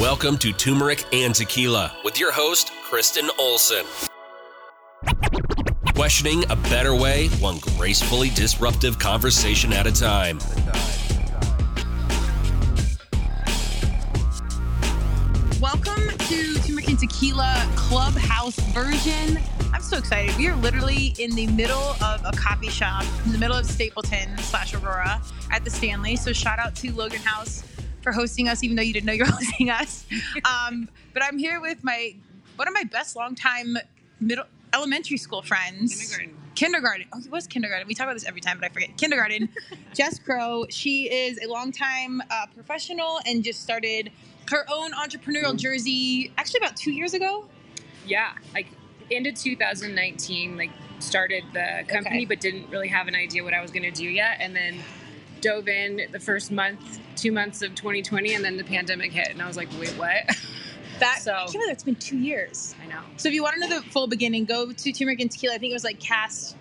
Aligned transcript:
Welcome 0.00 0.36
to 0.38 0.52
Turmeric 0.52 1.06
and 1.14 1.34
Tequila 1.34 1.90
with 2.04 2.20
your 2.20 2.30
host, 2.30 2.70
Kristen 2.84 3.30
Olson. 3.38 3.86
Questioning 5.94 6.44
a 6.50 6.56
better 6.56 6.94
way, 6.94 7.28
one 7.40 7.56
gracefully 7.78 8.28
disruptive 8.28 8.98
conversation 8.98 9.72
at 9.72 9.86
a 9.86 9.90
time. 9.90 10.38
Welcome 15.62 16.10
to 16.28 16.54
Turmeric 16.60 16.88
and 16.88 16.98
Tequila 16.98 17.66
Clubhouse 17.74 18.56
version. 18.74 19.38
I'm 19.72 19.80
so 19.80 19.96
excited. 19.96 20.36
We 20.36 20.48
are 20.48 20.56
literally 20.56 21.14
in 21.18 21.30
the 21.30 21.46
middle 21.46 21.96
of 22.04 22.20
a 22.22 22.32
coffee 22.36 22.68
shop 22.68 23.06
in 23.24 23.32
the 23.32 23.38
middle 23.38 23.56
of 23.56 23.64
Stapleton 23.64 24.36
slash 24.40 24.74
Aurora 24.74 25.22
at 25.50 25.64
the 25.64 25.70
Stanley. 25.70 26.16
So 26.16 26.34
shout 26.34 26.58
out 26.58 26.76
to 26.76 26.92
Logan 26.92 27.22
House 27.22 27.62
for 28.06 28.12
hosting 28.12 28.46
us, 28.48 28.62
even 28.62 28.76
though 28.76 28.84
you 28.84 28.92
didn't 28.92 29.06
know 29.06 29.12
you're 29.12 29.26
hosting 29.30 29.68
us. 29.68 30.06
Um, 30.44 30.88
but 31.12 31.24
I'm 31.24 31.38
here 31.38 31.60
with 31.60 31.82
my 31.82 32.14
one 32.54 32.68
of 32.68 32.72
my 32.74 32.84
best 32.84 33.16
longtime 33.16 33.76
middle 34.20 34.44
elementary 34.72 35.16
school 35.16 35.42
friends. 35.42 35.98
Kindergarten. 36.14 36.36
Kindergarten. 36.54 37.06
Oh, 37.12 37.18
it 37.18 37.30
was 37.32 37.48
kindergarten. 37.48 37.88
We 37.88 37.94
talk 37.94 38.04
about 38.04 38.14
this 38.14 38.24
every 38.24 38.40
time, 38.40 38.58
but 38.60 38.70
I 38.70 38.72
forget. 38.72 38.96
Kindergarten. 38.96 39.48
Jess 39.92 40.20
Crow. 40.20 40.66
She 40.70 41.12
is 41.12 41.40
a 41.44 41.48
longtime 41.50 42.22
uh, 42.30 42.46
professional 42.54 43.18
and 43.26 43.42
just 43.42 43.60
started 43.60 44.12
her 44.52 44.64
own 44.72 44.92
entrepreneurial 44.92 45.56
jersey 45.56 46.32
actually 46.38 46.58
about 46.58 46.76
two 46.76 46.92
years 46.92 47.12
ago. 47.12 47.44
Yeah, 48.06 48.30
like 48.54 48.68
ended 49.10 49.34
2019, 49.34 50.56
like 50.56 50.70
started 51.00 51.42
the 51.52 51.82
company, 51.88 52.18
Okay. 52.18 52.24
but 52.26 52.40
didn't 52.40 52.70
really 52.70 52.86
have 52.88 53.08
an 53.08 53.16
idea 53.16 53.42
what 53.42 53.52
I 53.52 53.60
was 53.60 53.72
going 53.72 53.82
to 53.82 53.90
do 53.90 54.04
yet, 54.08 54.36
and 54.38 54.54
then 54.54 54.76
dove 55.40 55.66
in 55.66 56.02
the 56.12 56.20
first 56.20 56.52
month, 56.52 57.00
two 57.16 57.32
months 57.32 57.62
of 57.62 57.74
2020, 57.74 58.34
and 58.34 58.44
then 58.44 58.56
the 58.56 58.64
pandemic 58.64 59.12
hit, 59.12 59.28
and 59.28 59.42
I 59.42 59.46
was 59.46 59.56
like, 59.56 59.68
wait, 59.78 59.90
what? 59.90 60.24
That 60.98 61.20
So- 61.20 61.32
I 61.34 61.36
can't 61.40 61.52
believe 61.52 61.68
that's 61.68 61.84
been 61.84 61.94
two 61.96 62.16
years. 62.16 62.74
I 62.82 62.86
know. 62.86 63.00
So 63.18 63.28
if 63.28 63.34
you 63.34 63.42
want 63.42 63.56
to 63.56 63.60
know 63.68 63.80
the 63.80 63.86
full 63.90 64.06
beginning, 64.06 64.46
go 64.46 64.72
to 64.72 64.92
Turmeric 64.94 65.20
and 65.20 65.30
Tequila. 65.30 65.54
I 65.56 65.58
think 65.58 65.70
it 65.70 65.74
was 65.74 65.84
like 65.84 66.00
cast 66.00 66.56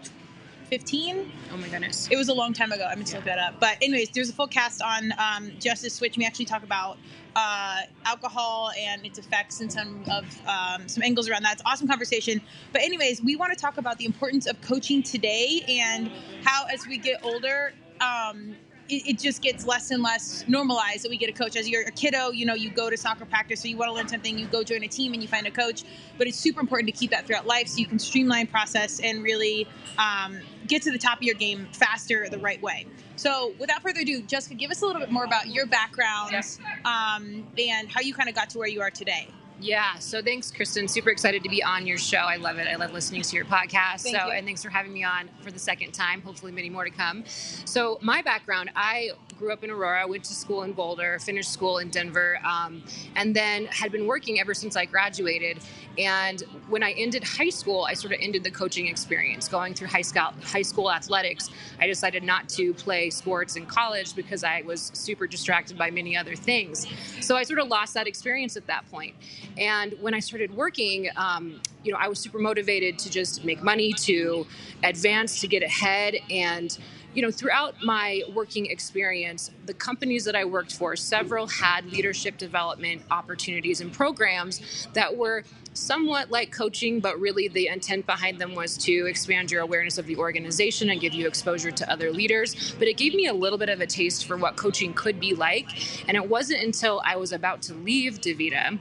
15. 0.70 1.32
Oh 1.54 1.58
my 1.58 1.70
goodness. 1.70 2.10
It 2.12 2.18
was 2.18 2.28
a 2.28 2.34
long 2.34 2.52
time 2.52 2.74
ago. 2.74 2.84
I 2.84 2.96
meant 2.96 3.08
to 3.08 3.16
look 3.16 3.24
that 3.26 3.40
up. 3.40 3.62
But 3.62 3.78
anyways, 3.82 4.10
there's 4.10 4.30
a 4.30 4.34
full 4.34 4.48
cast 4.48 4.82
on 4.82 5.14
um, 5.18 5.52
Justice 5.60 5.94
Switch. 5.94 6.18
We 6.18 6.26
actually 6.26 6.46
talk 6.46 6.64
about 6.64 6.98
uh, 7.38 7.84
alcohol 8.04 8.72
and 8.78 9.06
its 9.06 9.18
effects 9.20 9.62
and 9.62 9.72
some 9.72 10.04
of 10.12 10.26
um, 10.48 10.86
some 10.90 11.02
angles 11.04 11.30
around 11.30 11.44
that. 11.44 11.54
It's 11.54 11.62
an 11.62 11.68
awesome 11.72 11.88
conversation. 11.88 12.42
But 12.74 12.82
anyways, 12.82 13.22
we 13.22 13.38
want 13.38 13.54
to 13.54 13.58
talk 13.58 13.78
about 13.78 13.98
the 14.00 14.06
importance 14.06 14.48
of 14.48 14.60
coaching 14.60 15.02
today 15.02 15.64
and 15.70 16.12
how 16.44 16.66
as 16.66 16.86
we 16.88 16.98
get 16.98 17.24
older. 17.24 17.74
Um, 18.02 18.58
it, 18.90 19.08
it 19.08 19.20
just 19.20 19.42
gets 19.42 19.66
less 19.66 19.92
and 19.92 20.04
less 20.04 20.44
normalized 20.48 21.04
that 21.04 21.10
we 21.10 21.18
get 21.18 21.30
a 21.30 21.34
coach. 21.34 21.56
As 21.56 21.68
you're 21.68 21.84
a 21.84 21.92
kiddo, 21.92 22.32
you 22.32 22.46
know, 22.46 22.54
you 22.54 22.70
go 22.70 22.90
to 22.90 22.98
soccer 22.98 23.26
practice 23.26 23.64
or 23.66 23.68
you 23.68 23.78
want 23.78 23.90
to 23.90 23.96
learn 23.96 24.08
something, 24.08 24.38
you 24.38 24.48
go 24.48 24.64
join 24.64 24.84
a 24.84 24.88
team 24.88 25.14
and 25.14 25.22
you 25.22 25.28
find 25.28 25.48
a 25.48 25.52
coach. 25.52 25.84
But 26.18 26.28
it's 26.28 26.38
super 26.38 26.60
important 26.60 26.94
to 26.94 26.98
keep 26.98 27.12
that 27.12 27.26
throughout 27.26 27.48
life 27.48 27.68
so 27.68 27.78
you 27.78 27.88
can 27.88 28.00
streamline 28.00 28.48
process 28.48 29.00
and 29.00 29.24
really 29.24 29.68
um, 29.98 30.40
get 30.68 30.82
to 30.84 30.92
the 30.92 30.98
top 30.98 31.18
of 31.18 31.24
your 31.24 31.36
game 31.36 31.68
faster 31.72 32.28
the 32.30 32.40
right 32.40 32.62
way. 32.62 32.86
So, 33.18 33.54
without 33.60 33.82
further 33.82 34.02
ado, 34.02 34.22
Jessica, 34.24 34.56
give 34.56 34.72
us 34.72 34.82
a 34.82 34.86
little 34.86 35.00
bit 35.00 35.10
more 35.10 35.24
about 35.24 35.48
your 35.48 35.66
background 35.66 36.36
um, 36.84 37.48
and 37.58 37.90
how 37.90 38.02
you 38.02 38.14
kind 38.14 38.28
of 38.28 38.36
got 38.36 38.50
to 38.50 38.58
where 38.58 38.68
you 38.68 38.82
are 38.82 38.92
today. 38.92 39.30
Yeah. 39.60 39.98
So 40.00 40.22
thanks, 40.22 40.52
Kristen. 40.52 40.88
Super 40.88 41.10
excited 41.10 41.44
to 41.44 41.50
be 41.50 41.64
on 41.64 41.88
your 41.88 41.98
show. 41.98 42.18
I 42.18 42.36
love 42.36 42.58
it. 42.58 42.68
I 42.68 42.76
love 42.76 42.92
listening 42.94 43.22
to 43.22 43.36
your 43.36 43.46
podcast. 43.46 44.02
Thank 44.02 44.18
so, 44.18 44.28
you. 44.28 44.32
and 44.34 44.46
thanks 44.46 44.62
for 44.62 44.70
having 44.70 44.94
me 44.94 45.04
on 45.04 45.30
for 45.42 45.52
the 45.52 45.60
second 45.60 45.94
time. 45.94 46.22
Hopefully, 46.22 46.52
many 46.52 46.70
more 46.70 46.84
to 46.84 46.90
come. 46.90 47.24
So, 47.28 47.98
my 48.02 48.22
background: 48.22 48.72
I 48.76 49.12
grew 49.38 49.52
up 49.52 49.64
in 49.64 49.70
Aurora, 49.70 50.08
went 50.08 50.24
to 50.24 50.34
school 50.34 50.64
in 50.64 50.72
Boulder, 50.72 51.20
finished 51.20 51.52
school 51.52 51.80
in 51.80 51.90
Denver, 51.90 52.40
um, 52.46 52.82
and 53.16 53.36
then 53.36 53.66
had 53.66 53.92
been 53.92 54.08
working 54.08 54.40
ever 54.40 54.54
since 54.54 54.76
I 54.76 54.86
graduated. 54.86 55.60
And 55.98 56.42
when 56.70 56.84
I 56.84 56.92
ended 56.92 57.24
high 57.24 57.50
school, 57.50 57.86
I 57.90 57.94
sort 57.94 58.14
of 58.14 58.20
ended 58.22 58.44
the 58.44 58.52
coaching 58.52 58.88
experience. 58.88 59.48
Going 59.48 59.74
through 59.74 59.88
high 59.88 60.02
school 60.02 60.34
high 60.44 60.62
school 60.62 60.92
athletics, 60.92 61.50
I 61.80 61.88
decided 61.88 62.24
not 62.24 62.48
to 62.50 62.74
play 62.74 63.10
sports 63.10 63.56
in 63.56 63.66
college 63.66 64.16
because 64.16 64.44
I 64.44 64.62
was 64.62 64.92
super 64.94 65.28
distracted 65.28 65.78
by 65.78 65.92
many 65.92 66.16
other 66.16 66.36
things. 66.36 66.88
So 67.22 67.36
I 67.36 67.44
sort 67.44 67.60
of 67.60 67.68
lost 67.68 67.94
that 67.94 68.08
experience 68.08 68.56
at 68.58 68.68
that 68.68 68.90
point. 68.90 69.16
And 69.58 69.96
when 70.02 70.14
I 70.14 70.20
started 70.20 70.56
working, 70.56 71.10
um, 71.16 71.62
you 71.84 71.92
know, 71.92 72.00
I 72.00 72.08
was 72.08 72.20
super 72.20 72.40
motivated 72.40 72.98
to 73.00 73.10
just 73.10 73.46
make 73.46 73.62
money, 73.62 73.94
to 73.94 74.48
advance, 74.84 75.40
to 75.42 75.48
get 75.48 75.64
ahead, 75.64 76.16
and 76.30 76.78
you 77.16 77.22
know, 77.22 77.32
throughout 77.32 77.76
my 77.82 78.22
working 78.34 78.66
experience, 78.66 79.50
the 79.66 79.74
companies 79.74 80.26
that 80.26 80.36
I 80.36 80.44
worked 80.44 80.76
for, 80.76 80.96
several 80.96 81.48
had 81.48 81.86
leadership 81.86 82.38
development 82.38 83.04
opportunities 83.10 83.80
and 83.80 83.92
programs 83.92 84.88
that 84.94 85.16
were 85.16 85.44
somewhat 85.74 86.30
like 86.30 86.52
coaching, 86.52 87.00
but 87.00 87.20
really 87.20 87.48
the 87.48 87.68
intent 87.68 88.06
behind 88.06 88.40
them 88.40 88.54
was 88.54 88.78
to 88.78 89.08
expand 89.08 89.52
your 89.52 89.62
awareness 89.62 89.98
of 89.98 90.06
the 90.06 90.16
organization 90.18 90.90
and 90.90 91.00
give 91.02 91.14
you 91.14 91.28
exposure 91.28 91.72
to 91.72 91.90
other 91.92 92.12
leaders. 92.12 92.74
But 92.78 92.88
it 92.88 92.98
gave 92.98 93.14
me 93.14 93.28
a 93.28 93.34
little 93.34 93.58
bit 93.58 93.70
of 93.70 93.82
a 93.82 93.88
taste 93.88 94.26
for 94.26 94.38
what 94.38 94.58
coaching 94.58 94.94
could 94.94 95.20
be 95.20 95.34
like. 95.34 95.68
And 96.08 96.16
it 96.16 96.30
wasn't 96.30 96.64
until 96.64 97.02
I 97.06 97.16
was 97.16 97.32
about 97.32 97.62
to 97.64 97.74
leave 97.74 98.20
DaVita 98.22 98.80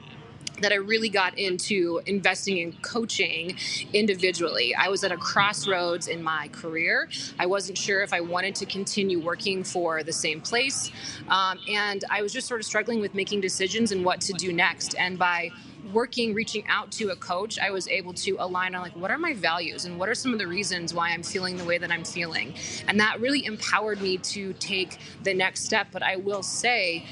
that 0.61 0.71
I 0.71 0.75
really 0.75 1.09
got 1.09 1.37
into 1.37 2.01
investing 2.05 2.57
in 2.57 2.73
coaching 2.81 3.57
individually. 3.93 4.75
I 4.75 4.89
was 4.89 5.03
at 5.03 5.11
a 5.11 5.17
crossroads 5.17 6.07
in 6.07 6.23
my 6.23 6.49
career. 6.49 7.09
I 7.39 7.45
wasn't 7.45 7.77
sure 7.77 8.01
if 8.01 8.13
I 8.13 8.21
wanted 8.21 8.55
to 8.55 8.65
continue 8.65 9.19
working 9.19 9.63
for 9.63 10.03
the 10.03 10.13
same 10.13 10.41
place. 10.41 10.91
Um, 11.27 11.59
and 11.69 12.03
I 12.09 12.21
was 12.21 12.33
just 12.33 12.47
sort 12.47 12.59
of 12.59 12.65
struggling 12.65 12.99
with 12.99 13.13
making 13.13 13.41
decisions 13.41 13.91
and 13.91 14.03
what 14.05 14.21
to 14.21 14.33
do 14.33 14.53
next. 14.53 14.95
And 14.97 15.17
by 15.17 15.51
working 15.93 16.33
reaching 16.33 16.63
out 16.67 16.91
to 16.91 17.09
a 17.09 17.15
coach 17.15 17.59
i 17.59 17.69
was 17.69 17.87
able 17.87 18.13
to 18.13 18.35
align 18.39 18.73
on 18.73 18.81
like 18.81 18.95
what 18.95 19.11
are 19.11 19.17
my 19.17 19.33
values 19.33 19.85
and 19.85 19.99
what 19.99 20.09
are 20.09 20.15
some 20.15 20.33
of 20.33 20.39
the 20.39 20.47
reasons 20.47 20.93
why 20.93 21.11
i'm 21.11 21.21
feeling 21.21 21.55
the 21.57 21.63
way 21.63 21.77
that 21.77 21.91
i'm 21.91 22.03
feeling 22.03 22.53
and 22.87 22.99
that 22.99 23.19
really 23.21 23.45
empowered 23.45 24.01
me 24.01 24.17
to 24.17 24.51
take 24.53 24.97
the 25.23 25.33
next 25.33 25.63
step 25.63 25.87
but 25.91 26.01
i 26.01 26.15
will 26.15 26.41
say 26.41 27.05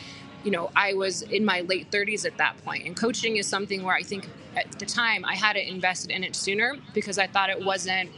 you 0.44 0.52
know, 0.52 0.72
I 0.76 0.94
was 0.94 1.22
in 1.22 1.46
my 1.46 1.62
late 1.62 1.90
30s 1.92 2.26
at 2.26 2.38
that 2.38 2.56
point, 2.64 2.86
and 2.86 2.96
coaching 2.96 3.38
is 3.38 3.48
something 3.48 3.84
where 3.84 3.96
I 3.96 4.04
think 4.04 4.28
at 4.56 4.72
the 4.80 4.86
time 4.86 5.26
I 5.26 5.36
had 5.36 5.54
to 5.54 5.68
invested 5.68 6.12
in 6.12 6.24
it 6.24 6.36
sooner 6.36 6.76
because 6.94 7.18
I 7.18 7.28
thought 7.28 7.50
it 7.50 7.64
wasn't 7.64 8.10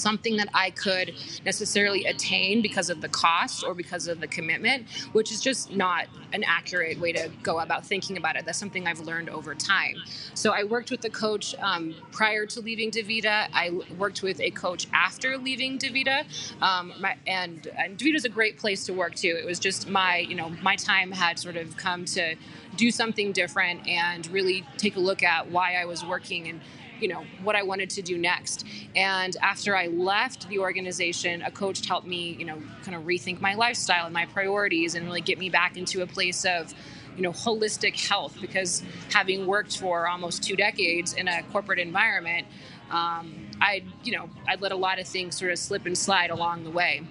something 0.00 0.36
that 0.36 0.48
I 0.54 0.70
could 0.70 1.14
necessarily 1.44 2.04
attain 2.06 2.62
because 2.62 2.90
of 2.90 3.00
the 3.00 3.08
cost 3.08 3.64
or 3.64 3.74
because 3.74 4.08
of 4.08 4.20
the 4.20 4.26
commitment, 4.26 4.88
which 5.12 5.30
is 5.30 5.40
just 5.40 5.72
not 5.72 6.06
an 6.32 6.44
accurate 6.44 6.98
way 7.00 7.12
to 7.12 7.30
go 7.42 7.60
about 7.60 7.84
thinking 7.84 8.16
about 8.16 8.36
it. 8.36 8.44
That's 8.44 8.58
something 8.58 8.86
I've 8.86 9.00
learned 9.00 9.30
over 9.30 9.54
time. 9.54 9.96
So 10.34 10.52
I 10.52 10.64
worked 10.64 10.90
with 10.90 11.04
a 11.04 11.10
coach 11.10 11.54
um, 11.60 11.94
prior 12.12 12.46
to 12.46 12.60
leaving 12.60 12.90
DaVita. 12.90 13.48
I 13.52 13.70
worked 13.98 14.22
with 14.22 14.40
a 14.40 14.50
coach 14.50 14.86
after 14.92 15.36
leaving 15.36 15.78
DaVita, 15.78 16.24
um, 16.62 16.92
and, 17.26 17.62
DaVita 17.62 18.14
is 18.14 18.24
a 18.24 18.28
great 18.28 18.58
place 18.58 18.86
to 18.86 18.92
work 18.92 19.14
too. 19.14 19.36
It 19.38 19.44
was 19.44 19.58
just 19.58 19.88
my, 19.88 20.18
you 20.18 20.34
know, 20.34 20.50
my 20.62 20.76
time 20.76 21.10
had 21.10 21.38
sort 21.38 21.56
of 21.56 21.76
come 21.76 22.04
to 22.06 22.34
do 22.76 22.90
something 22.90 23.32
different 23.32 23.86
and 23.86 24.26
really 24.28 24.64
take 24.76 24.96
a 24.96 25.00
look 25.00 25.22
at 25.22 25.50
why 25.50 25.74
I 25.74 25.84
was 25.84 26.04
working 26.04 26.48
and 26.48 26.60
you 27.00 27.08
know 27.08 27.24
what 27.42 27.56
I 27.56 27.62
wanted 27.62 27.90
to 27.90 28.02
do 28.02 28.18
next. 28.18 28.66
And 28.94 29.36
after 29.42 29.76
I 29.76 29.86
left 29.88 30.48
the 30.48 30.58
organization, 30.58 31.42
a 31.42 31.50
coach 31.50 31.86
helped 31.86 32.06
me, 32.06 32.36
you 32.38 32.44
know, 32.44 32.62
kind 32.84 32.96
of 32.96 33.04
rethink 33.04 33.40
my 33.40 33.54
lifestyle 33.54 34.06
and 34.06 34.14
my 34.14 34.26
priorities, 34.26 34.94
and 34.94 35.06
really 35.06 35.20
get 35.20 35.38
me 35.38 35.48
back 35.48 35.76
into 35.76 36.02
a 36.02 36.06
place 36.06 36.44
of 36.44 36.74
you 37.16 37.22
know 37.22 37.32
holistic 37.32 38.08
health 38.08 38.36
because 38.40 38.82
having 39.12 39.46
worked 39.46 39.78
for 39.78 40.08
almost 40.08 40.42
two 40.42 40.56
decades 40.56 41.12
in 41.12 41.28
a 41.28 41.42
corporate 41.52 41.78
environment 41.78 42.46
um, 42.90 43.34
i 43.60 43.82
you 44.04 44.12
know 44.12 44.28
i'd 44.48 44.60
let 44.60 44.72
a 44.72 44.76
lot 44.76 44.98
of 44.98 45.06
things 45.06 45.36
sort 45.36 45.50
of 45.50 45.58
slip 45.58 45.86
and 45.86 45.98
slide 45.98 46.30
along 46.30 46.64
the 46.64 46.70
way 46.70 47.02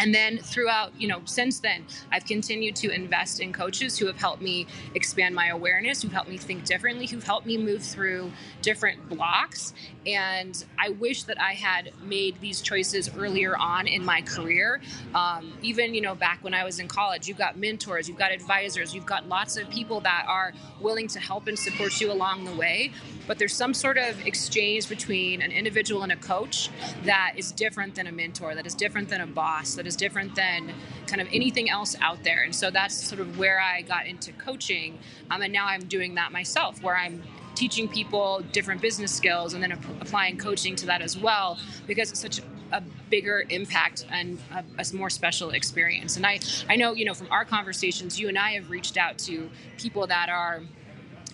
and 0.00 0.14
then 0.14 0.38
throughout 0.38 0.92
you 0.98 1.06
know 1.06 1.20
since 1.24 1.60
then 1.60 1.84
i've 2.10 2.24
continued 2.24 2.74
to 2.74 2.90
invest 2.90 3.38
in 3.40 3.52
coaches 3.52 3.98
who 3.98 4.06
have 4.06 4.16
helped 4.16 4.42
me 4.42 4.66
expand 4.94 5.34
my 5.34 5.48
awareness 5.48 6.02
who've 6.02 6.12
helped 6.12 6.30
me 6.30 6.36
think 6.36 6.64
differently 6.64 7.06
who've 7.06 7.22
helped 7.22 7.46
me 7.46 7.56
move 7.56 7.82
through 7.82 8.32
different 8.62 9.08
blocks. 9.08 9.74
And 10.06 10.64
i 10.78 10.88
wish 10.88 11.24
that 11.24 11.40
i 11.40 11.52
had 11.52 11.92
made 12.02 12.40
these 12.40 12.60
choices 12.60 13.10
earlier 13.16 13.56
on 13.56 13.86
in 13.86 14.04
my 14.04 14.22
career. 14.22 14.80
Um, 15.14 15.52
even 15.62 15.94
you 15.94 16.00
know 16.00 16.14
back 16.14 16.42
when 16.42 16.54
i 16.54 16.64
was 16.64 16.80
in 16.80 16.88
college 16.88 17.28
you've 17.28 17.38
got 17.38 17.58
mentors 17.58 18.08
you've 18.08 18.18
got 18.18 18.32
advisors 18.32 18.94
you've 18.94 19.06
got 19.06 19.28
lots 19.28 19.56
of 19.56 19.68
people 19.68 20.00
that 20.00 20.24
are 20.26 20.52
willing 20.80 21.08
to 21.08 21.20
help 21.20 21.46
and 21.46 21.58
support 21.58 22.00
you 22.00 22.10
along 22.10 22.44
the 22.44 22.54
way. 22.54 22.92
But 23.26 23.38
there's 23.38 23.54
some 23.54 23.74
sort 23.74 23.98
of 23.98 24.26
exchange 24.26 24.88
between 24.88 25.42
an 25.42 25.52
individual 25.52 26.02
and 26.02 26.10
a 26.10 26.16
coach 26.16 26.70
that 27.04 27.34
is 27.36 27.52
different 27.52 27.94
than 27.94 28.06
a 28.06 28.12
mentor 28.12 28.54
that 28.54 28.66
is 28.66 28.74
different 28.74 29.08
than 29.08 29.20
a 29.20 29.26
boss 29.26 29.74
that 29.74 29.86
is 29.86 29.89
different 29.96 30.34
than 30.34 30.72
kind 31.06 31.20
of 31.20 31.28
anything 31.32 31.68
else 31.68 31.96
out 32.00 32.22
there 32.22 32.42
and 32.42 32.54
so 32.54 32.70
that's 32.70 32.94
sort 32.94 33.20
of 33.20 33.38
where 33.38 33.60
i 33.60 33.82
got 33.82 34.06
into 34.06 34.32
coaching 34.32 34.98
um, 35.30 35.42
and 35.42 35.52
now 35.52 35.66
i'm 35.66 35.84
doing 35.84 36.14
that 36.14 36.32
myself 36.32 36.82
where 36.82 36.96
i'm 36.96 37.22
teaching 37.54 37.88
people 37.88 38.42
different 38.52 38.80
business 38.80 39.12
skills 39.12 39.54
and 39.54 39.62
then 39.62 39.72
ap- 39.72 39.84
applying 40.00 40.36
coaching 40.38 40.76
to 40.76 40.86
that 40.86 41.02
as 41.02 41.18
well 41.18 41.58
because 41.86 42.10
it's 42.10 42.20
such 42.20 42.40
a 42.72 42.82
bigger 43.10 43.44
impact 43.48 44.06
and 44.10 44.38
a, 44.52 44.64
a, 44.78 44.94
more 44.94 45.10
special 45.10 45.50
experience. 45.50 46.16
And 46.16 46.26
I, 46.26 46.40
I 46.68 46.76
know, 46.76 46.92
you 46.92 47.04
know, 47.04 47.14
from 47.14 47.28
our 47.30 47.44
conversations, 47.44 48.18
you 48.18 48.28
and 48.28 48.38
I 48.38 48.52
have 48.52 48.70
reached 48.70 48.96
out 48.96 49.18
to 49.18 49.50
people 49.76 50.06
that 50.06 50.28
are 50.28 50.62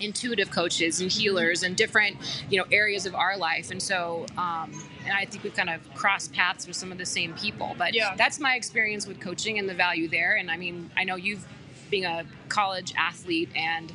intuitive 0.00 0.50
coaches 0.50 1.00
and 1.00 1.10
healers 1.10 1.62
and 1.62 1.76
different, 1.76 2.16
you 2.50 2.58
know, 2.58 2.66
areas 2.70 3.06
of 3.06 3.14
our 3.14 3.36
life. 3.36 3.70
And 3.70 3.82
so, 3.82 4.26
um, 4.36 4.72
and 5.06 5.14
I 5.14 5.24
think 5.24 5.44
we've 5.44 5.54
kind 5.54 5.70
of 5.70 5.80
crossed 5.94 6.32
paths 6.32 6.66
with 6.66 6.76
some 6.76 6.92
of 6.92 6.98
the 6.98 7.06
same 7.06 7.32
people. 7.34 7.74
But 7.78 7.94
yeah. 7.94 8.14
that's 8.16 8.40
my 8.40 8.54
experience 8.54 9.06
with 9.06 9.20
coaching 9.20 9.58
and 9.58 9.68
the 9.68 9.74
value 9.74 10.08
there. 10.08 10.36
And 10.36 10.50
I 10.50 10.56
mean, 10.56 10.90
I 10.96 11.04
know 11.04 11.16
you've 11.16 11.46
being 11.90 12.04
a 12.04 12.24
college 12.48 12.92
athlete 12.98 13.48
and 13.54 13.92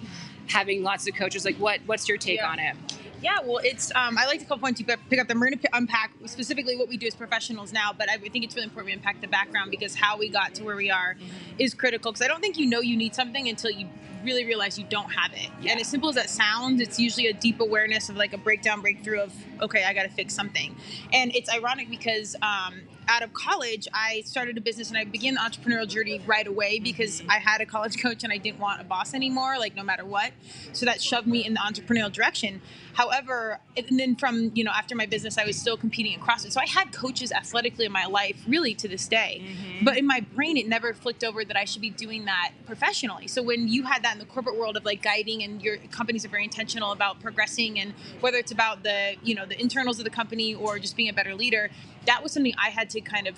having 0.48 0.84
lots 0.84 1.08
of 1.08 1.16
coaches. 1.16 1.46
Like, 1.46 1.58
what 1.58 1.80
what's 1.86 2.08
your 2.08 2.18
take 2.18 2.40
yeah. 2.40 2.50
on 2.50 2.60
it? 2.60 2.76
Yeah, 3.22 3.38
well, 3.44 3.60
it's 3.64 3.92
um, 3.96 4.18
I 4.18 4.26
like 4.26 4.40
to 4.40 4.46
call 4.46 4.58
points 4.58 4.80
you 4.80 4.86
pick 4.86 5.20
up. 5.20 5.30
We're 5.30 5.36
going 5.36 5.60
to 5.60 5.70
unpack 5.74 6.12
specifically 6.26 6.76
what 6.76 6.88
we 6.88 6.98
do 6.98 7.06
as 7.06 7.14
professionals 7.14 7.72
now, 7.72 7.92
but 7.96 8.10
I 8.10 8.18
think 8.18 8.44
it's 8.44 8.56
really 8.56 8.66
important 8.66 8.88
we 8.88 8.94
unpack 8.94 9.22
the 9.22 9.28
background 9.28 9.70
because 9.70 9.94
how 9.94 10.18
we 10.18 10.28
got 10.30 10.56
to 10.56 10.64
where 10.64 10.76
we 10.76 10.90
are 10.90 11.14
mm-hmm. 11.14 11.60
is 11.60 11.74
critical. 11.76 12.12
Because 12.12 12.26
I 12.26 12.28
don't 12.28 12.42
think 12.42 12.58
you 12.58 12.66
know 12.66 12.82
you 12.82 12.98
need 12.98 13.14
something 13.14 13.48
until 13.48 13.70
you 13.70 13.88
really 14.24 14.46
realize 14.46 14.78
you 14.78 14.86
don't 14.90 15.12
have 15.12 15.34
it. 15.34 15.50
Yeah. 15.62 15.72
And 15.72 15.82
as 15.82 15.88
simple 15.88 16.10
as 16.10 16.16
that 16.16 16.30
sounds, 16.30 16.82
it's 16.82 17.00
usually 17.00 17.28
a 17.28 17.34
deep 17.34 17.60
awareness 17.60 18.10
of 18.10 18.16
like 18.16 18.34
a 18.34 18.38
breakdown, 18.38 18.82
breakthrough 18.82 19.22
of 19.22 19.34
okay, 19.62 19.84
I 19.84 19.94
got 19.94 20.04
to 20.04 20.10
fix 20.10 20.34
something. 20.34 20.76
And 21.14 21.34
it's 21.36 21.50
ironic 21.50 21.90
because 21.90 22.36
um, 22.42 22.82
out 23.08 23.24
of 23.24 23.34
college, 23.34 23.88
I 23.94 24.22
started 24.22 24.58
a 24.58 24.62
business 24.62 24.90
and 24.90 24.98
I 24.98 25.06
began 25.06 25.36
the 25.36 25.42
entrepreneurial 25.42 25.88
journey 25.88 26.22
right 26.26 26.48
away 26.48 26.80
because 26.80 27.22
I 27.30 27.40
had 27.40 27.62
a 27.62 27.66
college 27.66 28.02
coach 28.02 28.24
and 28.24 28.32
I 28.32 28.38
didn't 28.38 28.60
want 28.60 28.82
a 28.82 28.84
boss 28.84 29.14
anymore, 29.14 29.58
like 29.60 29.76
no 29.76 29.84
matter 29.84 30.06
what. 30.06 30.32
So 30.74 30.86
that 30.86 31.02
shoved 31.02 31.28
me 31.28 31.46
in 31.46 31.54
the 31.54 31.60
entrepreneurial 31.60 32.12
direction. 32.12 32.62
However, 32.94 33.60
and 33.78 34.00
then 34.00 34.16
from 34.16 34.52
you 34.54 34.64
know 34.64 34.72
after 34.72 34.96
my 34.96 35.06
business, 35.06 35.38
I 35.38 35.46
was 35.46 35.58
still 35.58 35.78
competing 35.78 36.14
in 36.14 36.20
CrossFit. 36.20 36.52
So 36.52 36.62
I 36.62 36.68
had 36.68 36.92
coaches 36.92 37.32
athletically 37.32 37.86
in 37.86 37.92
my 37.92 38.06
life, 38.06 38.44
really 38.48 38.74
to 38.76 38.88
this 38.88 39.08
day. 39.08 39.42
Mm-hmm. 39.44 39.86
But 39.86 39.98
in 39.98 40.06
my 40.06 40.22
brain, 40.22 40.58
it 40.58 40.68
never 40.68 40.94
flicked 40.94 41.24
over 41.24 41.44
that 41.46 41.58
I 41.58 41.66
should 41.66 41.82
be 41.82 41.90
doing 41.90 42.26
that 42.26 42.52
professionally. 42.66 43.28
So 43.28 43.42
when 43.42 43.68
you 43.68 43.84
had 43.84 44.04
that 44.04 44.14
in 44.14 44.20
the 44.20 44.26
corporate 44.26 44.58
world 44.58 44.78
of 44.78 44.86
like 44.86 45.02
guiding, 45.02 45.44
and 45.44 45.62
your 45.62 45.78
companies 45.78 46.26
are 46.26 46.30
very 46.30 46.44
intentional 46.44 46.92
about 46.92 47.20
progressing, 47.22 47.80
and 47.80 47.94
whether 48.20 48.38
it's 48.38 48.52
about 48.52 48.84
the 48.84 49.16
you 49.24 49.36
know 49.36 49.46
the 49.46 49.60
internals 49.60 50.00
of 50.00 50.06
the 50.06 50.12
company 50.12 50.54
or 50.54 50.80
just 50.80 50.96
being 50.96 51.10
a 51.10 51.14
better 51.14 51.36
leader, 51.36 51.70
that 52.06 52.24
was 52.24 52.32
something 52.32 52.54
I 52.58 52.70
had 52.70 52.90
to 52.92 53.02
kind 53.02 53.28
of 53.28 53.38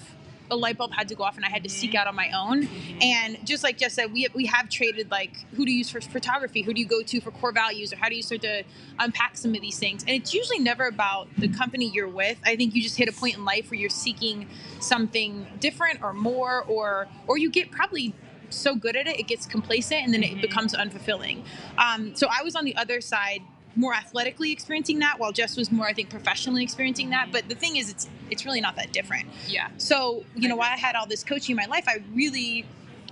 a 0.51 0.55
light 0.55 0.77
bulb 0.77 0.93
had 0.93 1.07
to 1.09 1.15
go 1.15 1.23
off 1.23 1.35
and 1.35 1.45
I 1.45 1.49
had 1.49 1.63
to 1.63 1.69
seek 1.69 1.91
mm-hmm. 1.91 1.97
out 1.97 2.07
on 2.07 2.15
my 2.15 2.31
own. 2.31 2.63
Mm-hmm. 2.63 3.01
And 3.01 3.45
just 3.45 3.63
like 3.63 3.77
Jess 3.77 3.93
said, 3.93 4.11
we, 4.11 4.27
we 4.33 4.45
have 4.45 4.69
traded 4.69 5.09
like 5.11 5.45
who 5.55 5.65
to 5.65 5.71
use 5.71 5.89
for 5.89 6.01
photography, 6.01 6.61
who 6.61 6.73
do 6.73 6.81
you 6.81 6.87
go 6.87 7.01
to 7.01 7.21
for 7.21 7.31
core 7.31 7.51
values, 7.51 7.93
or 7.93 7.97
how 7.97 8.09
do 8.09 8.15
you 8.15 8.23
start 8.23 8.41
to 8.41 8.63
unpack 8.99 9.37
some 9.37 9.55
of 9.55 9.61
these 9.61 9.79
things. 9.79 10.03
And 10.03 10.11
it's 10.11 10.33
usually 10.33 10.59
never 10.59 10.87
about 10.87 11.27
the 11.37 11.47
company 11.47 11.89
you're 11.93 12.07
with. 12.07 12.37
I 12.45 12.55
think 12.55 12.75
you 12.75 12.81
just 12.81 12.97
hit 12.97 13.09
a 13.09 13.13
point 13.13 13.35
in 13.35 13.45
life 13.45 13.71
where 13.71 13.79
you're 13.79 13.89
seeking 13.89 14.47
something 14.79 15.47
different 15.59 16.01
or 16.03 16.13
more, 16.13 16.63
or 16.63 17.07
or 17.27 17.37
you 17.37 17.49
get 17.49 17.71
probably 17.71 18.13
so 18.49 18.75
good 18.75 18.95
at 18.95 19.07
it, 19.07 19.19
it 19.19 19.27
gets 19.27 19.45
complacent 19.45 20.03
and 20.03 20.13
then 20.13 20.23
it 20.23 20.31
mm-hmm. 20.31 20.41
becomes 20.41 20.73
unfulfilling. 20.73 21.43
Um, 21.77 22.15
so 22.15 22.27
I 22.29 22.43
was 22.43 22.55
on 22.55 22.65
the 22.65 22.75
other 22.75 23.01
side 23.01 23.41
more 23.75 23.93
athletically 23.93 24.51
experiencing 24.51 24.99
that 24.99 25.19
while 25.19 25.31
Jess 25.31 25.57
was 25.57 25.71
more 25.71 25.85
I 25.85 25.93
think 25.93 26.09
professionally 26.09 26.63
experiencing 26.63 27.09
that. 27.11 27.31
But 27.31 27.49
the 27.49 27.55
thing 27.55 27.77
is 27.77 27.89
it's 27.89 28.07
it's 28.29 28.45
really 28.45 28.61
not 28.61 28.75
that 28.75 28.91
different. 28.91 29.27
Yeah. 29.47 29.69
So 29.77 30.25
you 30.35 30.49
know 30.49 30.55
while 30.55 30.71
I 30.71 30.77
had 30.77 30.95
all 30.95 31.07
this 31.07 31.23
coaching 31.23 31.53
in 31.53 31.57
my 31.57 31.65
life 31.65 31.85
I 31.87 32.03
really 32.13 32.65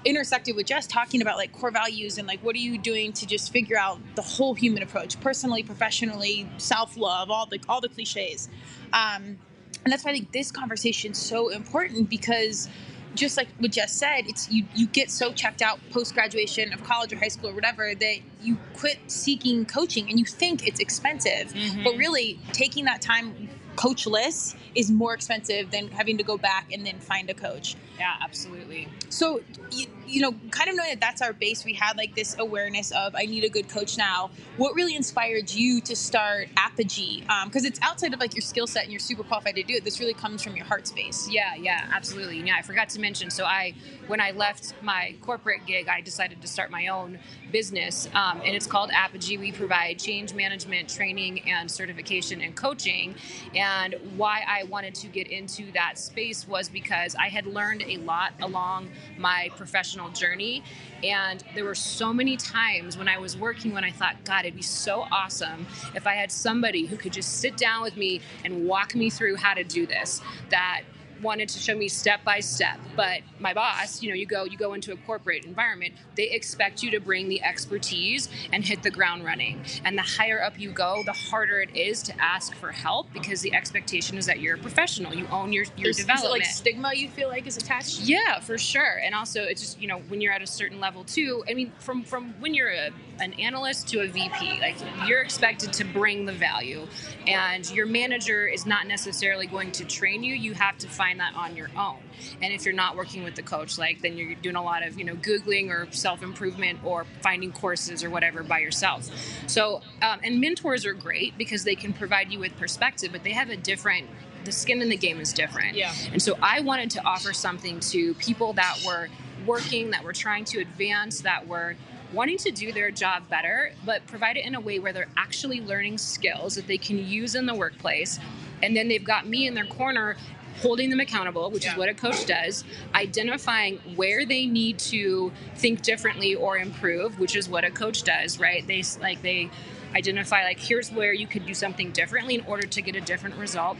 intersected 0.04 0.56
with 0.56 0.66
Jess 0.66 0.88
talking 0.88 1.22
about 1.22 1.38
like 1.38 1.52
core 1.52 1.70
values 1.70 2.18
and 2.18 2.28
like 2.28 2.44
what 2.44 2.56
are 2.56 2.60
you 2.60 2.78
doing 2.78 3.14
to 3.14 3.28
just 3.28 3.54
figure 3.54 3.78
out 3.78 4.00
the 4.16 4.22
whole 4.22 4.56
human 4.56 4.82
approach 4.82 5.20
personally 5.22 5.62
professionally 5.62 6.50
self-love 6.58 7.30
all 7.30 7.46
the 7.46 7.60
all 7.70 7.82
the 7.82 7.90
cliches. 7.90 8.50
Um, 8.94 9.38
and 9.84 9.92
that's 9.92 10.04
why 10.04 10.12
I 10.12 10.14
think 10.14 10.32
this 10.32 10.52
conversation 10.52 11.12
is 11.12 11.18
so 11.18 11.50
important 11.50 12.10
because 12.10 12.70
just 13.16 13.38
like 13.38 13.48
what 13.60 13.72
Jess 13.72 13.92
said, 13.92 14.22
it's 14.28 14.50
you 14.52 14.66
you 14.76 14.88
get 14.88 15.12
so 15.12 15.34
checked 15.34 15.62
out 15.62 15.80
post 15.92 16.14
graduation 16.14 16.74
of 16.74 16.84
college 16.84 17.12
or 17.14 17.18
high 17.18 17.28
school 17.28 17.50
or 17.50 17.54
whatever 17.54 17.94
that 17.94 18.18
you 18.42 18.58
quit 18.74 19.00
seeking 19.08 19.66
coaching 19.66 20.10
and 20.10 20.20
you 20.20 20.26
think 20.26 20.68
it's 20.68 20.80
expensive. 20.80 21.54
Mm-hmm. 21.54 21.84
But 21.84 21.96
really 21.98 22.40
taking 22.54 22.86
that 22.86 23.02
time 23.02 23.50
coachless 23.76 24.56
is 24.76 24.92
more 24.92 25.14
expensive 25.14 25.72
than 25.72 25.88
having 25.90 26.18
to 26.18 26.24
go 26.24 26.38
back 26.38 26.72
and 26.72 26.86
then 26.86 27.00
find 27.00 27.30
a 27.30 27.34
coach. 27.34 27.76
Yeah, 27.98 28.16
absolutely. 28.22 28.88
So, 29.10 29.42
you, 29.72 29.88
you 30.12 30.22
know, 30.22 30.34
kind 30.52 30.70
of 30.70 30.76
knowing 30.76 30.90
that 30.90 31.00
that's 31.00 31.22
our 31.22 31.34
base, 31.34 31.64
we 31.64 31.74
had 31.74 31.98
like 31.98 32.16
this 32.16 32.36
awareness 32.38 32.92
of 32.92 33.16
I 33.16 33.26
need 33.26 33.44
a 33.44 33.50
good 33.50 33.70
coach 33.70 33.98
now. 33.98 34.32
What 34.58 34.76
really 34.76 34.96
inspired 34.96 35.52
you 35.52 35.82
to 35.82 35.96
start 35.96 36.50
Apogy? 36.56 37.22
Because 37.46 37.64
um, 37.64 37.68
it's 37.68 37.80
outside 37.82 38.14
of 38.14 38.20
like 38.20 38.36
your 38.36 38.42
skill 38.42 38.68
set 38.68 38.84
and 38.84 38.92
you're 38.92 39.00
super 39.00 39.24
qualified 39.24 39.56
to 39.56 39.64
do 39.64 39.74
it. 39.76 39.84
This 39.84 40.00
really 40.00 40.14
comes 40.14 40.44
from 40.44 40.56
your 40.56 40.66
heart 40.66 40.88
space. 40.88 41.30
Yeah, 41.30 41.56
yeah, 41.56 41.90
absolutely. 41.94 42.40
Yeah, 42.40 42.56
I 42.58 42.62
forgot 42.62 42.90
to 42.90 43.00
mention. 43.00 43.30
So 43.30 43.46
I, 43.46 43.74
when 44.08 44.20
I 44.20 44.32
left 44.32 44.74
my 44.82 45.16
corporate 45.22 45.66
gig, 45.66 45.88
I 45.88 46.02
decided 46.02 46.42
to 46.42 46.48
start 46.48 46.72
my 46.72 46.88
own 46.88 47.18
business, 47.52 48.08
um, 48.14 48.42
and 48.46 48.56
it's 48.56 48.68
called 48.68 48.92
Apogy. 48.92 49.40
We 49.40 49.52
provide 49.52 50.00
change 50.00 50.34
management 50.34 50.90
training 50.90 51.50
and 51.50 51.70
certification 51.70 52.42
and 52.42 52.56
coaching. 52.56 53.16
And 53.56 53.96
why 54.16 54.44
I 54.48 54.64
wanted 54.64 54.96
to 54.96 55.08
get 55.08 55.28
into 55.28 55.72
that 55.74 55.98
space 55.98 56.48
was 56.48 56.70
because 56.70 57.16
I 57.16 57.28
had 57.28 57.46
learned 57.46 57.84
a 57.84 57.98
lot 57.98 58.34
along 58.42 58.90
my 59.18 59.50
professional 59.56 60.01
journey. 60.10 60.64
And 61.04 61.44
there 61.56 61.64
were 61.64 61.76
so 61.76 62.14
many 62.14 62.38
times 62.38 62.98
when 62.98 63.08
I 63.08 63.18
was 63.18 63.36
working 63.36 63.74
when 63.74 63.84
I 63.84 63.92
thought, 63.92 64.24
God, 64.24 64.46
it'd 64.46 64.56
be 64.56 64.62
so 64.62 65.08
awesome 65.12 65.66
if 65.96 66.06
I 66.06 66.14
had 66.14 66.32
somebody 66.32 66.86
who 66.86 66.98
could 66.98 67.14
just 67.14 67.40
sit 67.40 67.58
down 67.58 67.82
with 67.82 67.98
me 67.98 68.22
and 68.46 68.66
walk 68.68 68.96
me 68.96 69.10
through 69.10 69.38
how 69.38 69.54
to 69.54 69.64
do 69.64 69.86
this. 69.86 70.22
That 70.50 70.82
wanted 71.22 71.50
to 71.50 71.60
show 71.60 71.76
me 71.76 71.88
step 71.88 72.24
by 72.24 72.40
step 72.40 72.80
but 72.96 73.22
my 73.40 73.54
boss 73.54 74.02
you 74.02 74.10
know 74.10 74.16
you 74.16 74.26
go 74.26 74.44
you 74.44 74.58
go 74.58 74.74
into 74.74 74.92
a 74.92 74.98
corporate 74.98 75.46
environment 75.46 75.94
they 76.16 76.30
expect 76.30 76.84
you 76.84 76.92
to 76.92 77.00
bring 77.00 77.30
the 77.30 77.42
expertise 77.44 78.30
and 78.52 78.64
hit 78.64 78.84
the 78.84 78.92
ground 78.92 79.24
running. 79.24 79.64
And 79.84 79.98
the 79.98 80.04
higher 80.04 80.42
up 80.42 80.60
you 80.60 80.72
go 80.72 81.04
the 81.06 81.14
harder 81.14 81.62
it 81.62 81.76
is 81.76 82.02
to 82.04 82.22
ask 82.22 82.54
for 82.56 82.72
help 82.72 83.12
because 83.14 83.42
the 83.42 83.54
expectation 83.54 84.18
is 84.18 84.26
that 84.26 84.40
you're 84.40 84.56
a 84.56 84.60
professional. 84.60 85.14
You 85.14 85.28
own 85.32 85.54
your 85.54 85.66
your 85.78 85.90
is, 85.90 85.98
development 85.98 86.44
is 86.44 86.48
like 86.48 86.56
stigma 86.56 86.94
you 86.94 87.10
feel 87.10 87.30
like 87.30 87.48
is 87.48 87.58
attached? 87.58 88.02
Yeah 88.02 88.40
for 88.40 88.58
sure. 88.58 89.00
And 89.04 89.16
also 89.16 89.44
it's 89.44 89.62
just 89.62 89.82
you 89.82 89.88
know 89.88 90.00
when 90.08 90.22
you're 90.22 90.34
at 90.34 90.42
a 90.42 90.48
certain 90.48 90.80
level 90.80 91.04
too 91.04 91.44
i 91.50 91.54
mean 91.54 91.72
from 91.80 92.04
from 92.04 92.34
when 92.40 92.54
you're 92.54 92.70
a, 92.70 92.92
an 93.22 93.34
analyst 93.34 93.88
to 93.88 94.02
a 94.02 94.08
vp 94.08 94.60
like 94.60 94.76
you're 95.08 95.22
expected 95.22 95.72
to 95.72 95.84
bring 95.84 96.26
the 96.26 96.34
value 96.34 96.86
and 97.28 97.72
your 97.72 97.86
manager 97.86 98.48
is 98.48 98.66
not 98.66 98.88
necessarily 98.88 99.46
going 99.48 99.72
to 99.72 99.86
train 99.86 100.24
you 100.24 100.36
you 100.36 100.54
have 100.54 100.78
to 100.78 100.88
find 100.88 101.20
that 101.20 101.34
on 101.36 101.56
your 101.56 101.70
own. 101.78 101.98
And 102.42 102.54
if 102.54 102.66
you're 102.66 102.74
not 102.74 102.96
working 102.96 103.24
with 103.24 103.36
the 103.36 103.42
coach, 103.42 103.78
like 103.78 104.02
then 104.02 104.18
you're 104.18 104.36
doing 104.36 104.56
a 104.56 104.64
lot 104.64 104.86
of 104.86 104.98
you 104.98 105.06
know 105.06 105.16
googling 105.16 105.70
or 105.70 105.92
self 105.92 106.24
improvement 106.24 106.80
or 106.84 107.06
finding 107.22 107.52
courses 107.52 108.04
or 108.04 108.10
whatever 108.10 108.44
by 108.44 108.60
yourself. 108.60 109.10
So 109.48 109.82
um, 110.02 110.20
and 110.24 110.40
mentors 110.40 110.86
are 110.86 110.94
great 110.94 111.38
because 111.38 111.64
they 111.64 111.76
can 111.76 111.94
provide 111.94 112.32
you 112.32 112.40
with 112.40 112.56
perspective, 112.58 113.12
but 113.12 113.24
they 113.24 113.34
have 113.34 113.50
a 113.50 113.58
different 113.58 114.08
the 114.44 114.52
skin 114.52 114.82
in 114.82 114.90
the 114.90 114.98
game 114.98 115.20
is 115.20 115.34
different. 115.34 115.76
Yeah. 115.76 115.94
And 116.12 116.20
so 116.22 116.36
I 116.42 116.62
wanted 116.62 116.90
to 116.92 117.06
offer 117.06 117.32
something 117.32 117.80
to 117.92 118.16
people 118.16 118.54
that 118.54 118.80
were 118.86 119.08
working, 119.46 119.92
that 119.92 120.04
were 120.04 120.14
trying 120.14 120.46
to 120.46 120.60
advance, 120.60 121.22
that 121.22 121.48
were 121.48 121.76
wanting 122.14 122.38
to 122.38 122.52
do 122.52 122.72
their 122.72 122.92
job 122.92 123.28
better, 123.30 123.74
but 123.86 124.06
provide 124.08 124.38
it 124.38 124.46
in 124.46 124.56
a 124.56 124.60
way 124.60 124.80
where 124.80 124.94
they're 124.94 125.10
actually 125.18 125.62
learning 125.62 125.98
skills 125.98 126.56
that 126.56 126.68
they 126.68 126.78
can 126.78 126.98
use 126.98 127.36
in 127.36 127.46
the 127.46 127.56
workplace. 127.56 128.20
And 128.64 128.76
then 128.76 128.88
they've 128.88 129.04
got 129.04 129.28
me 129.28 129.48
in 129.48 129.54
their 129.54 129.66
corner 129.66 130.18
holding 130.62 130.90
them 130.90 131.00
accountable, 131.00 131.50
which 131.50 131.66
yeah. 131.66 131.72
is 131.72 131.78
what 131.78 131.90
a 131.90 131.94
coach 131.94 132.26
does, 132.26 132.64
identifying 132.94 133.78
where 133.96 134.26
they 134.26 134.46
need 134.46 134.78
to 134.78 135.32
think 135.56 135.82
differently 135.82 136.36
or 136.36 136.58
improve, 136.58 137.20
which 137.20 137.36
is 137.36 137.50
what 137.50 137.64
a 137.64 137.72
coach 137.72 138.04
does, 138.04 138.40
right? 138.40 138.66
They 138.68 138.84
like 139.00 139.22
they 139.22 139.50
identify 139.96 140.44
like 140.44 140.60
here's 140.60 140.92
where 140.92 141.14
you 141.14 141.28
could 141.28 141.46
do 141.46 141.54
something 141.54 141.92
differently 141.92 142.36
in 142.36 142.42
order 142.42 142.68
to 142.68 142.82
get 142.82 142.96
a 142.96 143.02
different 143.02 143.36
result. 143.38 143.78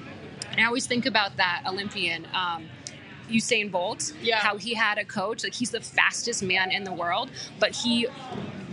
And 0.52 0.60
I 0.60 0.66
always 0.66 0.88
think 0.88 1.06
about 1.06 1.38
that 1.38 1.64
Olympian. 1.68 2.28
Um, 2.34 2.68
Usain 3.30 3.72
Bolt, 3.72 4.14
yeah. 4.22 4.38
how 4.38 4.58
he 4.58 4.74
had 4.74 4.98
a 4.98 5.06
coach, 5.06 5.44
like 5.44 5.54
he's 5.54 5.72
the 5.72 5.82
fastest 5.82 6.44
man 6.44 6.72
in 6.72 6.84
the 6.84 6.94
world, 6.94 7.30
but 7.60 7.76
he 7.76 8.08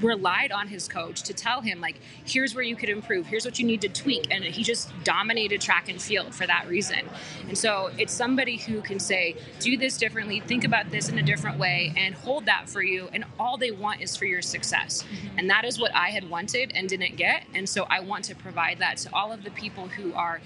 relied 0.02 0.52
on 0.52 0.68
his 0.68 0.88
coach 0.88 1.22
to 1.22 1.34
tell 1.34 1.60
him 1.60 1.80
like 1.80 1.96
here's 2.24 2.54
where 2.54 2.64
you 2.64 2.76
could 2.76 2.88
improve 2.88 3.26
here's 3.26 3.44
what 3.44 3.58
you 3.58 3.66
need 3.66 3.80
to 3.80 3.88
tweak 3.88 4.26
and 4.30 4.44
he 4.44 4.62
just 4.62 4.90
dominated 5.04 5.60
track 5.60 5.88
and 5.88 6.00
field 6.00 6.34
for 6.34 6.46
that 6.46 6.66
reason 6.68 7.00
and 7.48 7.56
so 7.56 7.90
it's 7.98 8.12
somebody 8.12 8.56
who 8.56 8.80
can 8.80 8.98
say 8.98 9.36
do 9.60 9.76
this 9.76 9.96
differently 9.96 10.40
think 10.40 10.64
about 10.64 10.90
this 10.90 11.08
in 11.08 11.18
a 11.18 11.22
different 11.22 11.58
way 11.58 11.92
and 11.96 12.14
hold 12.14 12.46
that 12.46 12.68
for 12.68 12.82
you 12.82 13.08
and 13.12 13.24
all 13.38 13.56
they 13.56 13.70
want 13.70 14.00
is 14.00 14.16
for 14.16 14.24
your 14.24 14.42
success 14.42 15.02
mm-hmm. 15.02 15.38
and 15.38 15.50
that 15.50 15.64
is 15.64 15.80
what 15.80 15.94
i 15.94 16.10
had 16.10 16.28
wanted 16.30 16.72
and 16.74 16.88
didn't 16.88 17.16
get 17.16 17.44
and 17.54 17.68
so 17.68 17.84
i 17.90 18.00
want 18.00 18.24
to 18.24 18.34
provide 18.34 18.78
that 18.78 18.96
to 18.96 19.12
all 19.12 19.32
of 19.32 19.42
the 19.42 19.50
people 19.50 19.88
who 19.88 20.12
are 20.14 20.40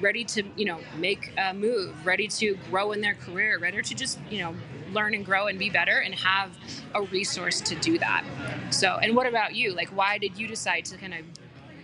ready 0.00 0.24
to 0.24 0.42
you 0.56 0.64
know 0.64 0.80
make 0.98 1.32
a 1.38 1.54
move 1.54 1.94
ready 2.04 2.26
to 2.26 2.56
grow 2.70 2.92
in 2.92 3.00
their 3.00 3.14
career 3.14 3.58
ready 3.58 3.80
to 3.80 3.94
just 3.94 4.18
you 4.30 4.38
know 4.38 4.54
learn 4.92 5.14
and 5.14 5.24
grow 5.24 5.46
and 5.46 5.58
be 5.58 5.70
better 5.70 5.98
and 5.98 6.14
have 6.14 6.56
a 6.94 7.02
resource 7.02 7.60
to 7.60 7.74
do 7.76 7.98
that 7.98 8.24
so 8.70 8.98
and 9.02 9.14
what 9.14 9.26
about 9.26 9.54
you 9.54 9.72
like 9.74 9.88
why 9.90 10.18
did 10.18 10.36
you 10.38 10.46
decide 10.46 10.84
to 10.84 10.96
kind 10.96 11.14
of 11.14 11.24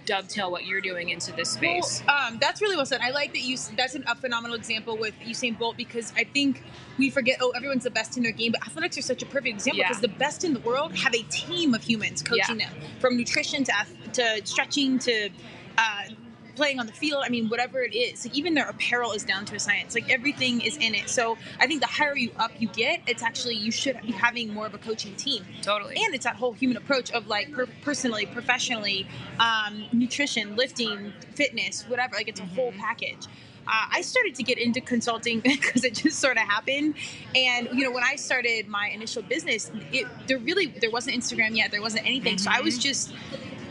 dovetail 0.06 0.50
what 0.50 0.64
you're 0.66 0.80
doing 0.80 1.10
into 1.10 1.30
this 1.32 1.50
space. 1.50 2.02
Well, 2.06 2.16
um, 2.28 2.38
that's 2.40 2.60
really 2.60 2.74
well 2.74 2.86
said. 2.86 3.00
I 3.00 3.10
like 3.10 3.32
that 3.32 3.42
you. 3.42 3.56
That's 3.76 3.94
an, 3.94 4.02
a 4.08 4.16
phenomenal 4.16 4.56
example 4.56 4.96
with 4.96 5.14
Usain 5.20 5.56
Bolt 5.56 5.76
because 5.76 6.12
I 6.16 6.24
think 6.24 6.64
we 6.98 7.10
forget. 7.10 7.38
Oh, 7.40 7.50
everyone's 7.50 7.84
the 7.84 7.90
best 7.90 8.16
in 8.16 8.22
their 8.24 8.32
game, 8.32 8.50
but 8.52 8.66
athletics 8.66 8.98
are 8.98 9.02
such 9.02 9.22
a 9.22 9.26
perfect 9.26 9.48
example 9.54 9.78
Yeah. 9.78 9.88
because 9.88 10.00
the 10.00 10.08
best 10.08 10.42
in 10.42 10.52
the 10.52 10.60
world 10.60 10.96
have 10.96 11.14
a 11.14 11.22
team 11.24 11.74
of 11.74 11.82
humans 11.82 12.22
coaching 12.22 12.58
Yeah. 12.58 12.70
them, 12.70 12.80
from 12.98 13.16
nutrition 13.16 13.62
to 13.64 13.72
to 14.14 14.40
stretching 14.44 14.98
to. 15.00 15.28
Uh, 15.78 16.02
playing 16.60 16.78
on 16.78 16.86
the 16.86 16.92
field 16.92 17.22
i 17.24 17.30
mean 17.30 17.48
whatever 17.48 17.80
it 17.80 17.94
is 17.94 18.26
like 18.26 18.36
even 18.36 18.52
their 18.52 18.68
apparel 18.68 19.12
is 19.12 19.24
down 19.24 19.46
to 19.46 19.54
a 19.54 19.58
science 19.58 19.94
like 19.94 20.10
everything 20.10 20.60
is 20.60 20.76
in 20.76 20.94
it. 20.94 21.08
So 21.08 21.38
i 21.58 21.66
think 21.66 21.80
the 21.80 21.86
higher 21.86 22.14
you 22.14 22.30
up 22.38 22.50
you 22.58 22.68
get 22.68 23.00
it's 23.06 23.22
actually 23.22 23.54
you 23.54 23.70
should 23.70 23.98
be 24.02 24.12
having 24.12 24.52
more 24.52 24.66
of 24.66 24.74
a 24.74 24.78
coaching 24.78 25.14
team. 25.16 25.42
Totally. 25.62 25.94
and 25.96 26.14
it's 26.14 26.24
that 26.24 26.36
whole 26.36 26.52
human 26.52 26.76
approach 26.76 27.10
of 27.12 27.28
like 27.28 27.50
per- 27.50 27.64
personally 27.80 28.26
professionally 28.26 29.06
um, 29.38 29.84
nutrition 29.92 30.54
lifting 30.54 31.14
fitness 31.34 31.84
whatever 31.88 32.14
like 32.14 32.28
it's 32.28 32.40
a 32.40 32.46
whole 32.56 32.72
package. 32.72 33.24
Uh, 33.66 33.96
i 33.96 34.02
started 34.02 34.34
to 34.34 34.42
get 34.42 34.58
into 34.58 34.82
consulting 34.82 35.40
because 35.56 35.82
it 35.82 35.94
just 35.94 36.18
sort 36.18 36.36
of 36.36 36.42
happened. 36.42 36.94
And 37.34 37.68
you 37.72 37.84
know 37.84 37.90
when 37.90 38.04
i 38.04 38.16
started 38.16 38.68
my 38.68 38.88
initial 38.88 39.22
business 39.22 39.70
it 39.92 40.06
there 40.26 40.36
really 40.36 40.66
there 40.66 40.90
wasn't 40.90 41.16
instagram 41.16 41.56
yet 41.56 41.70
there 41.70 41.80
wasn't 41.80 42.04
anything. 42.04 42.36
So 42.36 42.50
i 42.52 42.60
was 42.60 42.76
just 42.76 43.14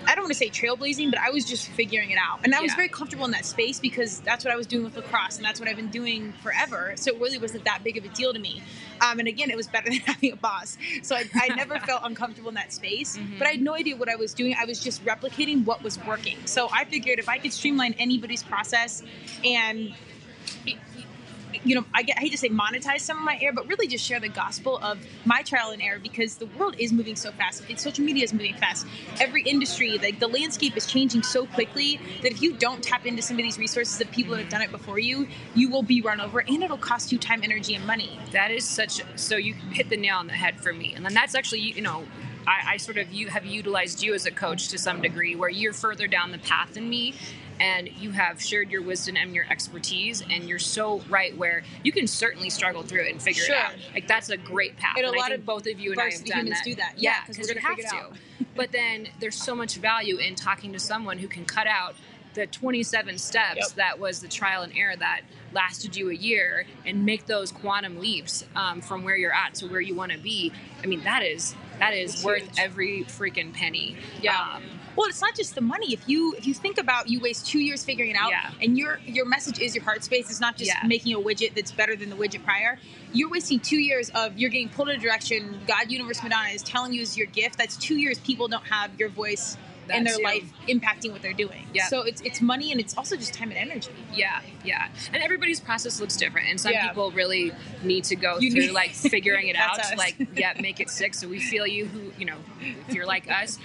I 0.10 0.16
don't 0.16 0.24
want 0.24 0.34
to 0.34 0.40
say 0.40 0.50
trailblazing, 0.50 1.12
but 1.12 1.20
I 1.20 1.30
was 1.30 1.46
just 1.46 1.68
figuring 1.68 2.10
it 2.10 2.18
out. 2.18 2.40
And 2.44 2.56
I 2.56 2.62
was 2.62 2.74
very 2.74 2.90
comfortable 2.90 3.26
in 3.26 3.32
that 3.32 3.46
space 3.46 3.80
because 3.80 4.22
that's 4.22 4.44
what 4.44 4.52
I 4.52 4.58
was 4.58 4.66
doing 4.66 4.84
with 4.84 4.96
lacrosse 4.96 5.38
and 5.38 5.46
that's 5.46 5.60
what 5.60 5.70
I've 5.70 5.76
been 5.76 5.92
doing 5.92 6.34
forever. 6.42 6.94
So 6.96 7.12
it 7.14 7.22
really 7.22 7.38
wasn't 7.38 7.66
that 7.66 7.84
big 7.84 7.96
of 7.96 8.06
a 8.06 8.08
deal 8.08 8.34
to 8.34 8.40
me. 8.40 8.64
Um, 9.02 9.20
and 9.20 9.28
again, 9.28 9.52
it 9.52 9.56
was 9.56 9.68
better 9.68 9.88
than 9.92 10.00
having 10.00 10.32
a 10.32 10.36
boss. 10.36 10.80
So 11.04 11.16
I, 11.16 11.26
I 11.36 11.54
never 11.54 11.78
felt 11.86 12.02
uncomfortable 12.04 12.50
in 12.50 12.56
that 12.56 12.74
space, 12.74 13.20
but 13.38 13.46
I 13.46 13.52
had 13.52 13.62
no 13.62 13.76
idea 13.76 13.98
what 13.98 14.10
I 14.10 14.16
was 14.16 14.34
doing. 14.34 14.56
I 14.60 14.66
was 14.66 14.80
just 14.80 15.06
replicating 15.06 15.64
what 15.64 15.84
was 15.84 16.04
working. 16.06 16.38
So 16.46 16.70
I 16.74 16.86
figured 16.86 17.20
if 17.20 17.30
I 17.30 17.38
could 17.38 17.54
streamline 17.54 17.94
anybody's 18.00 18.42
process 18.42 19.04
and 19.46 19.94
you 21.64 21.76
know, 21.76 21.86
I, 21.94 22.04
get, 22.04 22.18
I 22.18 22.22
hate 22.22 22.32
to 22.32 22.38
say 22.38 22.50
monetize 22.50 23.02
some 23.02 23.18
of 23.18 23.24
my 23.24 23.38
air, 23.42 23.52
but 23.54 23.68
really 23.68 23.88
just 23.88 24.06
share 24.06 24.20
the 24.20 24.30
gospel 24.30 24.80
of 24.82 25.00
my 25.26 25.42
trial 25.42 25.72
and 25.72 25.82
error 25.82 26.00
because 26.02 26.36
the 26.36 26.46
world 26.58 26.76
is 26.78 26.92
moving 26.94 27.16
so 27.16 27.32
fast. 27.32 27.64
It's, 27.70 27.84
social 27.84 28.04
media 28.06 28.24
is 28.24 28.34
moving 28.34 28.56
fast. 28.56 28.88
Every 29.20 29.44
industry, 29.44 29.98
like 29.98 30.20
the 30.20 30.28
landscape 30.28 30.78
is 30.78 30.86
changing 30.86 31.24
so 31.24 31.46
quickly 31.46 32.00
that 32.22 32.32
if 32.32 32.42
you 32.42 32.54
don't 32.54 32.84
tap 32.84 33.06
into 33.06 33.22
some 33.22 33.38
of 33.38 33.44
these 33.44 33.58
resources 33.58 34.00
of 34.00 34.10
people 34.12 34.36
that 34.36 34.42
have 34.42 34.50
done 34.50 34.62
it 34.62 34.72
before 34.72 35.00
you, 35.00 35.28
you 35.56 35.70
will 35.70 35.84
be 35.84 36.02
run 36.02 36.22
over 36.22 36.40
and 36.40 36.64
it'll 36.64 36.78
cost 36.78 37.12
you 37.12 37.18
time, 37.18 37.42
energy, 37.44 37.76
and 37.76 37.86
money. 37.86 38.20
That 38.32 38.52
is 38.52 38.68
such. 38.68 39.02
So 39.16 39.36
you 39.36 39.54
hit 39.72 39.90
the 39.90 39.98
nail 39.98 40.18
on 40.18 40.28
the 40.28 40.34
head 40.34 40.60
for 40.60 40.74
me, 40.74 40.94
and 40.96 41.06
then 41.06 41.14
that's 41.14 41.36
actually 41.36 41.60
you 41.60 41.82
know. 41.82 42.06
I, 42.48 42.74
I 42.74 42.78
sort 42.78 42.98
of 42.98 43.12
you 43.12 43.28
have 43.28 43.46
utilized 43.46 44.02
you 44.02 44.14
as 44.14 44.26
a 44.26 44.32
coach 44.32 44.70
to 44.70 44.78
some 44.78 45.02
degree, 45.02 45.36
where 45.36 45.50
you're 45.50 45.74
further 45.74 46.08
down 46.08 46.32
the 46.32 46.38
path 46.40 46.74
than 46.74 46.90
me, 46.90 47.14
and 47.60 47.90
you 48.00 48.12
have 48.12 48.42
shared 48.42 48.72
your 48.72 48.82
wisdom 48.82 49.16
and 49.18 49.34
your 49.36 49.46
expertise, 49.50 50.22
and 50.30 50.48
you're 50.48 50.60
so 50.60 51.02
right 51.10 51.36
where 51.38 51.64
you 51.84 51.92
can 51.92 52.08
certainly 52.08 52.50
struggle 52.50 52.84
through 52.84 53.02
it 53.06 53.12
and 53.12 53.22
figure 53.22 53.44
Sure. 53.44 53.56
it 53.56 53.62
out. 53.62 53.74
Like 53.94 54.08
that's 54.08 54.30
a 54.30 54.38
great 54.38 54.78
path. 54.78 54.96
And 54.98 55.06
a 55.06 55.10
I 55.10 55.16
lot 55.18 55.32
of 55.32 55.46
both 55.46 55.68
of 55.68 55.80
you 55.80 55.92
and 55.92 56.00
I 56.02 56.12
have 56.12 56.24
done 56.26 56.40
humans 56.40 56.60
that. 56.60 56.66
do 56.66 56.76
that. 56.76 56.94
Yeah, 56.98 57.10
Yeah, 57.12 57.26
'cause 57.26 57.36
because 57.38 57.48
we're 57.56 57.62
gonna 57.62 57.92
have 57.92 58.12
to. 58.14 58.46
but 58.56 58.72
then 58.72 59.08
there's 59.20 59.36
so 59.42 59.56
much 59.56 59.76
value 59.76 60.18
in 60.18 60.36
talking 60.36 60.74
to 60.74 60.80
someone 60.80 61.18
who 61.20 61.28
can 61.28 61.46
cut 61.46 61.68
out 61.68 61.96
the 62.36 62.46
27 62.46 63.18
steps 63.18 63.58
Yep. 63.60 63.68
that 63.76 64.00
was 64.00 64.20
the 64.22 64.28
trial 64.28 64.62
and 64.62 64.72
error 64.78 64.96
that 64.96 65.22
lasted 65.52 65.96
you 65.96 66.12
a 66.12 66.14
year 66.14 66.66
and 66.86 67.04
make 67.04 67.26
those 67.26 67.52
quantum 67.52 68.00
leaps 68.00 68.46
um, 68.56 68.82
from 68.82 69.04
where 69.04 69.18
you're 69.18 69.34
at 69.34 69.56
to 69.56 69.66
where 69.68 69.82
you 69.82 69.96
want 69.96 70.12
to 70.12 70.18
be 70.20 70.52
i 70.84 70.86
mean 70.86 71.02
that 71.04 71.24
is 71.24 71.56
that 71.80 71.96
is 71.96 72.14
It's 72.14 72.24
worth 72.24 72.44
huge. 72.44 72.60
every 72.60 73.04
freaking 73.06 73.52
penny 73.52 73.98
Yeah. 74.22 74.38
um, 74.40 74.64
Well, 75.00 75.08
it's 75.08 75.22
not 75.22 75.34
just 75.34 75.56
the 75.56 75.62
money. 75.62 75.94
If 75.94 76.10
you 76.10 76.36
if 76.38 76.46
you 76.46 76.54
think 76.54 76.78
about 76.78 77.08
you 77.08 77.22
waste 77.22 77.48
two 77.48 77.60
years 77.60 77.86
figuring 77.86 78.12
it 78.12 78.18
out, 78.18 78.32
Yeah. 78.32 78.52
and 78.62 78.78
your 78.78 79.00
your 79.06 79.26
message 79.26 79.58
is 79.60 79.74
your 79.74 79.86
heart 79.86 80.04
space. 80.04 80.30
It's 80.30 80.42
not 80.42 80.58
just 80.58 80.72
Yeah. 80.72 80.86
making 80.86 81.14
a 81.14 81.20
widget 81.20 81.56
that's 81.56 81.72
better 81.72 81.96
than 81.96 82.10
the 82.10 82.18
widget 82.18 82.44
prior. 82.44 82.78
You're 83.14 83.30
wasting 83.30 83.62
two 83.62 83.80
years 83.80 84.10
of 84.10 84.38
you're 84.38 84.50
getting 84.50 84.68
pulled 84.68 84.90
in 84.90 84.98
a 84.98 85.02
direction. 85.02 85.62
God, 85.66 85.90
Universe, 85.90 86.22
Madonna 86.22 86.50
is 86.50 86.62
telling 86.64 86.92
you 86.94 87.02
is 87.02 87.16
your 87.16 87.28
gift. 87.28 87.58
That's 87.58 87.78
two 87.78 87.96
years 87.96 88.20
people 88.20 88.50
don't 88.50 88.68
have 88.68 89.00
your 89.00 89.08
voice 89.08 89.56
in 89.90 90.04
their 90.04 90.18
too. 90.18 90.24
life 90.24 90.44
impacting 90.68 91.12
what 91.14 91.22
they're 91.22 91.34
doing. 91.34 91.66
Yeah. 91.74 91.88
So 91.88 92.02
it's 92.02 92.20
it's 92.22 92.42
money 92.42 92.74
and 92.74 92.82
it's 92.82 92.96
also 92.98 93.16
just 93.16 93.34
time 93.34 93.52
and 93.52 93.58
energy. 93.58 93.92
yeah 94.14 94.42
yeah 94.66 94.90
and 95.14 95.24
everybody's 95.24 95.62
process 95.62 96.02
looks 96.02 96.18
different 96.18 96.50
and 96.50 96.60
some 96.60 96.74
Yeah. 96.74 96.90
people 96.90 97.10
really 97.12 97.54
need 97.84 98.04
to 98.04 98.16
go 98.18 98.38
You 98.38 98.52
through 98.52 98.62
need- 98.68 98.72
like 98.72 98.92
figuring 98.92 99.48
it 99.48 99.56
out 99.66 99.80
us. 99.80 99.96
like 99.98 100.16
yeah 100.36 100.54
make 100.60 100.80
it 100.82 100.90
stick 100.90 101.14
so 101.16 101.28
we 101.30 101.40
feel 101.40 101.66
you 101.66 101.86
who 101.86 102.12
you 102.20 102.26
know 102.26 102.38
if 102.88 102.94
you're 102.94 103.06
like 103.08 103.32
us 103.32 103.58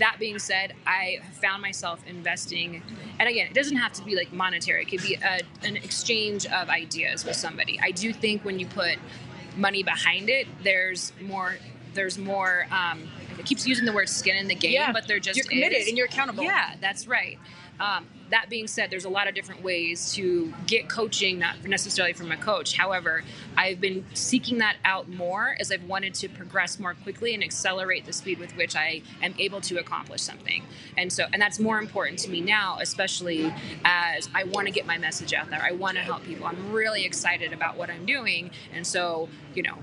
that 0.00 0.16
being 0.18 0.38
said 0.38 0.74
i 0.86 1.18
have 1.22 1.34
found 1.34 1.62
myself 1.62 2.00
investing 2.06 2.82
and 3.18 3.28
again 3.28 3.46
it 3.46 3.54
doesn't 3.54 3.76
have 3.76 3.92
to 3.92 4.02
be 4.04 4.16
like 4.16 4.32
monetary 4.32 4.82
it 4.82 4.88
could 4.88 5.02
be 5.02 5.14
a, 5.14 5.40
an 5.64 5.76
exchange 5.76 6.46
of 6.46 6.68
ideas 6.68 7.24
with 7.24 7.36
somebody 7.36 7.78
i 7.82 7.90
do 7.90 8.12
think 8.12 8.44
when 8.44 8.58
you 8.58 8.66
put 8.66 8.96
money 9.56 9.82
behind 9.82 10.28
it 10.28 10.46
there's 10.62 11.12
more 11.20 11.56
there's 11.94 12.18
more 12.18 12.66
um 12.70 13.08
it 13.40 13.46
keeps 13.46 13.66
using 13.66 13.86
the 13.86 13.92
word 13.92 14.08
skin 14.08 14.36
in 14.36 14.48
the 14.48 14.54
game 14.54 14.92
but 14.92 15.08
they're 15.08 15.18
just 15.18 15.36
you're 15.36 15.46
committed 15.46 15.78
is. 15.78 15.88
and 15.88 15.96
you're 15.96 16.06
accountable. 16.06 16.44
Yeah, 16.44 16.74
that's 16.80 17.08
right. 17.08 17.38
Um, 17.80 18.06
that 18.30 18.48
being 18.48 18.66
said, 18.66 18.90
there's 18.90 19.04
a 19.04 19.08
lot 19.10 19.28
of 19.28 19.34
different 19.34 19.62
ways 19.62 20.12
to 20.14 20.52
get 20.66 20.88
coaching, 20.88 21.38
not 21.38 21.64
necessarily 21.66 22.12
from 22.12 22.30
a 22.32 22.36
coach. 22.36 22.76
However, 22.76 23.24
I've 23.56 23.80
been 23.80 24.04
seeking 24.14 24.58
that 24.58 24.76
out 24.84 25.08
more 25.08 25.56
as 25.60 25.70
I've 25.72 25.84
wanted 25.84 26.14
to 26.14 26.28
progress 26.28 26.78
more 26.78 26.94
quickly 26.94 27.34
and 27.34 27.42
accelerate 27.42 28.06
the 28.06 28.12
speed 28.12 28.38
with 28.38 28.56
which 28.56 28.76
I 28.76 29.02
am 29.22 29.34
able 29.38 29.60
to 29.62 29.78
accomplish 29.78 30.22
something. 30.22 30.64
And 30.96 31.12
so, 31.12 31.26
and 31.32 31.40
that's 31.42 31.58
more 31.58 31.78
important 31.78 32.18
to 32.20 32.30
me 32.30 32.40
now, 32.40 32.78
especially 32.80 33.52
as 33.84 34.28
I 34.34 34.44
want 34.44 34.66
to 34.68 34.72
get 34.72 34.86
my 34.86 34.98
message 34.98 35.34
out 35.34 35.50
there. 35.50 35.62
I 35.62 35.72
want 35.72 35.96
to 35.96 36.02
help 36.02 36.24
people. 36.24 36.46
I'm 36.46 36.72
really 36.72 37.04
excited 37.04 37.52
about 37.52 37.76
what 37.76 37.90
I'm 37.90 38.06
doing. 38.06 38.50
And 38.72 38.86
so, 38.86 39.28
you 39.54 39.62
know, 39.62 39.78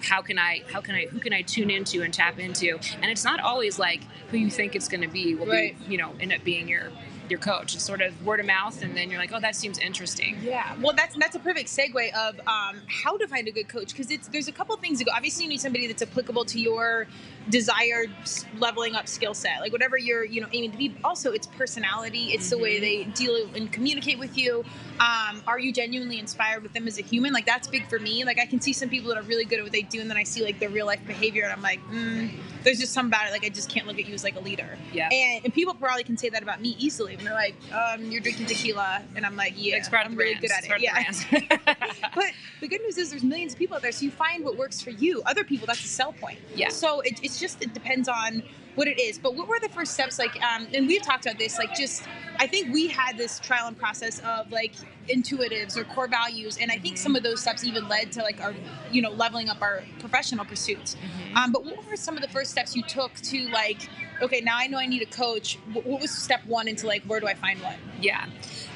how 0.00 0.22
can 0.22 0.38
I 0.38 0.62
how 0.72 0.80
can 0.80 0.94
I 0.94 1.06
who 1.06 1.18
can 1.18 1.32
I 1.32 1.42
tune 1.42 1.70
into 1.70 2.02
and 2.02 2.14
tap 2.14 2.38
into? 2.38 2.78
And 3.02 3.06
it's 3.10 3.24
not 3.24 3.40
always 3.40 3.80
like 3.80 4.02
who 4.30 4.36
you 4.36 4.48
think 4.48 4.76
it's 4.76 4.86
going 4.86 5.00
to 5.00 5.08
be 5.08 5.34
will 5.34 5.46
Right. 5.46 5.76
be 5.88 5.92
you 5.92 5.98
know 5.98 6.12
end 6.20 6.32
up 6.32 6.44
being 6.44 6.68
your 6.68 6.92
your 7.30 7.40
coach. 7.40 7.74
It's 7.74 7.84
sort 7.84 8.00
of 8.00 8.24
word 8.24 8.40
of 8.40 8.46
mouth, 8.46 8.82
and 8.82 8.96
then 8.96 9.10
you're 9.10 9.18
like, 9.18 9.32
oh, 9.32 9.40
that 9.40 9.56
seems 9.56 9.78
interesting. 9.78 10.36
Yeah, 10.42 10.76
well, 10.80 10.94
that's 10.94 11.16
that's 11.16 11.36
a 11.36 11.38
perfect 11.38 11.68
segue 11.68 12.12
of 12.14 12.38
um, 12.46 12.80
how 12.86 13.16
to 13.16 13.26
find 13.26 13.48
a 13.48 13.52
good 13.52 13.68
coach 13.68 13.88
because 13.88 14.10
it's 14.10 14.28
there's 14.28 14.48
a 14.48 14.52
couple 14.52 14.76
things 14.76 14.98
to 14.98 15.04
go. 15.04 15.12
Obviously, 15.14 15.44
you 15.44 15.50
need 15.50 15.60
somebody 15.60 15.86
that's 15.86 16.02
applicable 16.02 16.44
to 16.46 16.60
your 16.60 17.06
desired 17.48 18.10
leveling 18.58 18.94
up 18.94 19.08
skill 19.08 19.34
set, 19.34 19.60
like 19.60 19.72
whatever 19.72 19.96
you're 19.96 20.24
you 20.24 20.40
know 20.40 20.48
aiming 20.52 20.72
to 20.72 20.78
be. 20.78 20.94
Also, 21.04 21.32
it's 21.32 21.46
personality. 21.46 22.32
It's 22.32 22.50
the 22.50 22.58
way 22.58 22.78
they 22.80 23.04
deal 23.04 23.48
and 23.54 23.72
communicate 23.72 24.18
with 24.18 24.36
you. 24.36 24.64
Um, 25.00 25.42
are 25.46 25.58
you 25.58 25.72
genuinely 25.72 26.18
inspired 26.18 26.62
with 26.62 26.72
them 26.72 26.86
as 26.88 26.98
a 26.98 27.02
human? 27.02 27.32
Like 27.32 27.46
that's 27.46 27.68
big 27.68 27.88
for 27.88 27.98
me. 27.98 28.24
Like 28.24 28.38
I 28.38 28.46
can 28.46 28.60
see 28.60 28.72
some 28.72 28.88
people 28.88 29.08
that 29.10 29.18
are 29.18 29.22
really 29.22 29.44
good 29.44 29.58
at 29.58 29.62
what 29.62 29.72
they 29.72 29.82
do, 29.82 30.00
and 30.00 30.10
then 30.10 30.16
I 30.16 30.24
see 30.24 30.44
like 30.44 30.58
their 30.58 30.70
real 30.70 30.86
life 30.86 31.00
behavior, 31.06 31.44
and 31.44 31.52
I'm 31.52 31.62
like, 31.62 31.80
mm, 31.84 32.30
there's 32.64 32.78
just 32.78 32.92
something 32.92 33.10
about 33.10 33.28
it. 33.28 33.32
Like 33.32 33.44
I 33.44 33.48
just 33.48 33.70
can't 33.70 33.86
look 33.86 33.98
at 33.98 34.06
you 34.06 34.14
as 34.14 34.24
like 34.24 34.36
a 34.36 34.40
leader. 34.40 34.76
Yeah. 34.92 35.08
And, 35.10 35.44
and 35.44 35.54
people 35.54 35.74
probably 35.74 36.04
can 36.04 36.16
say 36.16 36.28
that 36.28 36.42
about 36.42 36.60
me 36.60 36.76
easily. 36.78 37.14
And 37.14 37.26
they're 37.26 37.34
like, 37.34 37.54
um, 37.72 38.04
you're 38.10 38.20
drinking 38.20 38.46
tequila, 38.46 39.02
and 39.16 39.24
I'm 39.24 39.36
like, 39.36 39.54
yeah, 39.56 39.76
It's 39.76 39.88
I'm 39.92 40.16
really 40.16 40.34
good 40.34 40.50
at 40.50 40.64
It's 40.64 41.24
it. 41.32 41.44
Yeah. 41.50 41.56
but 42.14 42.32
the 42.60 42.68
good 42.68 42.80
news 42.82 42.98
is 42.98 43.10
there's 43.10 43.24
millions 43.24 43.52
of 43.52 43.58
people 43.58 43.76
out 43.76 43.82
there, 43.82 43.92
so 43.92 44.04
you 44.04 44.10
find 44.10 44.44
what 44.44 44.56
works 44.56 44.80
for 44.80 44.90
you. 44.90 45.22
Other 45.26 45.44
people, 45.44 45.66
that's 45.66 45.84
a 45.84 45.88
sell 45.88 46.12
point. 46.12 46.38
Yeah. 46.54 46.68
So 46.68 47.00
it, 47.00 47.20
it's 47.22 47.37
just 47.40 47.62
it 47.62 47.74
depends 47.74 48.08
on 48.08 48.42
what 48.78 48.86
it 48.86 49.00
is. 49.00 49.18
But 49.18 49.34
what 49.34 49.48
were 49.48 49.58
the 49.60 49.68
first 49.68 49.92
steps 49.94 50.18
like? 50.18 50.40
Um, 50.42 50.68
and 50.72 50.86
we've 50.86 51.02
talked 51.02 51.26
about 51.26 51.38
this. 51.38 51.58
Like, 51.58 51.74
just 51.74 52.04
I 52.38 52.46
think 52.46 52.72
we 52.72 52.86
had 52.86 53.18
this 53.18 53.40
trial 53.40 53.66
and 53.66 53.76
process 53.76 54.20
of 54.20 54.50
like 54.52 54.72
intuitives 55.08 55.76
or 55.76 55.84
core 55.84 56.06
values, 56.06 56.58
and 56.60 56.70
I 56.70 56.78
think 56.78 56.96
some 56.96 57.16
of 57.16 57.22
those 57.22 57.40
steps 57.40 57.64
even 57.64 57.88
led 57.88 58.12
to 58.12 58.22
like 58.22 58.40
our 58.40 58.54
you 58.92 59.02
know 59.02 59.10
leveling 59.10 59.48
up 59.48 59.60
our 59.60 59.82
professional 59.98 60.44
pursuits. 60.44 60.96
Um, 61.34 61.52
but 61.52 61.64
what 61.64 61.84
were 61.88 61.96
some 61.96 62.16
of 62.16 62.22
the 62.22 62.28
first 62.28 62.50
steps 62.52 62.76
you 62.76 62.82
took 62.84 63.14
to 63.14 63.48
like? 63.48 63.88
Okay, 64.22 64.40
now 64.40 64.56
I 64.56 64.66
know 64.68 64.78
I 64.78 64.86
need 64.86 65.02
a 65.02 65.06
coach. 65.06 65.58
What 65.72 66.00
was 66.00 66.10
step 66.10 66.44
one 66.46 66.68
into 66.68 66.86
like 66.86 67.02
where 67.02 67.20
do 67.20 67.26
I 67.26 67.34
find 67.34 67.60
one? 67.60 67.76
Yeah. 68.00 68.26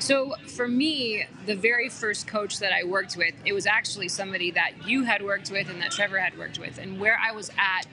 So 0.00 0.34
for 0.48 0.66
me, 0.66 1.24
the 1.46 1.54
very 1.54 1.88
first 1.88 2.26
coach 2.26 2.58
that 2.58 2.72
I 2.72 2.82
worked 2.82 3.16
with, 3.16 3.34
it 3.44 3.52
was 3.52 3.66
actually 3.66 4.08
somebody 4.08 4.50
that 4.50 4.72
you 4.84 5.04
had 5.04 5.22
worked 5.22 5.52
with 5.52 5.70
and 5.70 5.80
that 5.80 5.92
Trevor 5.92 6.18
had 6.18 6.36
worked 6.36 6.58
with. 6.58 6.78
And 6.78 6.98
where 6.98 7.16
I 7.22 7.30
was 7.30 7.50
at, 7.56 7.86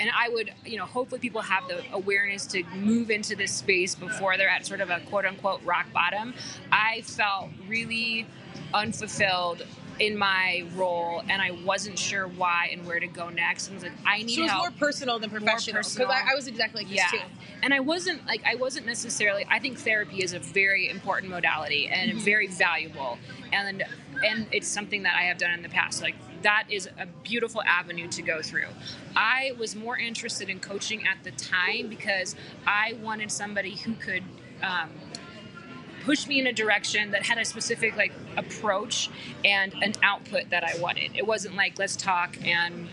and 0.00 0.10
I 0.16 0.28
would, 0.30 0.52
you 0.64 0.78
know, 0.78 0.86
hopefully 0.86 1.20
people 1.20 1.42
have 1.42 1.68
the 1.68 1.82
awareness 1.92 2.46
to 2.46 2.64
move 2.74 3.10
into 3.10 3.36
this 3.36 3.52
space 3.52 3.94
before 3.94 4.36
they're 4.38 4.48
at 4.48 4.66
sort 4.66 4.80
of 4.80 4.90
a 4.90 5.00
quote 5.00 5.26
unquote 5.26 5.62
rock 5.64 5.92
bottom. 5.92 6.34
I 6.72 7.02
felt 7.02 7.50
really 7.68 8.26
unfulfilled 8.74 9.62
in 9.98 10.16
my 10.16 10.64
role 10.76 11.22
and 11.28 11.42
I 11.42 11.50
wasn't 11.50 11.98
sure 11.98 12.26
why 12.26 12.70
and 12.72 12.86
where 12.86 12.98
to 12.98 13.06
go 13.06 13.28
next. 13.28 13.68
And 13.68 13.74
I 13.74 13.76
was 13.76 13.82
like, 13.84 13.92
I 14.06 14.22
need 14.22 14.30
So 14.34 14.40
it 14.40 14.44
was 14.44 14.50
help. 14.52 14.62
more 14.62 14.70
personal 14.88 15.18
than 15.18 15.28
professional. 15.28 15.74
Because 15.80 15.88
personal. 15.94 16.10
I, 16.10 16.30
I 16.32 16.34
was 16.34 16.46
exactly 16.48 16.84
like 16.84 16.90
this 16.90 17.10
too. 17.10 17.18
and 17.62 17.74
i 17.74 17.80
wasn't 17.80 18.24
like 18.26 18.40
i 18.46 18.54
wasn't 18.54 18.86
necessarily 18.86 19.44
i 19.50 19.58
think 19.58 19.78
therapy 19.78 20.22
is 20.22 20.32
a 20.32 20.38
very 20.38 20.88
important 20.88 21.30
modality 21.30 21.86
and 21.88 22.10
Mm-hmm. 22.12 22.20
very 22.20 22.46
valuable 22.46 23.18
and 23.52 23.84
and 24.26 24.46
it's 24.52 24.66
something 24.66 25.02
that 25.02 25.14
i 25.16 25.24
have 25.24 25.36
done 25.36 25.50
in 25.52 25.60
the 25.62 25.68
past 25.68 26.00
like 26.00 26.14
that 26.42 26.64
is 26.68 26.88
a 26.98 27.06
beautiful 27.22 27.62
avenue 27.62 28.08
to 28.08 28.22
go 28.22 28.42
through. 28.42 28.68
I 29.16 29.52
was 29.58 29.74
more 29.76 29.98
interested 29.98 30.48
in 30.48 30.60
coaching 30.60 31.06
at 31.06 31.22
the 31.24 31.30
time 31.32 31.88
because 31.88 32.36
I 32.66 32.96
wanted 33.02 33.30
somebody 33.30 33.76
who 33.76 33.94
could. 33.94 34.22
Um, 34.62 34.90
push 36.04 36.26
me 36.26 36.40
in 36.40 36.46
a 36.46 36.52
direction 36.52 37.10
that 37.10 37.22
had 37.22 37.38
a 37.38 37.44
specific 37.44 37.94
like 37.96 38.12
approach 38.36 39.10
and 39.44 39.74
an 39.82 39.92
output 40.02 40.48
that 40.50 40.64
I 40.64 40.78
wanted. 40.80 41.14
It 41.14 41.26
wasn't 41.26 41.56
like 41.56 41.78
let's 41.78 41.94
talk 41.94 42.38
and 42.42 42.88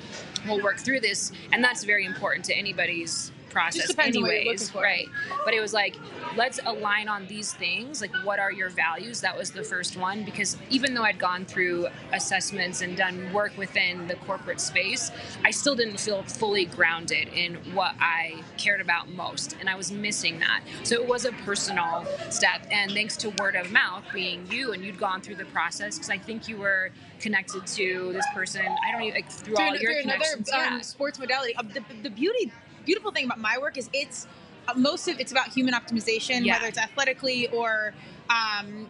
we'll 0.45 0.61
work 0.61 0.77
through 0.77 0.99
this, 0.99 1.31
and 1.51 1.63
that's 1.63 1.83
very 1.83 2.05
important 2.05 2.45
to 2.45 2.53
anybody's 2.53 3.31
process 3.49 3.93
anyways. 3.97 4.73
right. 4.75 5.07
But 5.45 5.53
it 5.53 5.61
was 5.61 5.73
like 5.73 5.95
let's 6.35 6.59
align 6.65 7.07
on 7.07 7.25
these 7.27 7.53
things 7.53 8.01
like 8.01 8.13
what 8.23 8.39
are 8.39 8.51
your 8.51 8.69
values? 8.69 9.21
That 9.21 9.37
was 9.37 9.51
the 9.51 9.63
first 9.63 9.97
one 9.97 10.23
because 10.23 10.57
even 10.69 10.93
though 10.93 11.03
i'd 11.03 11.19
gone 11.19 11.45
through 11.45 11.87
assessments 12.13 12.81
and 12.81 12.95
done 12.95 13.31
work 13.33 13.55
within 13.57 14.07
the 14.07 14.15
corporate 14.15 14.59
space 14.59 15.11
i 15.43 15.51
still 15.51 15.75
didn't 15.75 15.99
feel 15.99 16.23
fully 16.23 16.65
grounded 16.65 17.27
in 17.29 17.55
what 17.73 17.93
i 17.99 18.41
cared 18.57 18.81
about 18.81 19.09
most 19.09 19.55
and 19.59 19.69
i 19.69 19.75
was 19.75 19.91
missing 19.91 20.39
that. 20.39 20.61
So 20.83 20.95
it 20.95 21.07
was 21.07 21.25
a 21.25 21.31
personal 21.31 22.05
step 22.29 22.65
and 22.71 22.91
thanks 22.91 23.17
to 23.17 23.29
word 23.39 23.55
of 23.55 23.71
mouth 23.71 24.03
being 24.13 24.45
you 24.49 24.73
and 24.73 24.83
you'd 24.83 24.97
gone 24.97 25.21
through 25.21 25.35
the 25.35 25.45
process 25.45 25.95
because 25.95 26.09
i 26.09 26.17
think 26.17 26.47
you 26.47 26.57
were 26.57 26.91
connected 27.19 27.65
to 27.65 28.11
this 28.13 28.25
person 28.33 28.65
i 28.65 28.91
don't 28.91 29.01
even 29.01 29.15
like 29.15 29.31
through, 29.31 29.55
through 29.55 29.65
all 29.65 29.75
your 29.75 29.93
through 29.93 30.01
connections. 30.01 30.49
Another, 30.49 30.75
um, 30.75 30.83
sports 30.83 31.19
modality. 31.19 31.55
Uh, 31.55 31.63
the, 31.63 31.83
the 32.03 32.09
beauty 32.09 32.51
beautiful 32.87 33.11
thing 33.11 33.25
about 33.25 33.39
my 33.39 33.57
work 33.59 33.77
is 33.77 33.89
it's 33.93 34.25
uh, 34.67 34.73
most 34.73 35.07
of 35.07 35.19
it's 35.19 35.31
about 35.31 35.49
human 35.49 35.73
optimization, 35.75 36.43
yeah. 36.43 36.53
whether 36.53 36.67
it's 36.67 36.79
athletically 36.79 37.47
or 37.49 37.93
um, 38.29 38.87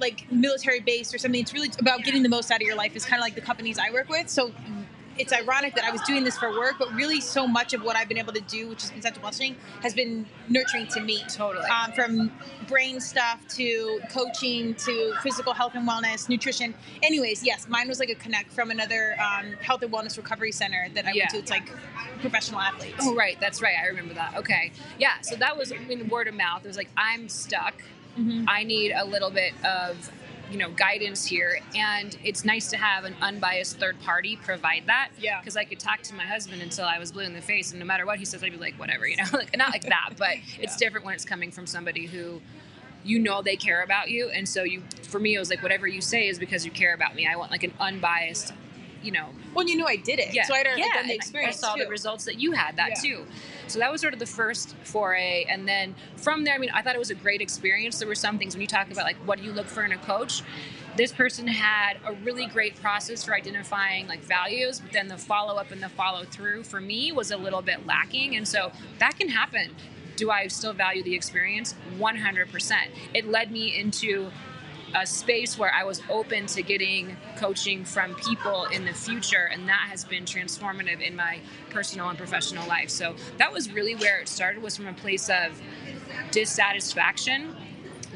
like 0.00 0.30
military 0.30 0.80
based 0.80 1.14
or 1.14 1.18
something. 1.18 1.40
It's 1.40 1.52
really 1.52 1.70
about 1.80 2.04
getting 2.04 2.22
the 2.22 2.28
most 2.28 2.50
out 2.52 2.60
of 2.60 2.66
your 2.66 2.76
life. 2.76 2.94
Is 2.94 3.04
kind 3.04 3.20
of 3.20 3.24
like 3.24 3.34
the 3.34 3.40
companies 3.40 3.78
I 3.78 3.90
work 3.90 4.08
with. 4.08 4.28
So 4.28 4.52
it's 5.18 5.32
ironic 5.32 5.74
that 5.74 5.84
I 5.84 5.90
was 5.90 6.00
doing 6.02 6.24
this 6.24 6.38
for 6.38 6.50
work, 6.50 6.74
but 6.78 6.92
really 6.94 7.20
so 7.20 7.46
much 7.46 7.74
of 7.74 7.82
what 7.82 7.96
I've 7.96 8.08
been 8.08 8.18
able 8.18 8.32
to 8.32 8.40
do, 8.42 8.68
which 8.68 8.82
has 8.82 8.90
been 8.90 9.14
a 9.14 9.18
blessing, 9.18 9.56
has 9.82 9.94
been 9.94 10.26
nurturing 10.48 10.86
to 10.88 11.00
me. 11.00 11.22
Totally. 11.28 11.66
Um, 11.66 11.92
from 11.92 12.32
brain 12.66 13.00
stuff 13.00 13.46
to 13.56 14.00
coaching 14.10 14.74
to 14.74 15.14
physical 15.22 15.52
health 15.52 15.72
and 15.74 15.88
wellness, 15.88 16.28
nutrition. 16.28 16.74
Anyways, 17.02 17.44
yes, 17.44 17.68
mine 17.68 17.88
was 17.88 17.98
like 17.98 18.10
a 18.10 18.14
connect 18.14 18.52
from 18.52 18.70
another 18.70 19.16
um, 19.20 19.52
health 19.60 19.82
and 19.82 19.92
wellness 19.92 20.16
recovery 20.16 20.52
center 20.52 20.88
that 20.94 21.06
I 21.06 21.12
yeah. 21.12 21.22
went 21.22 21.30
to. 21.30 21.38
It's 21.38 21.50
like 21.50 21.70
professional 22.20 22.60
athletes. 22.60 22.96
Oh, 23.00 23.14
right. 23.14 23.38
That's 23.40 23.60
right. 23.62 23.74
I 23.82 23.86
remember 23.86 24.14
that. 24.14 24.36
Okay. 24.36 24.72
Yeah. 24.98 25.20
So 25.22 25.36
that 25.36 25.56
was 25.56 25.72
in 25.72 26.08
word 26.08 26.28
of 26.28 26.34
mouth. 26.34 26.64
It 26.64 26.68
was 26.68 26.76
like, 26.76 26.90
I'm 26.96 27.28
stuck. 27.28 27.74
Mm-hmm. 28.18 28.46
I 28.48 28.64
need 28.64 28.92
a 28.92 29.04
little 29.04 29.30
bit 29.30 29.52
of 29.64 30.10
you 30.50 30.58
know 30.58 30.70
guidance 30.70 31.26
here 31.26 31.60
and 31.74 32.16
it's 32.24 32.44
nice 32.44 32.68
to 32.70 32.76
have 32.76 33.04
an 33.04 33.14
unbiased 33.20 33.78
third 33.78 34.00
party 34.00 34.36
provide 34.36 34.84
that. 34.86 35.10
Yeah. 35.18 35.40
Because 35.40 35.56
i 35.56 35.64
could 35.64 35.78
talk 35.78 36.02
to 36.02 36.14
my 36.14 36.24
husband 36.24 36.62
until 36.62 36.84
i 36.84 36.98
was 36.98 37.12
blue 37.12 37.24
in 37.24 37.34
the 37.34 37.42
face 37.42 37.70
and 37.70 37.80
no 37.80 37.86
matter 37.86 38.06
what 38.06 38.18
he 38.18 38.24
says 38.24 38.42
i'd 38.42 38.52
be 38.52 38.58
like 38.58 38.74
whatever 38.74 39.06
you 39.06 39.16
know? 39.16 39.24
Like 39.32 39.56
not 39.56 39.70
like 39.70 39.82
that 39.88 40.14
but 40.18 40.36
yeah. 40.36 40.64
it's 40.64 40.76
different 40.76 41.04
when 41.04 41.14
it's 41.14 41.24
coming 41.24 41.50
from 41.50 41.66
somebody 41.66 42.06
who 42.06 42.40
you 43.04 43.18
know 43.18 43.42
they 43.42 43.56
care 43.56 43.82
about 43.82 44.10
you 44.10 44.28
and 44.28 44.48
so 44.48 44.62
you 44.62 44.82
for 45.02 45.18
me 45.18 45.34
it 45.34 45.38
was 45.38 45.50
like 45.50 45.62
whatever 45.62 45.86
you 45.86 46.00
say 46.00 46.28
is 46.28 46.38
because 46.38 46.64
you 46.64 46.70
care 46.70 46.94
about 46.94 47.14
me. 47.14 47.26
I 47.26 47.36
want 47.36 47.50
like 47.50 47.64
an 47.64 47.72
unbiased 47.80 48.52
you 49.02 49.12
know. 49.12 49.28
Well, 49.54 49.66
you 49.66 49.76
knew 49.76 49.86
I 49.86 49.96
did 49.96 50.18
it, 50.18 50.34
yeah. 50.34 50.44
so 50.44 50.54
I'd 50.54 50.66
already 50.66 50.82
yeah, 50.82 50.94
done 50.94 51.08
the 51.08 51.14
experience. 51.14 51.62
I 51.62 51.68
saw 51.68 51.74
too. 51.74 51.84
the 51.84 51.90
results 51.90 52.24
that 52.24 52.40
you 52.40 52.52
had 52.52 52.76
that 52.76 52.90
yeah. 52.90 53.16
too. 53.16 53.26
So 53.66 53.78
that 53.78 53.90
was 53.90 54.00
sort 54.00 54.12
of 54.12 54.18
the 54.18 54.26
first 54.26 54.76
foray, 54.84 55.44
and 55.48 55.66
then 55.68 55.94
from 56.16 56.44
there, 56.44 56.54
I 56.54 56.58
mean, 56.58 56.70
I 56.70 56.82
thought 56.82 56.94
it 56.94 56.98
was 56.98 57.10
a 57.10 57.14
great 57.14 57.40
experience. 57.40 57.98
There 57.98 58.08
were 58.08 58.14
some 58.14 58.38
things 58.38 58.54
when 58.54 58.60
you 58.60 58.66
talk 58.66 58.90
about 58.90 59.04
like 59.04 59.16
what 59.26 59.38
do 59.38 59.44
you 59.44 59.52
look 59.52 59.66
for 59.66 59.84
in 59.84 59.92
a 59.92 59.98
coach. 59.98 60.42
This 60.96 61.12
person 61.12 61.46
had 61.46 61.98
a 62.04 62.12
really 62.12 62.46
great 62.46 62.80
process 62.80 63.22
for 63.22 63.32
identifying 63.34 64.08
like 64.08 64.24
values, 64.24 64.80
but 64.80 64.92
then 64.92 65.06
the 65.06 65.18
follow 65.18 65.54
up 65.54 65.70
and 65.70 65.80
the 65.80 65.88
follow 65.88 66.24
through 66.24 66.64
for 66.64 66.80
me 66.80 67.12
was 67.12 67.30
a 67.30 67.36
little 67.36 67.62
bit 67.62 67.86
lacking, 67.86 68.36
and 68.36 68.46
so 68.46 68.72
that 68.98 69.16
can 69.18 69.28
happen 69.28 69.70
do 70.18 70.32
I 70.32 70.48
still 70.48 70.72
value 70.72 71.02
the 71.04 71.14
experience? 71.14 71.76
100%. 71.96 72.72
It 73.14 73.28
led 73.28 73.52
me 73.52 73.78
into 73.78 74.30
a 74.94 75.06
space 75.06 75.58
where 75.58 75.72
I 75.72 75.84
was 75.84 76.02
open 76.10 76.46
to 76.46 76.62
getting 76.62 77.16
coaching 77.36 77.84
from 77.84 78.14
people 78.14 78.64
in 78.66 78.84
the 78.84 78.92
future, 78.92 79.48
and 79.52 79.68
that 79.68 79.86
has 79.88 80.04
been 80.04 80.24
transformative 80.24 81.00
in 81.00 81.16
my 81.16 81.40
personal 81.70 82.08
and 82.08 82.18
professional 82.18 82.66
life. 82.66 82.90
So 82.90 83.14
that 83.38 83.52
was 83.52 83.72
really 83.72 83.94
where 83.94 84.20
it 84.20 84.28
started. 84.28 84.62
Was 84.62 84.76
from 84.76 84.86
a 84.86 84.94
place 84.94 85.28
of 85.28 85.60
dissatisfaction. 86.30 87.54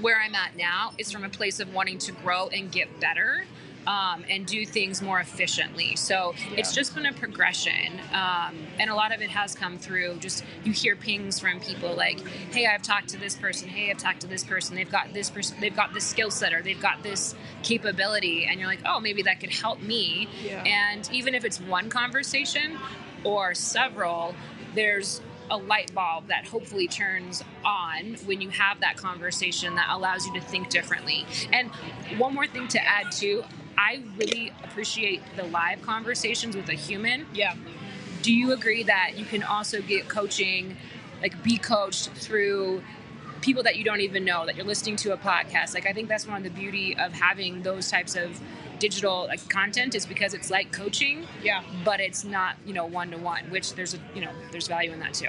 Where 0.00 0.20
I'm 0.20 0.34
at 0.34 0.56
now 0.56 0.92
is 0.98 1.12
from 1.12 1.22
a 1.24 1.28
place 1.28 1.60
of 1.60 1.72
wanting 1.72 1.98
to 1.98 2.12
grow 2.12 2.48
and 2.48 2.72
get 2.72 3.00
better 3.00 3.44
um, 3.86 4.24
and 4.28 4.46
do 4.46 4.64
things 4.64 5.02
more 5.02 5.20
efficiently. 5.20 5.96
So 5.96 6.34
yeah. 6.50 6.58
it's 6.58 6.74
just 6.74 6.94
been 6.94 7.06
a 7.06 7.12
progression, 7.12 8.00
um, 8.12 8.56
and 8.78 8.90
a 8.90 8.94
lot 8.94 9.14
of 9.14 9.20
it 9.20 9.30
has 9.30 9.54
come 9.54 9.78
through. 9.78 10.16
Just 10.16 10.44
you 10.64 10.72
hear 10.72 10.96
pings 10.96 11.38
from 11.38 11.60
people 11.60 11.94
like, 11.94 12.20
"Hey, 12.52 12.66
I've 12.66 12.82
talked 12.82 13.08
to 13.10 13.18
this 13.18 13.34
person. 13.34 13.68
Hey, 13.68 13.90
I've 13.90 13.98
talked 13.98 14.20
to 14.20 14.26
this 14.26 14.44
person. 14.44 14.76
They've 14.76 14.90
got 14.90 15.12
this 15.12 15.30
person. 15.30 15.56
They've 15.60 15.74
got 15.74 15.94
this 15.94 16.06
skill 16.06 16.30
set, 16.30 16.52
or 16.52 16.62
they've 16.62 16.80
got 16.80 17.02
this 17.02 17.34
capability," 17.62 18.44
and 18.44 18.58
you're 18.58 18.68
like, 18.68 18.82
"Oh, 18.86 19.00
maybe 19.00 19.22
that 19.22 19.40
could 19.40 19.52
help 19.52 19.80
me." 19.80 20.28
Yeah. 20.44 20.62
And 20.64 21.08
even 21.12 21.34
if 21.34 21.44
it's 21.44 21.60
one 21.60 21.88
conversation 21.90 22.78
or 23.24 23.54
several, 23.54 24.34
there's 24.74 25.20
a 25.50 25.56
light 25.56 25.94
bulb 25.94 26.28
that 26.28 26.46
hopefully 26.46 26.88
turns 26.88 27.44
on 27.64 28.14
when 28.24 28.40
you 28.40 28.48
have 28.48 28.80
that 28.80 28.96
conversation 28.96 29.74
that 29.74 29.88
allows 29.90 30.26
you 30.26 30.32
to 30.32 30.40
think 30.40 30.70
differently. 30.70 31.26
And 31.52 31.70
one 32.18 32.34
more 32.34 32.46
thing 32.46 32.68
to 32.68 32.82
add 32.82 33.12
to, 33.12 33.44
I 33.82 34.00
really 34.16 34.52
appreciate 34.62 35.22
the 35.34 35.42
live 35.42 35.82
conversations 35.82 36.54
with 36.54 36.68
a 36.68 36.74
human. 36.74 37.26
Yeah. 37.34 37.56
Do 38.22 38.32
you 38.32 38.52
agree 38.52 38.84
that 38.84 39.14
you 39.16 39.24
can 39.24 39.42
also 39.42 39.82
get 39.82 40.08
coaching, 40.08 40.76
like 41.20 41.42
be 41.42 41.58
coached 41.58 42.10
through 42.10 42.84
people 43.40 43.64
that 43.64 43.74
you 43.74 43.82
don't 43.82 44.00
even 44.00 44.24
know 44.24 44.46
that 44.46 44.54
you're 44.54 44.64
listening 44.64 44.94
to 44.96 45.12
a 45.12 45.16
podcast? 45.16 45.74
Like 45.74 45.86
I 45.86 45.92
think 45.92 46.08
that's 46.08 46.28
one 46.28 46.36
of 46.36 46.44
the 46.44 46.50
beauty 46.50 46.96
of 46.96 47.12
having 47.12 47.62
those 47.62 47.90
types 47.90 48.14
of 48.14 48.40
digital 48.82 49.26
like, 49.28 49.48
content 49.48 49.94
is 49.94 50.04
because 50.04 50.34
it's 50.34 50.50
like 50.50 50.72
coaching. 50.72 51.26
Yeah. 51.42 51.62
But 51.84 52.00
it's 52.00 52.24
not 52.24 52.56
you 52.66 52.74
know 52.74 52.84
one 52.84 53.10
to 53.12 53.18
one, 53.18 53.44
which 53.50 53.74
there's 53.74 53.94
a 53.94 53.98
you 54.14 54.20
know 54.20 54.32
there's 54.50 54.66
value 54.66 54.92
in 54.92 54.98
that 55.00 55.14
too. 55.14 55.28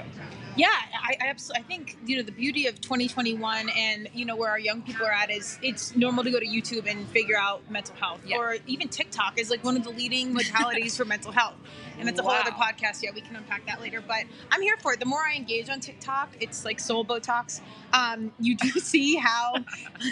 Yeah, 0.56 0.68
I, 0.68 1.16
I 1.20 1.28
absolutely. 1.28 1.64
I 1.64 1.66
think 1.66 1.96
you 2.06 2.16
know 2.16 2.22
the 2.22 2.32
beauty 2.32 2.66
of 2.66 2.80
2021 2.80 3.68
and 3.76 4.08
you 4.14 4.24
know 4.24 4.36
where 4.36 4.50
our 4.50 4.58
young 4.58 4.82
people 4.82 5.04
are 5.06 5.12
at 5.12 5.30
is 5.30 5.58
it's 5.62 5.96
normal 5.96 6.22
to 6.22 6.30
go 6.30 6.38
to 6.38 6.46
YouTube 6.46 6.88
and 6.88 7.08
figure 7.08 7.36
out 7.36 7.68
mental 7.70 7.94
health, 7.96 8.20
yeah. 8.24 8.36
or 8.36 8.56
even 8.66 8.88
TikTok 8.88 9.38
is 9.38 9.50
like 9.50 9.64
one 9.64 9.76
of 9.76 9.84
the 9.84 9.90
leading 9.90 10.34
modalities 10.38 10.96
for 10.96 11.04
mental 11.04 11.32
health, 11.32 11.54
and 11.98 12.08
it's 12.08 12.20
a 12.20 12.22
wow. 12.22 12.30
whole 12.30 12.40
other 12.40 12.52
podcast. 12.52 13.02
Yeah, 13.02 13.10
we 13.14 13.20
can 13.20 13.34
unpack 13.34 13.66
that 13.66 13.80
later. 13.80 14.00
But 14.00 14.24
I'm 14.52 14.62
here 14.62 14.76
for 14.78 14.92
it. 14.92 15.00
The 15.00 15.06
more 15.06 15.22
I 15.22 15.34
engage 15.34 15.68
on 15.70 15.80
TikTok, 15.80 16.36
it's 16.40 16.64
like 16.64 16.78
soul 16.78 17.04
Botox. 17.04 17.60
Um, 17.92 18.32
you 18.38 18.56
do 18.56 18.68
see 18.80 19.16
how 19.16 19.54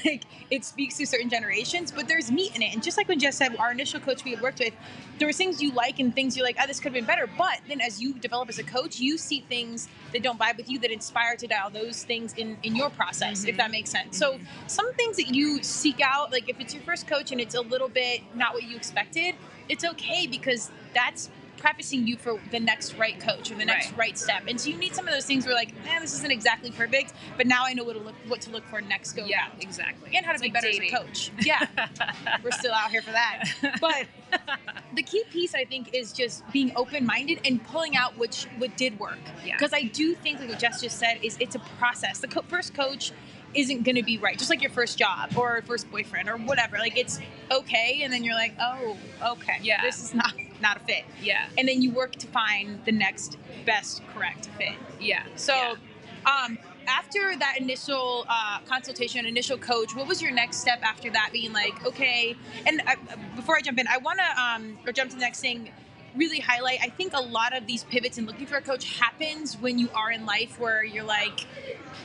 like 0.04 0.24
it 0.50 0.64
speaks 0.64 0.96
to 0.98 1.06
certain 1.06 1.30
generations, 1.30 1.92
but 1.92 2.08
there's 2.08 2.32
meat 2.32 2.56
in 2.56 2.62
it. 2.62 2.74
And 2.74 2.82
just 2.82 2.96
like 2.96 3.08
when 3.08 3.20
Jess 3.20 3.31
said, 3.32 3.56
our 3.56 3.70
initial 3.70 4.00
coach 4.00 4.24
we 4.24 4.30
had 4.32 4.40
worked 4.40 4.58
with, 4.60 4.74
there 5.18 5.28
were 5.28 5.32
things 5.32 5.62
you 5.62 5.72
like 5.72 5.98
and 5.98 6.14
things 6.14 6.36
you're 6.36 6.46
like, 6.46 6.56
oh, 6.60 6.66
this 6.66 6.78
could 6.78 6.86
have 6.86 6.94
been 6.94 7.04
better. 7.04 7.28
But 7.38 7.60
then 7.68 7.80
as 7.80 8.00
you 8.00 8.14
develop 8.14 8.48
as 8.48 8.58
a 8.58 8.64
coach, 8.64 8.98
you 8.98 9.18
see 9.18 9.40
things 9.48 9.88
that 10.12 10.22
don't 10.22 10.38
vibe 10.38 10.56
with 10.56 10.68
you 10.70 10.78
that 10.80 10.90
inspire 10.90 11.36
to 11.36 11.46
dial 11.46 11.70
those 11.70 12.04
things 12.04 12.34
in 12.34 12.56
in 12.62 12.76
your 12.76 12.90
process, 12.90 13.40
mm-hmm. 13.40 13.50
if 13.50 13.56
that 13.56 13.70
makes 13.70 13.90
sense. 13.90 14.18
Mm-hmm. 14.20 14.38
So 14.38 14.46
some 14.66 14.92
things 14.94 15.16
that 15.16 15.34
you 15.34 15.62
seek 15.62 16.00
out, 16.00 16.32
like 16.32 16.48
if 16.48 16.60
it's 16.60 16.74
your 16.74 16.82
first 16.82 17.06
coach 17.06 17.32
and 17.32 17.40
it's 17.40 17.54
a 17.54 17.60
little 17.60 17.88
bit 17.88 18.22
not 18.34 18.54
what 18.54 18.64
you 18.64 18.76
expected, 18.76 19.34
it's 19.68 19.84
okay 19.84 20.26
because 20.26 20.70
that's 20.94 21.30
prefacing 21.56 22.06
you 22.06 22.16
for 22.16 22.40
the 22.50 22.60
next 22.60 22.96
right 22.96 23.18
coach 23.20 23.50
or 23.50 23.54
the 23.54 23.64
next 23.64 23.90
right. 23.90 23.98
right, 23.98 24.18
step. 24.18 24.44
And 24.48 24.60
so 24.60 24.70
you 24.70 24.76
need 24.76 24.94
some 24.94 25.06
of 25.06 25.14
those 25.14 25.24
things 25.24 25.46
where 25.46 25.54
like, 25.54 25.72
man, 25.84 26.00
this 26.00 26.14
isn't 26.14 26.30
exactly 26.30 26.70
perfect, 26.70 27.12
but 27.36 27.46
now 27.46 27.64
I 27.64 27.72
know 27.72 27.84
what 27.84 27.94
to 27.94 28.00
look 28.00 28.14
what 28.26 28.40
to 28.42 28.50
look 28.50 28.64
for 28.66 28.80
next 28.80 29.12
go. 29.12 29.24
Yeah, 29.24 29.48
exactly. 29.60 30.10
And 30.16 30.26
how 30.26 30.32
to 30.32 30.36
it's 30.36 30.42
be 30.42 30.48
like 30.48 30.54
better 30.54 30.70
dating. 30.70 30.94
as 30.94 31.00
a 31.00 31.04
coach. 31.04 31.32
Yeah, 31.42 31.66
we're 32.44 32.50
still 32.52 32.72
out 32.72 32.90
here 32.90 33.02
for 33.02 33.12
that. 33.12 33.44
But 33.80 34.06
the 34.94 35.02
key 35.02 35.24
piece 35.30 35.54
I 35.54 35.64
think 35.64 35.94
is 35.94 36.12
just 36.12 36.50
being 36.52 36.72
open 36.76 37.06
minded 37.06 37.40
and 37.44 37.62
pulling 37.64 37.96
out 37.96 38.16
which 38.18 38.44
what 38.58 38.76
did 38.76 38.98
work. 38.98 39.18
Because 39.44 39.72
yeah. 39.72 39.78
I 39.78 39.82
do 39.84 40.14
think 40.14 40.40
like 40.40 40.48
what 40.48 40.58
Jess 40.58 40.80
just 40.80 40.98
said 40.98 41.18
is 41.22 41.36
it's 41.40 41.54
a 41.54 41.60
process. 41.78 42.18
The 42.18 42.28
co- 42.28 42.42
first 42.42 42.74
coach 42.74 43.12
isn't 43.54 43.82
going 43.82 43.96
to 43.96 44.02
be 44.02 44.18
right. 44.18 44.38
Just 44.38 44.50
like 44.50 44.62
your 44.62 44.70
first 44.70 44.98
job 44.98 45.36
or 45.36 45.62
first 45.62 45.90
boyfriend 45.90 46.28
or 46.28 46.36
whatever. 46.36 46.78
Like 46.78 46.96
it's 46.96 47.20
okay, 47.50 48.00
and 48.02 48.12
then 48.12 48.24
you're 48.24 48.34
like, 48.34 48.54
oh, 48.60 48.96
okay, 49.22 49.58
yeah, 49.62 49.82
this 49.82 50.02
is 50.02 50.14
not 50.14 50.32
not 50.62 50.76
a 50.78 50.80
fit. 50.80 51.04
Yeah, 51.20 51.46
and 51.58 51.68
then 51.68 51.82
you 51.82 51.90
work 51.90 52.12
to 52.16 52.26
find 52.26 52.84
the 52.84 52.92
next 52.92 53.36
best 53.66 54.02
correct 54.14 54.48
fit. 54.58 54.74
Yeah. 55.00 55.24
So, 55.36 55.54
yeah. 55.54 56.44
um, 56.44 56.58
after 56.86 57.36
that 57.38 57.56
initial 57.58 58.24
uh, 58.28 58.60
consultation, 58.66 59.26
initial 59.26 59.58
coach, 59.58 59.94
what 59.94 60.08
was 60.08 60.22
your 60.22 60.30
next 60.30 60.58
step 60.58 60.80
after 60.82 61.10
that? 61.10 61.30
Being 61.32 61.52
like, 61.52 61.84
okay, 61.86 62.36
and 62.66 62.82
I, 62.86 62.96
before 63.36 63.56
I 63.56 63.60
jump 63.60 63.78
in, 63.78 63.86
I 63.88 63.98
want 63.98 64.18
to 64.18 64.42
um, 64.42 64.78
or 64.86 64.92
jump 64.92 65.10
to 65.10 65.16
the 65.16 65.22
next 65.22 65.40
thing 65.40 65.70
really 66.16 66.40
highlight. 66.40 66.78
I 66.82 66.88
think 66.88 67.12
a 67.14 67.20
lot 67.20 67.56
of 67.56 67.66
these 67.66 67.84
pivots 67.84 68.18
and 68.18 68.26
looking 68.26 68.46
for 68.46 68.56
a 68.56 68.62
coach 68.62 68.98
happens 68.98 69.56
when 69.56 69.78
you 69.78 69.88
are 69.94 70.10
in 70.10 70.26
life 70.26 70.58
where 70.58 70.84
you're 70.84 71.04
like, 71.04 71.46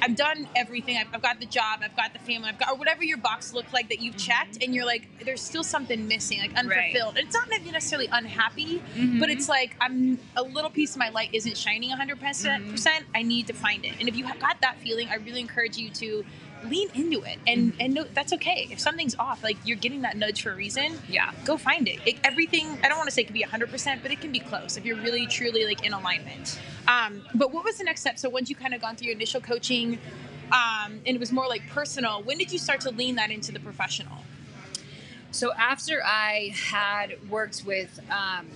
I've 0.02 0.15
done 0.15 0.48
everything. 0.56 0.98
I've, 0.98 1.08
I've 1.13 1.22
got 1.22 1.39
the 1.39 1.46
job. 1.48 1.80
I've 1.84 1.96
got 1.96 2.13
the 2.13 2.20
family. 2.20 2.50
I've 2.50 2.60
got 2.60 2.72
or 2.72 2.76
whatever 2.78 3.04
your 3.04 3.17
box 3.17 3.54
looked 3.54 3.74
like 3.74 3.89
that 3.89 4.00
you've 4.02 4.15
Mm-hmm. 4.17 4.32
checked, 4.32 4.63
and 4.63 4.74
you're 4.74 4.86
like, 4.86 5.08
there's 5.26 5.41
still 5.41 5.63
something 5.63 6.08
missing, 6.08 6.39
like 6.39 6.54
unfulfilled. 6.56 7.17
And 7.17 7.28
it's 7.28 7.36
not 7.36 7.50
necessarily 7.50 8.08
unhappy, 8.12 8.82
Mhm. 8.96 9.20
but 9.20 9.30
it's 9.30 9.48
like 9.50 9.76
I'm 9.82 10.20
a 10.36 10.41
little 10.43 10.70
piece 10.70 10.91
of 10.91 10.98
my 11.00 11.10
light 11.10 11.30
isn't 11.34 11.58
shining 11.58 11.89
100 11.89 12.20
percent. 12.20 12.65
Mhm. 12.65 12.72
percent 12.72 13.06
I 13.15 13.22
need 13.24 13.48
to 13.48 13.54
find 13.54 13.86
it. 13.86 13.93
And 14.00 14.08
if 14.10 14.15
you 14.15 14.26
have 14.26 14.39
got 14.39 14.62
that 14.62 14.78
feeling, 14.80 15.10
I 15.10 15.15
really 15.15 15.41
encourage 15.41 15.78
you 15.78 15.89
to 15.91 16.26
lean 16.65 16.89
into 16.93 17.22
it 17.24 17.38
and 17.46 17.74
and 17.80 17.93
know 17.93 18.06
that's 18.13 18.34
okay. 18.34 18.67
If 18.72 18.80
something's 18.80 19.15
off, 19.20 19.43
like 19.43 19.58
you're 19.65 19.78
getting 19.78 20.02
that 20.02 20.17
nudge 20.17 20.41
for 20.41 20.52
a 20.52 20.56
reason, 20.56 20.98
Yeah. 21.08 21.32
go 21.46 21.58
find 21.58 21.88
it. 21.88 22.00
it 22.06 22.17
everything 22.24 22.78
I 22.84 22.89
don't 22.89 22.98
want 22.98 23.08
to 23.10 23.13
say 23.13 23.22
it 23.22 23.26
can 23.26 23.34
be 23.34 23.43
100%, 23.43 24.02
but 24.02 24.12
it 24.12 24.20
can 24.22 24.32
be 24.32 24.39
close 24.39 24.78
if 24.78 24.86
you're 24.86 24.98
really 24.98 25.28
truly 25.28 25.65
like 25.65 25.86
in 25.86 25.93
alignment. 25.93 26.60
Um, 26.88 27.22
but 27.36 27.52
what 27.54 27.63
was 27.63 27.78
the 27.78 27.84
next 27.84 28.02
step? 28.02 28.17
So 28.17 28.30
once 28.30 28.50
you 28.50 28.56
kind 28.56 28.74
of 28.74 28.82
gone 28.82 28.96
through 28.96 29.08
your 29.08 29.15
initial 29.15 29.41
coaching 29.41 30.00
um, 30.52 31.02
and 31.06 31.08
it 31.08 31.20
was 31.20 31.32
more 31.32 31.48
like 31.48 31.67
personal, 31.70 32.22
when 32.24 32.38
did 32.38 32.52
you 32.52 32.60
start 32.60 32.82
to 32.82 32.91
lean 32.91 33.15
that 33.15 33.32
into 33.32 33.52
the 33.52 33.60
professional? 33.60 34.17
So 35.32 35.54
after 35.54 36.02
I 36.04 36.54
had 36.56 37.15
worked 37.30 37.63
with 37.65 38.00
um, 38.10 38.48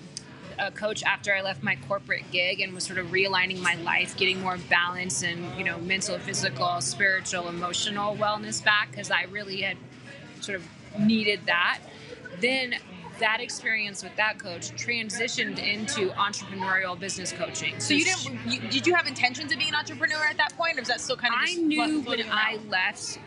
a 0.59 0.71
coach 0.71 1.03
after 1.03 1.33
I 1.33 1.41
left 1.41 1.63
my 1.63 1.77
corporate 1.87 2.23
gig 2.31 2.59
and 2.59 2.73
was 2.73 2.83
sort 2.83 2.99
of 2.99 3.07
realigning 3.07 3.61
my 3.61 3.75
life, 3.75 4.15
getting 4.17 4.41
more 4.41 4.57
balance 4.69 5.23
and 5.23 5.57
you 5.57 5.63
know 5.63 5.77
mental, 5.79 6.17
physical, 6.19 6.81
spiritual, 6.81 7.47
emotional 7.49 8.15
wellness 8.15 8.63
back 8.63 8.91
because 8.91 9.11
I 9.11 9.23
really 9.23 9.61
had 9.61 9.77
sort 10.41 10.57
of 10.57 10.65
needed 10.99 11.41
that. 11.45 11.79
Then 12.39 12.75
that 13.19 13.39
experience 13.39 14.03
with 14.03 14.15
that 14.17 14.39
coach 14.39 14.71
transitioned 14.71 15.59
into 15.59 16.09
entrepreneurial 16.11 16.99
business 16.99 17.31
coaching. 17.31 17.79
So 17.79 17.93
you 17.93 18.05
didn't? 18.05 18.51
You, 18.51 18.59
did 18.69 18.85
you 18.85 18.95
have 18.95 19.07
intentions 19.07 19.51
of 19.51 19.57
being 19.57 19.69
an 19.69 19.75
entrepreneur 19.75 20.25
at 20.25 20.37
that 20.37 20.57
point, 20.57 20.77
or 20.77 20.81
was 20.81 20.89
that 20.89 20.99
still 20.99 21.15
kind 21.15 21.33
of? 21.33 21.39
I 21.41 21.53
knew 21.53 22.01
when 22.01 22.23
I 22.29 22.57
left 22.67 23.19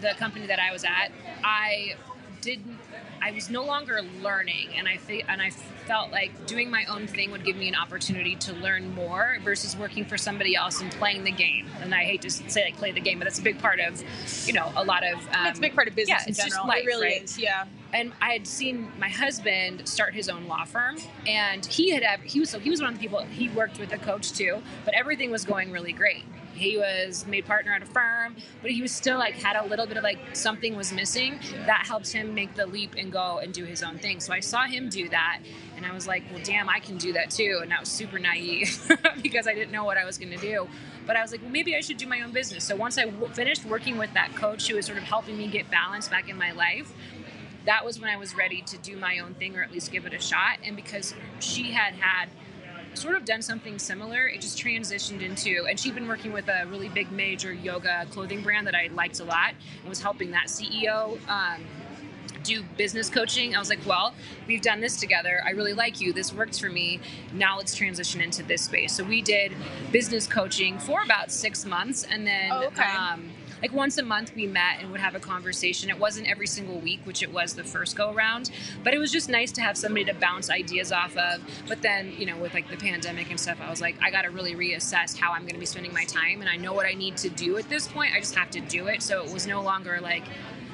the 0.00 0.14
company 0.18 0.46
that 0.46 0.58
I 0.58 0.72
was 0.72 0.84
at, 0.84 1.12
I 1.44 1.96
didn't. 2.40 2.78
I 3.24 3.30
was 3.30 3.48
no 3.50 3.64
longer 3.64 4.00
learning, 4.20 4.70
and 4.76 4.88
I 4.88 4.96
fe- 4.96 5.24
and 5.28 5.40
I 5.40 5.50
felt 5.86 6.10
like 6.10 6.46
doing 6.46 6.70
my 6.70 6.84
own 6.86 7.06
thing 7.06 7.30
would 7.30 7.44
give 7.44 7.56
me 7.56 7.68
an 7.68 7.74
opportunity 7.76 8.34
to 8.36 8.52
learn 8.54 8.94
more 8.94 9.38
versus 9.44 9.76
working 9.76 10.04
for 10.04 10.18
somebody 10.18 10.56
else 10.56 10.80
and 10.80 10.90
playing 10.92 11.22
the 11.24 11.30
game. 11.30 11.66
And 11.80 11.94
I 11.94 12.04
hate 12.04 12.22
to 12.22 12.30
say 12.30 12.64
like 12.64 12.76
play 12.76 12.90
the 12.92 13.00
game, 13.00 13.18
but 13.18 13.24
that's 13.24 13.38
a 13.38 13.42
big 13.42 13.58
part 13.58 13.78
of, 13.80 14.02
you 14.46 14.52
know, 14.52 14.72
a 14.76 14.84
lot 14.84 15.04
of. 15.04 15.14
Um, 15.18 15.44
That's 15.44 15.58
a 15.58 15.62
big 15.62 15.74
part 15.74 15.86
of 15.88 15.94
business 15.94 16.18
yeah, 16.20 16.24
in 16.24 16.30
it's 16.30 16.38
just 16.38 16.50
general. 16.50 16.66
life, 16.68 16.82
it 16.82 16.86
really 16.86 17.06
right? 17.06 17.22
is. 17.22 17.38
Yeah. 17.38 17.64
and 17.92 18.12
I 18.20 18.32
had 18.32 18.46
seen 18.46 18.90
my 18.98 19.08
husband 19.08 19.88
start 19.88 20.14
his 20.14 20.28
own 20.28 20.46
law 20.48 20.64
firm, 20.64 20.96
and 21.26 21.64
he 21.66 21.90
had 21.90 22.04
he 22.24 22.40
was 22.40 22.50
so 22.50 22.58
he 22.58 22.70
was 22.70 22.80
one 22.80 22.92
of 22.92 22.98
the 22.98 23.00
people 23.00 23.20
he 23.24 23.48
worked 23.50 23.78
with 23.78 23.92
a 23.92 23.98
coach 23.98 24.32
too, 24.32 24.62
but 24.84 24.94
everything 24.94 25.30
was 25.30 25.44
going 25.44 25.70
really 25.70 25.92
great. 25.92 26.24
He 26.54 26.76
was 26.76 27.26
made 27.26 27.46
partner 27.46 27.72
at 27.72 27.82
a 27.82 27.86
firm, 27.86 28.36
but 28.60 28.70
he 28.70 28.82
was 28.82 28.92
still 28.92 29.18
like 29.18 29.34
had 29.34 29.56
a 29.56 29.66
little 29.66 29.86
bit 29.86 29.96
of 29.96 30.04
like 30.04 30.36
something 30.36 30.76
was 30.76 30.92
missing. 30.92 31.40
That 31.66 31.84
helped 31.86 32.12
him 32.12 32.34
make 32.34 32.54
the 32.54 32.66
leap 32.66 32.94
and 32.96 33.10
go 33.10 33.38
and 33.38 33.52
do 33.52 33.64
his 33.64 33.82
own 33.82 33.98
thing. 33.98 34.20
So 34.20 34.32
I 34.32 34.40
saw 34.40 34.64
him 34.64 34.88
do 34.88 35.08
that, 35.08 35.40
and 35.76 35.86
I 35.86 35.92
was 35.92 36.06
like, 36.06 36.24
well, 36.30 36.40
damn, 36.44 36.68
I 36.68 36.78
can 36.78 36.96
do 36.96 37.12
that 37.14 37.30
too. 37.30 37.60
And 37.62 37.72
I 37.72 37.80
was 37.80 37.88
super 37.88 38.18
naive 38.18 38.78
because 39.22 39.46
I 39.46 39.54
didn't 39.54 39.72
know 39.72 39.84
what 39.84 39.96
I 39.96 40.04
was 40.04 40.18
going 40.18 40.32
to 40.32 40.38
do. 40.38 40.68
But 41.06 41.16
I 41.16 41.22
was 41.22 41.32
like, 41.32 41.42
well, 41.42 41.50
maybe 41.50 41.74
I 41.74 41.80
should 41.80 41.96
do 41.96 42.06
my 42.06 42.20
own 42.20 42.30
business. 42.32 42.64
So 42.64 42.76
once 42.76 42.96
I 42.98 43.06
w- 43.06 43.26
finished 43.32 43.64
working 43.64 43.98
with 43.98 44.12
that 44.14 44.34
coach 44.36 44.68
who 44.68 44.76
was 44.76 44.86
sort 44.86 44.98
of 44.98 45.04
helping 45.04 45.36
me 45.36 45.48
get 45.48 45.70
balance 45.70 46.08
back 46.08 46.28
in 46.28 46.38
my 46.38 46.52
life, 46.52 46.92
that 47.64 47.84
was 47.84 48.00
when 48.00 48.10
I 48.10 48.16
was 48.16 48.34
ready 48.36 48.62
to 48.62 48.78
do 48.78 48.96
my 48.96 49.18
own 49.18 49.34
thing 49.34 49.56
or 49.56 49.62
at 49.62 49.72
least 49.72 49.90
give 49.92 50.06
it 50.06 50.14
a 50.14 50.20
shot. 50.20 50.58
And 50.64 50.76
because 50.76 51.14
she 51.40 51.72
had 51.72 51.94
had 51.94 52.28
sort 52.94 53.16
of 53.16 53.24
done 53.24 53.42
something 53.42 53.78
similar, 53.78 54.26
it 54.28 54.40
just 54.40 54.58
transitioned 54.58 55.22
into, 55.22 55.66
and 55.68 55.78
she'd 55.78 55.94
been 55.94 56.08
working 56.08 56.32
with 56.32 56.48
a 56.48 56.66
really 56.66 56.88
big 56.88 57.10
major 57.10 57.52
yoga 57.52 58.06
clothing 58.10 58.42
brand 58.42 58.66
that 58.66 58.74
I 58.74 58.88
liked 58.92 59.20
a 59.20 59.24
lot 59.24 59.54
and 59.80 59.88
was 59.88 60.00
helping 60.00 60.30
that 60.32 60.46
CEO. 60.46 61.18
Um, 61.28 61.64
do 62.44 62.64
business 62.76 63.08
coaching. 63.08 63.54
I 63.54 63.60
was 63.60 63.68
like, 63.68 63.78
well, 63.86 64.14
we've 64.48 64.62
done 64.62 64.80
this 64.80 64.96
together. 64.96 65.42
I 65.46 65.50
really 65.50 65.74
like 65.74 66.00
you. 66.00 66.12
This 66.12 66.32
works 66.32 66.58
for 66.58 66.68
me. 66.68 66.98
Now 67.32 67.56
let's 67.56 67.72
transition 67.72 68.20
into 68.20 68.42
this 68.42 68.62
space. 68.62 68.92
So 68.96 69.04
we 69.04 69.22
did 69.22 69.52
business 69.92 70.26
coaching 70.26 70.76
for 70.80 71.02
about 71.04 71.30
six 71.30 71.64
months, 71.64 72.02
and 72.04 72.26
then 72.26 72.50
Oh, 72.50 72.64
okay. 72.66 72.82
um, 72.82 73.30
like 73.62 73.72
once 73.72 73.96
a 73.96 74.02
month 74.02 74.34
we 74.34 74.46
met 74.46 74.80
and 74.80 74.90
would 74.90 75.00
have 75.00 75.14
a 75.14 75.20
conversation. 75.20 75.88
It 75.88 75.98
wasn't 75.98 76.28
every 76.28 76.48
single 76.48 76.78
week, 76.80 77.00
which 77.04 77.22
it 77.22 77.32
was 77.32 77.54
the 77.54 77.64
first 77.64 77.96
go 77.96 78.12
around, 78.12 78.50
but 78.82 78.92
it 78.92 78.98
was 78.98 79.12
just 79.12 79.28
nice 79.28 79.52
to 79.52 79.62
have 79.62 79.78
somebody 79.78 80.04
to 80.06 80.14
bounce 80.14 80.50
ideas 80.50 80.90
off 80.90 81.16
of. 81.16 81.40
But 81.68 81.80
then, 81.80 82.12
you 82.18 82.26
know, 82.26 82.36
with 82.36 82.54
like 82.54 82.68
the 82.68 82.76
pandemic 82.76 83.30
and 83.30 83.38
stuff, 83.38 83.58
I 83.62 83.70
was 83.70 83.80
like, 83.80 83.96
I 84.02 84.10
got 84.10 84.22
to 84.22 84.30
really 84.30 84.54
reassess 84.54 85.16
how 85.16 85.32
I'm 85.32 85.42
going 85.42 85.54
to 85.54 85.60
be 85.60 85.66
spending 85.66 85.94
my 85.94 86.04
time, 86.04 86.40
and 86.40 86.50
I 86.50 86.56
know 86.56 86.72
what 86.72 86.86
I 86.86 86.92
need 86.92 87.16
to 87.18 87.28
do 87.28 87.56
at 87.56 87.68
this 87.68 87.86
point. 87.86 88.12
I 88.14 88.18
just 88.18 88.34
have 88.34 88.50
to 88.50 88.60
do 88.60 88.88
it. 88.88 89.00
So 89.00 89.24
it 89.24 89.32
was 89.32 89.46
no 89.46 89.62
longer 89.62 90.00
like 90.02 90.24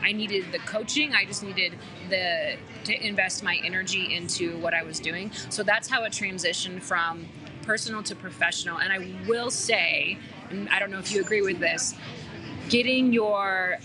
I 0.03 0.12
needed 0.12 0.46
the 0.53 0.59
coaching. 0.61 1.14
I 1.14 1.24
just 1.24 1.42
needed 1.42 1.74
the 2.09 2.57
to 2.85 3.07
invest 3.07 3.42
my 3.42 3.61
energy 3.64 4.14
into 4.14 4.59
what 4.61 4.72
I 4.72 4.83
was 4.83 4.98
doing. 4.98 5.31
So 5.51 5.62
that's 5.62 5.88
how 5.88 6.05
it 6.05 6.12
transitioned 6.12 6.83
from 6.83 7.27
personal 7.62 8.03
to 8.05 8.14
professional. 8.14 8.79
And 8.79 8.90
I 8.90 9.14
will 9.29 9.51
say, 9.51 10.16
and 10.48 10.70
I 10.70 10.79
don't 10.79 10.90
know 10.90 11.01
if 11.01 11.12
you 11.12 11.20
agree 11.20 11.42
with 11.42 11.59
this, 11.59 11.94
getting 12.68 13.12
your 13.12 13.78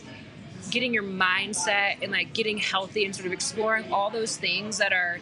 getting 0.70 0.94
your 0.94 1.04
mindset 1.04 2.02
and 2.02 2.12
like 2.12 2.34
getting 2.34 2.58
healthy 2.58 3.06
and 3.06 3.16
sort 3.16 3.26
of 3.26 3.34
exploring 3.34 3.92
all 3.92 4.10
those 4.10 4.38
things 4.38 4.78
that 4.78 4.94
are 4.94 5.20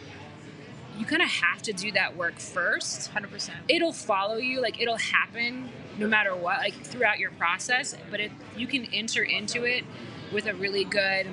you 0.98 1.06
kind 1.06 1.22
of 1.22 1.28
have 1.28 1.60
to 1.62 1.72
do 1.72 1.90
that 1.92 2.16
work 2.16 2.38
first 2.38 3.12
100%. 3.12 3.50
it'll 3.68 3.92
follow 3.92 4.36
you 4.36 4.60
like 4.60 4.80
it'll 4.80 4.96
happen 4.96 5.68
no 5.98 6.06
matter 6.06 6.34
what 6.34 6.58
like 6.58 6.74
throughout 6.74 7.18
your 7.18 7.30
process 7.32 7.94
but 8.10 8.20
if 8.20 8.32
you 8.56 8.66
can 8.66 8.84
enter 8.92 9.22
into 9.22 9.64
it 9.64 9.84
with 10.32 10.46
a 10.46 10.54
really 10.54 10.84
good 10.84 11.26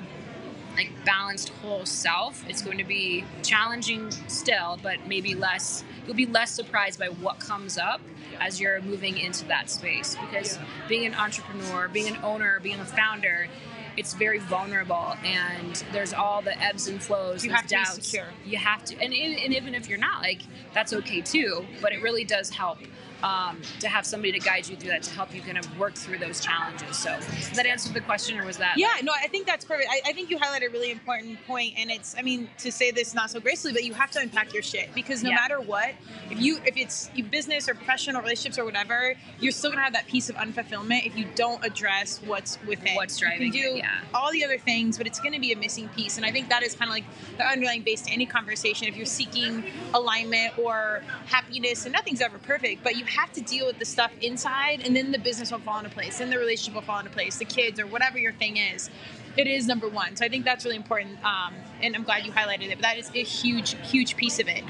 like 0.74 0.90
balanced 1.04 1.50
whole 1.60 1.86
self 1.86 2.46
it's 2.48 2.62
going 2.62 2.78
to 2.78 2.84
be 2.84 3.24
challenging 3.42 4.10
still 4.28 4.78
but 4.82 4.96
maybe 5.06 5.34
less 5.34 5.84
you'll 6.06 6.16
be 6.16 6.26
less 6.26 6.50
surprised 6.50 6.98
by 6.98 7.06
what 7.08 7.38
comes 7.40 7.78
up 7.78 8.00
as 8.40 8.60
you're 8.60 8.80
moving 8.82 9.18
into 9.18 9.44
that 9.46 9.68
space 9.70 10.16
because 10.20 10.58
being 10.88 11.04
an 11.06 11.14
entrepreneur 11.14 11.88
being 11.88 12.08
an 12.08 12.16
owner 12.22 12.58
being 12.60 12.80
a 12.80 12.84
founder 12.84 13.48
it's 13.96 14.14
very 14.14 14.38
vulnerable 14.38 15.14
and 15.24 15.84
there's 15.92 16.12
all 16.12 16.40
the 16.40 16.56
ebbs 16.62 16.86
and 16.88 17.02
flows 17.02 17.44
You 17.44 17.50
have 17.50 17.62
to 17.66 17.68
be 17.68 17.74
doubts. 17.74 18.06
secure. 18.06 18.26
you 18.46 18.56
have 18.56 18.84
to 18.84 18.94
and, 19.02 19.12
and 19.12 19.38
and 19.38 19.54
even 19.54 19.74
if 19.74 19.88
you're 19.88 19.98
not 19.98 20.22
like 20.22 20.42
that's 20.72 20.92
okay 20.92 21.20
too 21.20 21.66
but 21.82 21.92
it 21.92 22.00
really 22.02 22.24
does 22.24 22.50
help 22.50 22.78
um, 23.22 23.60
to 23.80 23.88
have 23.88 24.04
somebody 24.06 24.32
to 24.32 24.38
guide 24.38 24.68
you 24.68 24.76
through 24.76 24.90
that 24.90 25.02
to 25.02 25.10
help 25.14 25.34
you 25.34 25.40
kind 25.42 25.58
of 25.58 25.78
work 25.78 25.94
through 25.94 26.18
those 26.18 26.40
challenges 26.40 26.96
so 26.96 27.16
does 27.18 27.50
that 27.56 27.66
answer 27.66 27.92
the 27.92 28.00
question 28.00 28.38
or 28.38 28.44
was 28.46 28.56
that 28.58 28.74
Yeah, 28.76 28.88
no, 29.02 29.12
I 29.12 29.26
think 29.28 29.46
that's 29.46 29.64
perfect. 29.64 29.88
I, 29.90 30.10
I 30.10 30.12
think 30.12 30.30
you 30.30 30.38
highlight 30.38 30.62
a 30.62 30.68
really 30.70 30.90
important 30.90 31.38
point, 31.46 31.74
and 31.76 31.90
it's, 31.90 32.14
I 32.18 32.22
mean, 32.22 32.48
to 32.58 32.70
say 32.72 32.90
this 32.90 33.14
not 33.14 33.30
so 33.30 33.40
gracefully, 33.40 33.72
but 33.72 33.84
you 33.84 33.94
have 33.94 34.10
to 34.12 34.20
unpack 34.20 34.52
your 34.54 34.62
shit 34.62 34.94
because 34.94 35.22
no 35.22 35.30
Yeah. 35.30 35.36
matter 35.36 35.60
what, 35.60 35.92
if 36.30 36.40
you, 36.40 36.58
if 36.64 36.76
it's 36.76 37.10
you 37.14 37.24
business 37.24 37.68
or 37.68 37.74
professional 37.74 38.20
relationships 38.22 38.58
or 38.58 38.64
whatever, 38.64 39.14
you're 39.40 39.52
still 39.52 39.70
gonna 39.70 39.82
have 39.82 39.92
that 39.92 40.06
piece 40.06 40.30
of 40.30 40.36
unfulfillment 40.36 41.06
if 41.06 41.16
you 41.16 41.26
don't 41.34 41.64
address 41.64 42.20
what's 42.24 42.58
within. 42.66 42.94
What's 42.94 43.20
You 43.20 43.26
driving 43.26 43.52
can 43.52 43.60
do 43.62 43.68
it, 43.76 43.78
yeah. 43.78 44.00
all 44.14 44.30
the 44.32 44.44
other 44.44 44.58
things, 44.58 44.96
but 44.98 45.06
it's 45.06 45.20
gonna 45.20 45.40
be 45.40 45.52
a 45.52 45.56
missing 45.56 45.88
piece, 45.90 46.16
and 46.16 46.24
I 46.26 46.30
think 46.32 46.48
that 46.48 46.62
is 46.62 46.74
kind 46.74 46.88
of 46.88 46.94
like 46.94 47.04
the 47.36 47.44
underlying 47.46 47.82
base 47.82 48.02
to 48.02 48.12
any 48.12 48.26
conversation. 48.26 48.86
If 48.88 48.96
you're 48.96 49.06
seeking 49.06 49.64
alignment 49.94 50.58
or 50.58 51.02
happiness, 51.26 51.84
and 51.84 51.92
nothing's 51.92 52.20
ever 52.20 52.38
perfect, 52.38 52.82
but 52.84 52.96
you 52.96 53.04
have 53.10 53.32
to 53.32 53.40
deal 53.40 53.66
with 53.66 53.78
the 53.78 53.84
stuff 53.84 54.10
inside, 54.20 54.82
and 54.84 54.96
then 54.96 55.12
the 55.12 55.18
business 55.18 55.50
will 55.52 55.58
fall 55.60 55.78
into 55.78 55.90
place, 55.90 56.18
then 56.18 56.30
the 56.30 56.38
relationship 56.38 56.74
will 56.74 56.82
fall 56.82 56.98
into 56.98 57.10
place, 57.10 57.36
the 57.38 57.44
kids 57.44 57.78
or 57.78 57.86
whatever 57.86 58.18
your 58.18 58.32
thing 58.32 58.56
is. 58.56 58.90
It 59.36 59.46
is 59.46 59.66
number 59.66 59.88
one. 59.88 60.16
So 60.16 60.24
I 60.24 60.28
think 60.28 60.44
that's 60.44 60.64
really 60.64 60.76
important, 60.76 61.22
um, 61.24 61.54
and 61.82 61.94
I'm 61.94 62.02
glad 62.02 62.26
you 62.26 62.32
highlighted 62.32 62.70
it. 62.70 62.76
But 62.76 62.82
that 62.82 62.98
is 62.98 63.10
a 63.14 63.22
huge, 63.22 63.76
huge 63.88 64.16
piece 64.16 64.38
of 64.40 64.48
it. 64.48 64.64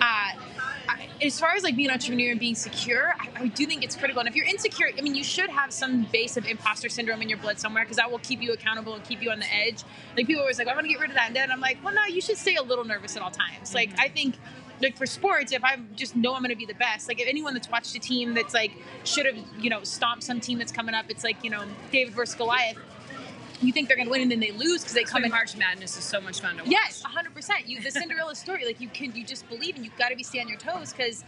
Uh, 0.00 0.32
I- 0.88 1.08
as 1.22 1.38
far 1.38 1.54
as 1.54 1.62
like 1.62 1.76
being 1.76 1.88
an 1.88 1.94
entrepreneur 1.94 2.32
and 2.32 2.40
being 2.40 2.56
secure, 2.56 3.14
I, 3.18 3.44
I 3.44 3.46
do 3.48 3.64
think 3.64 3.84
it's 3.84 3.94
critical. 3.94 4.20
And 4.20 4.28
if 4.28 4.34
you're 4.34 4.44
insecure, 4.46 4.88
I 4.98 5.00
mean, 5.00 5.14
you 5.14 5.22
should 5.22 5.48
have 5.50 5.72
some 5.72 6.02
base 6.12 6.36
of 6.36 6.44
imposter 6.46 6.88
syndrome 6.88 7.22
in 7.22 7.28
your 7.28 7.38
blood 7.38 7.58
somewhere 7.60 7.84
because 7.84 7.96
that 7.98 8.10
will 8.10 8.18
keep 8.18 8.42
you 8.42 8.52
accountable 8.52 8.94
and 8.94 9.04
keep 9.04 9.22
you 9.22 9.30
on 9.30 9.38
the 9.38 9.46
edge. 9.54 9.84
Like 10.16 10.26
people 10.26 10.40
are 10.40 10.44
always 10.44 10.58
like, 10.58 10.66
I 10.68 10.74
want 10.74 10.84
to 10.86 10.92
get 10.92 11.00
rid 11.00 11.10
of 11.10 11.16
that, 11.16 11.28
and 11.28 11.36
then 11.36 11.50
I'm 11.52 11.60
like, 11.60 11.78
well, 11.84 11.94
no, 11.94 12.04
you 12.06 12.20
should 12.20 12.36
stay 12.36 12.56
a 12.56 12.62
little 12.62 12.84
nervous 12.84 13.16
at 13.16 13.22
all 13.22 13.30
times. 13.30 13.72
Like 13.74 13.90
I 13.98 14.08
think. 14.08 14.34
Like 14.82 14.96
for 14.96 15.06
sports, 15.06 15.52
if 15.52 15.62
I 15.62 15.78
just 15.94 16.16
know 16.16 16.34
I'm 16.34 16.42
going 16.42 16.50
to 16.50 16.56
be 16.56 16.66
the 16.66 16.74
best, 16.74 17.08
like 17.08 17.20
if 17.20 17.28
anyone 17.28 17.54
that's 17.54 17.70
watched 17.70 17.94
a 17.94 18.00
team 18.00 18.34
that's 18.34 18.52
like 18.52 18.72
should 19.04 19.26
have, 19.26 19.36
you 19.60 19.70
know, 19.70 19.84
stomped 19.84 20.24
some 20.24 20.40
team 20.40 20.58
that's 20.58 20.72
coming 20.72 20.94
up, 20.94 21.06
it's 21.08 21.22
like 21.22 21.42
you 21.44 21.50
know 21.50 21.64
David 21.90 22.14
versus 22.14 22.34
Goliath. 22.34 22.76
You 23.60 23.72
think 23.72 23.86
they're 23.86 23.96
going 23.96 24.08
to 24.08 24.10
win 24.10 24.22
and 24.22 24.30
then 24.30 24.40
they 24.40 24.50
lose 24.50 24.80
because 24.80 24.94
they 24.94 25.04
come 25.04 25.22
in 25.22 25.30
March 25.30 25.56
Madness 25.56 25.96
is 25.96 26.02
so 26.02 26.20
much 26.20 26.40
fun 26.40 26.56
to 26.56 26.62
watch. 26.64 26.72
Yes, 26.72 27.00
hundred 27.02 27.32
percent. 27.32 27.68
You 27.68 27.80
the 27.80 27.92
Cinderella 27.92 28.34
story, 28.34 28.66
like 28.66 28.80
you 28.80 28.88
can 28.88 29.14
you 29.14 29.24
just 29.24 29.48
believe 29.48 29.76
and 29.76 29.84
you've 29.84 29.96
got 29.96 30.08
to 30.08 30.16
be 30.16 30.24
stay 30.24 30.40
on 30.40 30.48
your 30.48 30.58
toes 30.58 30.92
because 30.92 31.22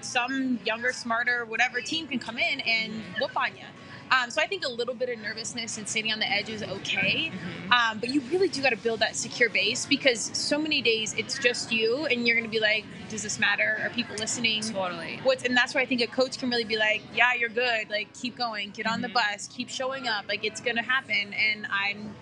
some 0.00 0.58
younger, 0.64 0.92
smarter, 0.92 1.44
whatever 1.44 1.80
team 1.80 2.06
can 2.06 2.18
come 2.18 2.38
in 2.38 2.60
and 2.60 2.92
whoop 3.20 3.36
on 3.36 3.50
you. 3.56 3.64
Um, 4.10 4.30
so 4.30 4.40
I 4.40 4.46
think 4.46 4.64
a 4.64 4.68
little 4.68 4.94
bit 4.94 5.08
of 5.08 5.18
nervousness 5.18 5.78
and 5.78 5.88
sitting 5.88 6.12
on 6.12 6.18
the 6.20 6.30
edge 6.30 6.48
is 6.48 6.62
okay, 6.62 7.30
Mm-hmm. 7.32 7.72
um, 7.72 7.98
but 7.98 8.08
you 8.10 8.20
really 8.30 8.48
do 8.48 8.62
got 8.62 8.70
to 8.70 8.76
build 8.76 9.00
that 9.00 9.16
secure 9.16 9.48
base 9.50 9.84
because 9.86 10.30
so 10.32 10.58
many 10.58 10.80
days 10.80 11.12
it's 11.18 11.38
just 11.38 11.72
you, 11.72 12.06
and 12.06 12.26
you're 12.26 12.36
going 12.36 12.48
to 12.48 12.50
be 12.50 12.60
like, 12.60 12.84
"Does 13.08 13.22
this 13.22 13.38
matter? 13.40 13.80
Are 13.82 13.90
people 13.90 14.14
listening?" 14.16 14.62
Totally. 14.62 15.18
What's 15.24 15.42
and 15.44 15.56
that's 15.56 15.74
where 15.74 15.82
I 15.82 15.86
think 15.86 16.00
a 16.02 16.06
coach 16.06 16.38
can 16.38 16.50
really 16.50 16.64
be 16.64 16.76
like, 16.76 17.02
"Yeah, 17.14 17.34
you're 17.34 17.48
good. 17.48 17.90
Like, 17.90 18.12
keep 18.14 18.36
going. 18.36 18.70
Get 18.70 18.86
on 18.86 19.00
the 19.02 19.08
Mhm. 19.08 19.14
bus. 19.14 19.48
Keep 19.52 19.68
showing 19.70 20.06
up. 20.06 20.26
Like, 20.28 20.44
it's 20.44 20.60
going 20.60 20.76
to 20.76 20.82
happen." 20.82 21.34
And 21.34 21.66
I'm, 21.68 22.14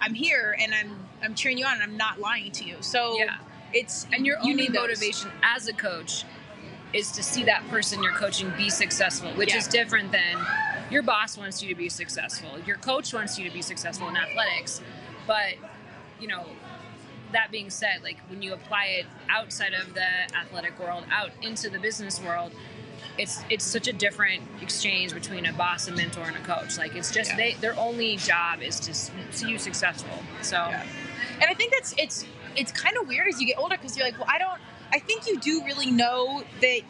I'm 0.00 0.14
here, 0.14 0.54
and 0.60 0.72
I'm, 0.72 0.96
I'm 1.22 1.34
cheering 1.34 1.58
you 1.58 1.64
on, 1.66 1.74
and 1.74 1.82
I'm 1.82 1.96
not 1.96 2.20
lying 2.20 2.52
to 2.52 2.64
you. 2.64 2.76
So 2.80 3.18
Yeah. 3.18 3.38
it's 3.72 4.06
And 4.12 4.24
your 4.24 4.36
you 4.44 4.52
only 4.52 4.68
motivation 4.68 5.30
as 5.42 5.66
a 5.66 5.72
coach 5.72 6.24
is 6.92 7.10
to 7.12 7.22
see 7.22 7.42
that 7.44 7.66
person 7.68 8.02
you're 8.02 8.12
coaching 8.12 8.50
be 8.56 8.68
successful, 8.70 9.30
which 9.32 9.50
Yeah. 9.50 9.58
is 9.58 9.66
different 9.68 10.12
than 10.12 10.46
your 10.90 11.02
boss 11.02 11.38
wants 11.38 11.62
you 11.62 11.68
to 11.68 11.74
be 11.74 11.88
successful, 11.88 12.58
your 12.66 12.76
coach 12.76 13.12
wants 13.14 13.38
you 13.38 13.48
to 13.48 13.54
be 13.54 13.62
successful 13.62 14.08
in 14.08 14.16
athletics. 14.16 14.80
But, 15.26 15.54
you 16.20 16.28
know, 16.28 16.46
that 17.32 17.50
being 17.50 17.70
said, 17.70 18.02
like 18.02 18.18
when 18.28 18.42
you 18.42 18.52
apply 18.52 18.86
it 18.86 19.06
outside 19.30 19.72
of 19.72 19.94
the 19.94 20.06
athletic 20.36 20.78
world, 20.78 21.04
out 21.10 21.30
into 21.40 21.70
the 21.70 21.78
business 21.78 22.20
world, 22.20 22.52
it's 23.18 23.42
it's 23.50 23.64
such 23.64 23.88
a 23.88 23.92
different 23.92 24.42
exchange 24.62 25.12
between 25.12 25.44
a 25.46 25.52
boss, 25.52 25.86
a 25.88 25.92
mentor, 25.92 26.22
and 26.24 26.36
a 26.36 26.40
coach. 26.40 26.78
Like 26.78 26.94
it's 26.94 27.10
just 27.10 27.30
Yeah. 27.30 27.36
they 27.36 27.52
their 27.54 27.78
only 27.78 28.16
job 28.16 28.62
is 28.62 28.78
to 28.80 28.94
see 28.94 29.48
you 29.48 29.58
successful. 29.58 30.22
So 30.42 30.56
Yeah. 30.56 30.82
And 31.40 31.44
I 31.50 31.54
think 31.54 31.72
that's 31.72 31.94
it's 31.98 32.24
it's 32.56 32.72
kind 32.72 32.96
of 32.98 33.08
weird 33.08 33.28
as 33.28 33.40
you 33.40 33.46
get 33.46 33.58
older 33.58 33.76
because 33.76 33.96
you're 33.96 34.06
like, 34.06 34.18
well, 34.18 34.28
I 34.30 34.38
don't. 34.38 34.60
I 34.92 34.98
think 34.98 35.26
you 35.26 35.38
do 35.38 35.64
really 35.64 35.90
know 35.90 36.44
that 36.60 36.80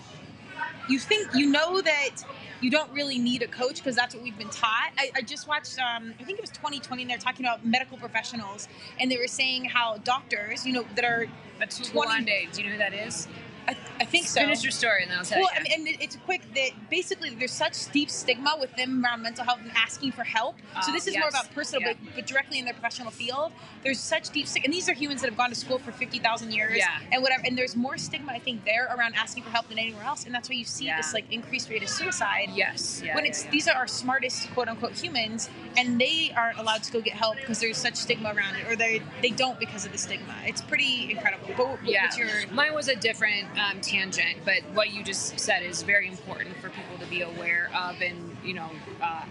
you 0.89 0.99
think 0.99 1.29
you 1.35 1.51
know 1.51 1.81
that 1.81 2.25
you 2.61 2.71
don't 2.71 2.91
really 2.93 3.19
need 3.19 3.43
a 3.43 3.49
coach 3.49 3.77
because 3.77 3.97
that's 3.97 4.15
what 4.15 4.23
we've 4.23 4.39
been 4.39 4.49
taught. 4.49 4.93
I, 4.97 5.11
I 5.17 5.23
just 5.23 5.49
watched, 5.49 5.79
um, 5.79 6.15
I 6.21 6.25
think 6.25 6.39
it 6.39 6.43
was 6.43 6.51
2020, 6.51 7.03
and 7.03 7.11
they're 7.11 7.19
talking 7.19 7.45
about 7.45 7.67
medical 7.67 7.99
professionals, 7.99 8.69
and 9.01 9.11
they 9.11 9.17
were 9.17 9.27
saying 9.27 9.65
how 9.65 9.99
doctors, 9.99 10.65
you 10.65 10.73
know, 10.73 10.85
that 10.95 11.05
are, 11.05 11.27
Atul 11.61 11.91
20 11.91 12.09
Gawande, 12.09 12.53
do 12.53 12.63
you 12.63 12.69
know 12.69 12.73
who 12.73 12.79
that 12.79 12.95
is? 12.95 13.27
I, 13.69 13.77
I 14.01 14.05
think 14.05 14.27
so. 14.27 14.41
Finish 14.41 14.63
your 14.65 14.73
story 14.73 15.03
and 15.03 15.11
then 15.11 15.19
I'll 15.19 15.25
tell 15.25 15.39
Well, 15.41 15.49
you. 15.55 15.61
I 15.61 15.63
mean, 15.63 15.73
and 15.73 15.89
it- 15.89 16.01
it's 16.03 16.17
quick 16.25 16.43
that 16.55 16.71
basically 16.91 17.31
there's 17.31 17.53
such 17.53 17.91
deep 17.93 18.11
stigma 18.11 18.57
with 18.59 18.75
them 18.77 19.05
around 19.05 19.23
mental 19.23 19.45
health 19.45 19.61
and 19.63 19.71
asking 19.77 20.13
for 20.13 20.25
help. 20.25 20.57
so 20.83 20.91
Oh, 20.91 20.93
this 20.93 21.07
is 21.07 21.17
more 21.17 21.29
about 21.29 21.53
personal, 21.55 21.81
Yeah. 21.83 21.95
but, 22.03 22.15
but 22.17 22.27
directly 22.27 22.59
in 22.59 22.65
their 22.65 22.75
professional 22.75 23.11
field. 23.13 23.53
There's 23.85 24.01
such 24.01 24.31
deep 24.31 24.47
stigma, 24.49 24.67
and 24.67 24.75
these 24.75 24.89
are 24.89 24.93
humans 24.95 25.21
that 25.21 25.29
have 25.29 25.37
gone 25.37 25.51
to 25.51 25.55
school 25.55 25.79
for 25.79 25.93
fifty 25.93 26.19
thousand 26.19 26.53
years, 26.53 26.77
Yeah. 26.77 26.99
and 27.13 27.23
whatever. 27.23 27.43
And 27.47 27.57
there's 27.57 27.77
more 27.77 27.99
stigma, 27.99 28.33
I 28.33 28.39
think, 28.39 28.65
there 28.65 28.87
around 28.97 29.15
asking 29.15 29.43
for 29.45 29.51
help 29.51 29.69
than 29.69 29.79
anywhere 29.79 30.05
else, 30.05 30.25
and 30.25 30.35
that's 30.35 30.49
why 30.49 30.55
you 30.57 30.65
see 30.65 30.87
Yeah. 30.87 30.97
this 30.97 31.13
like 31.15 31.31
increased 31.33 31.69
rate 31.69 31.83
of 31.83 31.89
suicide. 31.89 32.51
yes. 32.55 33.03
When 33.15 33.25
it's 33.27 33.43
these 33.45 33.69
are 33.69 33.75
our 33.77 33.87
smartest 33.89 34.51
quote 34.55 34.69
unquote 34.69 34.93
humans, 34.95 35.49
and 35.77 36.01
they 36.01 36.33
aren't 36.37 36.59
allowed 36.59 36.83
to 36.85 36.93
go 36.93 37.01
get 37.01 37.15
help 37.15 37.37
because 37.37 37.61
there's 37.61 37.77
such 37.79 37.95
stigma 37.97 38.33
around 38.35 38.57
it, 38.57 38.67
or 38.69 38.77
they 38.77 39.03
they 39.21 39.31
don't 39.31 39.59
because 39.61 39.85
of 39.85 39.93
the 39.93 39.99
stigma. 39.99 40.35
It's 40.47 40.63
pretty 40.63 41.11
incredible. 41.13 41.49
But 41.57 41.89
yeah. 41.89 42.05
what's 42.05 42.19
your 42.19 42.29
Mine 42.53 42.75
was 42.75 42.89
a 42.89 42.97
different 42.97 43.52
um, 43.59 43.81
tangent, 43.81 44.39
but 44.45 44.63
what 44.75 44.93
you 44.93 45.03
just 45.03 45.39
said 45.39 45.63
is 45.63 45.83
very 45.83 46.09
important 46.09 46.57
for 46.57 46.69
people 46.71 46.99
to 46.99 47.07
be 47.07 47.23
aware 47.23 47.71
of, 47.75 48.01
and 48.01 48.37
you 48.45 48.55
know, 48.55 48.71
uh, 49.01 49.25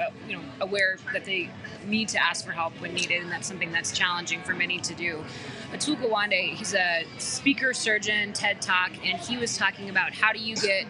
uh, 0.00 0.10
you 0.28 0.36
know, 0.36 0.42
aware 0.60 0.98
that 1.12 1.24
they 1.24 1.48
need 1.86 2.08
to 2.08 2.22
ask 2.22 2.44
for 2.44 2.52
help 2.52 2.72
when 2.80 2.94
needed, 2.94 3.22
and 3.22 3.30
that's 3.30 3.46
something 3.46 3.72
that's 3.72 3.92
challenging 3.92 4.42
for 4.42 4.54
many 4.54 4.78
to 4.78 4.94
do. 4.94 5.24
Atul 5.72 5.96
Gawande, 5.96 6.54
he's 6.54 6.74
a 6.74 7.04
speaker, 7.18 7.72
surgeon, 7.72 8.32
TED 8.32 8.60
Talk, 8.60 8.92
and 9.04 9.18
he 9.18 9.36
was 9.36 9.56
talking 9.56 9.88
about 9.88 10.12
how 10.12 10.32
do 10.32 10.38
you 10.38 10.56
get. 10.56 10.86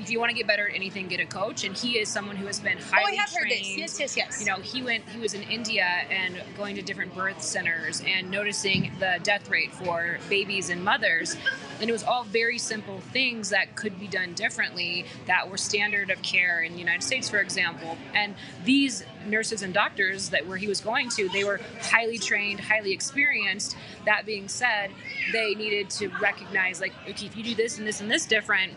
If 0.00 0.10
you 0.10 0.18
want 0.18 0.30
to 0.30 0.36
get 0.36 0.46
better 0.46 0.68
at 0.68 0.74
anything, 0.74 1.08
get 1.08 1.20
a 1.20 1.26
coach. 1.26 1.64
And 1.64 1.76
he 1.76 1.98
is 1.98 2.08
someone 2.08 2.36
who 2.36 2.46
has 2.46 2.58
been 2.58 2.78
Oh, 2.78 2.82
highly 2.90 3.18
I 3.18 3.20
have 3.20 3.30
heard 3.30 3.48
trained. 3.48 3.80
this. 3.82 3.98
Yes, 3.98 4.00
yes, 4.00 4.16
yes. 4.16 4.40
you 4.40 4.46
know 4.46 4.56
he 4.56 4.82
went 4.82 5.04
he 5.10 5.18
was 5.20 5.34
in 5.34 5.42
india 5.42 5.84
and 6.10 6.40
going 6.56 6.74
to 6.76 6.82
different 6.82 7.14
birth 7.14 7.42
centers 7.42 8.02
and 8.06 8.30
noticing 8.30 8.90
the 8.98 9.18
death 9.22 9.48
rate 9.50 9.72
for 9.74 10.18
babies 10.28 10.70
and 10.70 10.82
mothers 10.84 11.36
and 11.80 11.88
it 11.88 11.92
was 11.92 12.02
all 12.04 12.24
very 12.24 12.58
simple 12.58 13.00
things 13.12 13.50
that 13.50 13.74
could 13.76 13.98
be 13.98 14.06
done 14.06 14.32
differently 14.34 15.04
that 15.26 15.48
were 15.50 15.56
standard 15.56 16.10
of 16.10 16.20
care 16.22 16.62
in 16.62 16.72
the 16.72 16.78
united 16.78 17.02
states 17.02 17.28
for 17.28 17.38
example 17.38 17.96
and 18.14 18.34
these 18.64 19.04
nurses 19.26 19.62
and 19.62 19.74
doctors 19.74 20.30
that 20.30 20.46
where 20.46 20.56
he 20.56 20.66
was 20.68 20.80
going 20.80 21.08
to 21.10 21.28
they 21.30 21.44
were 21.44 21.60
highly 21.82 22.18
trained 22.18 22.60
highly 22.60 22.92
experienced 22.92 23.76
that 24.06 24.24
being 24.24 24.48
said 24.48 24.90
they 25.32 25.54
needed 25.54 25.90
to 25.90 26.08
recognize 26.20 26.80
like 26.80 26.92
okay 27.08 27.26
if 27.26 27.36
you 27.36 27.42
do 27.42 27.54
this 27.54 27.78
and 27.78 27.86
this 27.86 28.00
and 28.00 28.10
this 28.10 28.24
different 28.26 28.72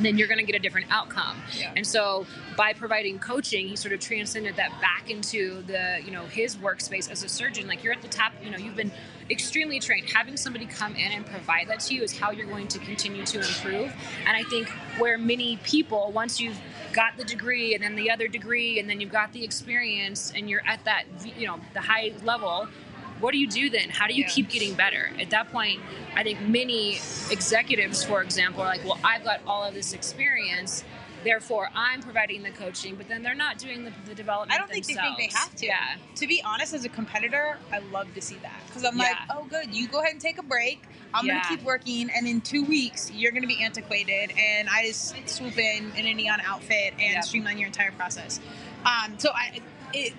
then 0.00 0.18
you're 0.18 0.28
going 0.28 0.38
to 0.38 0.44
get 0.44 0.54
a 0.54 0.58
different 0.58 0.86
outcome. 0.90 1.40
Yeah. 1.58 1.72
And 1.76 1.86
so 1.86 2.26
by 2.56 2.72
providing 2.72 3.18
coaching, 3.18 3.68
he 3.68 3.76
sort 3.76 3.92
of 3.92 4.00
transcended 4.00 4.56
that 4.56 4.80
back 4.80 5.10
into 5.10 5.62
the, 5.62 6.00
you 6.04 6.10
know, 6.10 6.24
his 6.26 6.56
workspace 6.56 7.10
as 7.10 7.22
a 7.24 7.28
surgeon. 7.28 7.66
Like 7.66 7.82
you're 7.82 7.92
at 7.92 8.02
the 8.02 8.08
top, 8.08 8.32
you 8.42 8.50
know, 8.50 8.58
you've 8.58 8.76
been 8.76 8.92
extremely 9.30 9.80
trained. 9.80 10.08
Having 10.10 10.36
somebody 10.36 10.66
come 10.66 10.94
in 10.94 11.12
and 11.12 11.26
provide 11.26 11.68
that 11.68 11.80
to 11.80 11.94
you 11.94 12.02
is 12.02 12.16
how 12.16 12.30
you're 12.30 12.46
going 12.46 12.68
to 12.68 12.78
continue 12.78 13.24
to 13.26 13.38
improve. 13.38 13.92
And 14.26 14.36
I 14.36 14.42
think 14.44 14.68
where 14.98 15.18
many 15.18 15.58
people, 15.64 16.12
once 16.12 16.40
you've 16.40 16.58
got 16.92 17.16
the 17.16 17.24
degree 17.24 17.74
and 17.74 17.82
then 17.82 17.96
the 17.96 18.10
other 18.10 18.28
degree 18.28 18.78
and 18.78 18.88
then 18.88 19.00
you've 19.00 19.12
got 19.12 19.32
the 19.32 19.44
experience 19.44 20.32
and 20.34 20.48
you're 20.48 20.62
at 20.66 20.84
that, 20.84 21.04
you 21.38 21.46
know, 21.46 21.58
the 21.74 21.80
high 21.80 22.12
level, 22.24 22.68
what 23.20 23.32
do 23.32 23.38
you 23.38 23.48
do 23.48 23.70
then? 23.70 23.88
How 23.88 24.06
do 24.06 24.14
you 24.14 24.22
Yeah. 24.22 24.28
keep 24.28 24.48
getting 24.48 24.74
better? 24.74 25.10
At 25.20 25.30
that 25.30 25.50
point, 25.50 25.80
I 26.14 26.22
think 26.22 26.40
many 26.42 26.96
executives, 27.30 28.04
for 28.04 28.22
example, 28.22 28.62
are 28.62 28.66
like, 28.66 28.84
well, 28.84 28.98
I've 29.04 29.24
got 29.24 29.40
all 29.46 29.64
of 29.64 29.74
this 29.74 29.92
experience, 29.92 30.84
therefore 31.24 31.68
I'm 31.74 32.02
providing 32.02 32.42
the 32.42 32.50
coaching, 32.50 32.94
but 32.94 33.08
then 33.08 33.22
they're 33.22 33.34
not 33.34 33.58
doing 33.58 33.84
the, 33.84 33.92
the 34.06 34.14
development. 34.14 34.52
I 34.52 34.58
don't 34.58 34.70
think 34.70 34.86
they 34.86 34.94
think 34.94 35.16
they 35.18 35.30
have 35.32 35.54
to. 35.56 35.66
Yeah. 35.66 35.96
To 36.16 36.26
be 36.26 36.42
honest, 36.44 36.72
as 36.74 36.84
a 36.84 36.88
competitor, 36.88 37.58
I 37.72 37.78
love 37.78 38.12
to 38.14 38.20
see 38.22 38.36
that 38.42 38.60
because 38.66 38.84
I'm 38.84 38.96
like, 38.96 39.16
oh, 39.30 39.44
good. 39.44 39.74
You 39.74 39.88
go 39.88 40.00
ahead 40.00 40.12
and 40.12 40.20
take 40.20 40.38
a 40.38 40.42
break. 40.42 40.82
I'm 41.14 41.24
Yeah. 41.26 41.40
gonna 41.42 41.56
keep 41.56 41.62
working, 41.66 42.10
and 42.14 42.26
in 42.28 42.40
two 42.42 42.64
weeks, 42.64 43.10
you're 43.12 43.32
gonna 43.32 43.46
be 43.46 43.62
antiquated, 43.62 44.32
and 44.38 44.68
I 44.68 44.86
just 44.86 45.14
swoop 45.28 45.56
in 45.58 45.90
in 45.96 46.06
a 46.06 46.14
neon 46.14 46.40
outfit 46.42 46.92
and 47.00 47.14
Yep. 47.14 47.24
streamline 47.24 47.58
your 47.58 47.68
entire 47.68 47.92
process. 47.92 48.40
Um, 48.84 49.18
so 49.18 49.30
I, 49.34 49.60
it, 49.92 50.12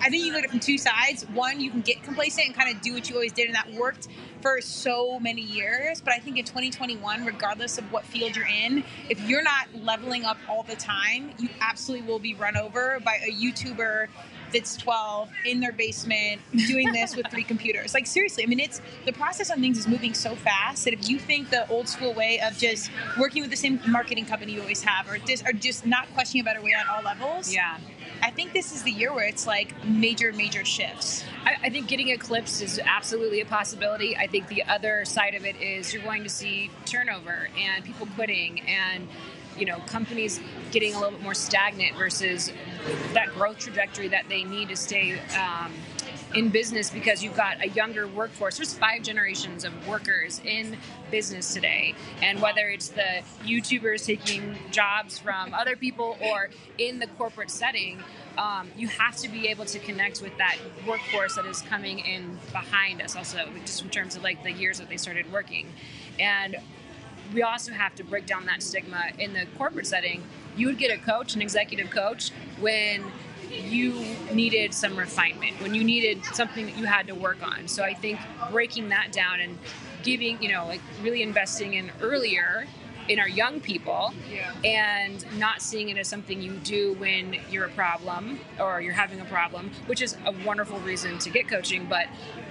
I 0.00 0.08
think 0.08 0.24
you 0.24 0.32
look 0.32 0.40
at 0.40 0.44
it 0.44 0.50
from 0.50 0.60
two 0.60 0.78
sides. 0.78 1.24
One, 1.30 1.60
you 1.60 1.70
can 1.70 1.80
get 1.80 2.02
complacent 2.02 2.46
and 2.46 2.54
kind 2.56 2.74
of 2.74 2.82
do 2.82 2.94
what 2.94 3.08
you 3.08 3.14
always 3.14 3.32
did, 3.32 3.46
and 3.46 3.54
that 3.54 3.72
worked 3.72 4.08
for 4.40 4.60
so 4.60 5.18
many 5.18 5.42
years. 5.42 6.00
But 6.00 6.14
I 6.14 6.18
think 6.18 6.36
in 6.38 6.44
2021, 6.44 7.24
regardless 7.24 7.78
of 7.78 7.90
what 7.92 8.04
field 8.04 8.36
you're 8.36 8.46
in, 8.46 8.84
if 9.08 9.20
you're 9.28 9.42
not 9.42 9.68
leveling 9.74 10.24
up 10.24 10.36
all 10.48 10.62
the 10.62 10.76
time, 10.76 11.30
you 11.38 11.48
absolutely 11.60 12.06
will 12.06 12.18
be 12.18 12.34
run 12.34 12.56
over 12.56 13.00
by 13.04 13.18
a 13.26 13.32
YouTuber 13.32 14.08
that's 14.52 14.76
12 14.76 15.28
in 15.44 15.60
their 15.60 15.72
basement 15.72 16.40
doing 16.68 16.92
this 16.92 17.16
with 17.16 17.26
three 17.30 17.42
computers. 17.42 17.94
Like 17.94 18.06
seriously, 18.06 18.44
I 18.44 18.46
mean, 18.46 18.60
it's 18.60 18.80
the 19.04 19.12
process 19.12 19.50
on 19.50 19.60
things 19.60 19.76
is 19.78 19.88
moving 19.88 20.14
so 20.14 20.36
fast 20.36 20.84
that 20.84 20.94
if 20.94 21.08
you 21.08 21.18
think 21.18 21.50
the 21.50 21.68
old 21.68 21.88
school 21.88 22.12
way 22.14 22.40
of 22.40 22.56
just 22.56 22.90
working 23.18 23.42
with 23.42 23.50
the 23.50 23.56
same 23.56 23.80
marketing 23.88 24.24
company 24.24 24.52
you 24.52 24.60
always 24.60 24.82
have, 24.82 25.10
or 25.10 25.18
just 25.18 25.46
or 25.46 25.52
just 25.52 25.84
not 25.84 26.06
questioning 26.14 26.42
a 26.42 26.44
better 26.44 26.62
way 26.62 26.74
on 26.78 26.86
all 26.88 27.02
levels, 27.02 27.52
Yeah. 27.52 27.76
I 28.22 28.30
think 28.30 28.52
this 28.52 28.72
is 28.74 28.82
the 28.82 28.90
year 28.90 29.12
where 29.12 29.26
it's 29.26 29.46
like 29.46 29.84
major, 29.84 30.32
major 30.32 30.64
shifts. 30.64 31.24
I, 31.44 31.56
I 31.64 31.70
think 31.70 31.88
getting 31.88 32.08
eclipsed 32.08 32.62
is 32.62 32.80
absolutely 32.84 33.40
a 33.40 33.46
possibility. 33.46 34.16
I 34.16 34.26
think 34.26 34.48
the 34.48 34.64
other 34.64 35.04
side 35.04 35.34
of 35.34 35.44
it 35.44 35.56
is 35.56 35.92
you're 35.92 36.02
going 36.02 36.22
to 36.22 36.28
see 36.28 36.70
turnover 36.84 37.48
and 37.58 37.84
people 37.84 38.06
quitting 38.14 38.60
and 38.62 39.08
you 39.58 39.64
know 39.64 39.78
companies 39.86 40.40
getting 40.70 40.94
a 40.94 40.98
little 40.98 41.12
bit 41.12 41.22
more 41.22 41.34
stagnant 41.34 41.96
versus 41.96 42.52
that 43.14 43.28
growth 43.34 43.58
trajectory 43.58 44.08
that 44.08 44.28
they 44.28 44.44
need 44.44 44.68
to 44.68 44.76
stay 44.76 45.18
um, 45.30 45.72
in 46.36 46.50
business 46.50 46.90
because 46.90 47.24
you've 47.24 47.36
got 47.36 47.64
a 47.64 47.68
younger 47.68 48.06
workforce. 48.06 48.58
There's 48.58 48.74
five 48.74 49.02
generations 49.02 49.64
of 49.64 49.72
workers 49.88 50.40
in 50.44 50.76
business 51.10 51.54
today, 51.54 51.94
and 52.22 52.40
whether 52.42 52.68
it's 52.68 52.88
the 52.88 53.22
YouTubers 53.44 54.04
taking 54.04 54.56
jobs 54.70 55.18
from 55.18 55.54
other 55.54 55.76
people 55.76 56.18
or 56.20 56.50
in 56.76 56.98
the 56.98 57.06
corporate 57.06 57.50
setting, 57.50 58.02
um, 58.36 58.68
you 58.76 58.86
have 58.88 59.16
to 59.16 59.28
be 59.28 59.48
able 59.48 59.64
to 59.64 59.78
connect 59.78 60.20
with 60.20 60.36
that 60.36 60.58
workforce 60.86 61.36
that 61.36 61.46
is 61.46 61.62
coming 61.62 62.00
in 62.00 62.38
behind 62.52 63.00
us. 63.00 63.16
Also, 63.16 63.48
just 63.64 63.82
in 63.82 63.88
terms 63.88 64.14
of 64.14 64.22
like 64.22 64.42
the 64.42 64.52
years 64.52 64.78
that 64.78 64.90
they 64.90 64.98
started 64.98 65.32
working, 65.32 65.66
and 66.20 66.56
we 67.32 67.42
also 67.42 67.72
have 67.72 67.94
to 67.94 68.04
break 68.04 68.26
down 68.26 68.44
that 68.46 68.62
stigma 68.62 69.04
in 69.18 69.32
the 69.32 69.46
corporate 69.56 69.86
setting. 69.86 70.22
You 70.56 70.66
would 70.66 70.78
get 70.78 70.90
a 70.90 71.02
coach, 71.02 71.34
an 71.34 71.42
executive 71.42 71.90
coach, 71.90 72.30
when 72.60 73.04
you 73.60 74.04
needed 74.32 74.74
some 74.74 74.96
refinement, 74.96 75.60
when 75.60 75.74
you 75.74 75.84
needed 75.84 76.24
something 76.26 76.66
that 76.66 76.76
you 76.76 76.84
had 76.84 77.06
to 77.08 77.14
work 77.14 77.42
on. 77.42 77.68
So 77.68 77.82
I 77.82 77.94
think 77.94 78.18
breaking 78.50 78.88
that 78.90 79.12
down 79.12 79.40
and 79.40 79.58
giving, 80.02 80.42
you 80.42 80.52
know, 80.52 80.66
like 80.66 80.80
really 81.02 81.22
investing 81.22 81.74
in 81.74 81.90
earlier 82.00 82.66
in 83.08 83.20
our 83.20 83.28
young 83.28 83.60
people 83.60 84.12
Yeah. 84.32 84.52
and 84.64 85.24
not 85.38 85.62
seeing 85.62 85.90
it 85.90 85.96
as 85.96 86.08
something 86.08 86.42
you 86.42 86.52
do 86.54 86.94
when 86.94 87.36
you're 87.50 87.66
a 87.66 87.70
problem 87.70 88.40
or 88.58 88.80
you're 88.80 88.94
having 88.94 89.20
a 89.20 89.24
problem, 89.24 89.70
which 89.86 90.02
is 90.02 90.16
a 90.26 90.32
wonderful 90.44 90.80
reason 90.80 91.18
to 91.18 91.30
get 91.30 91.46
coaching. 91.46 91.86
But 91.86 92.06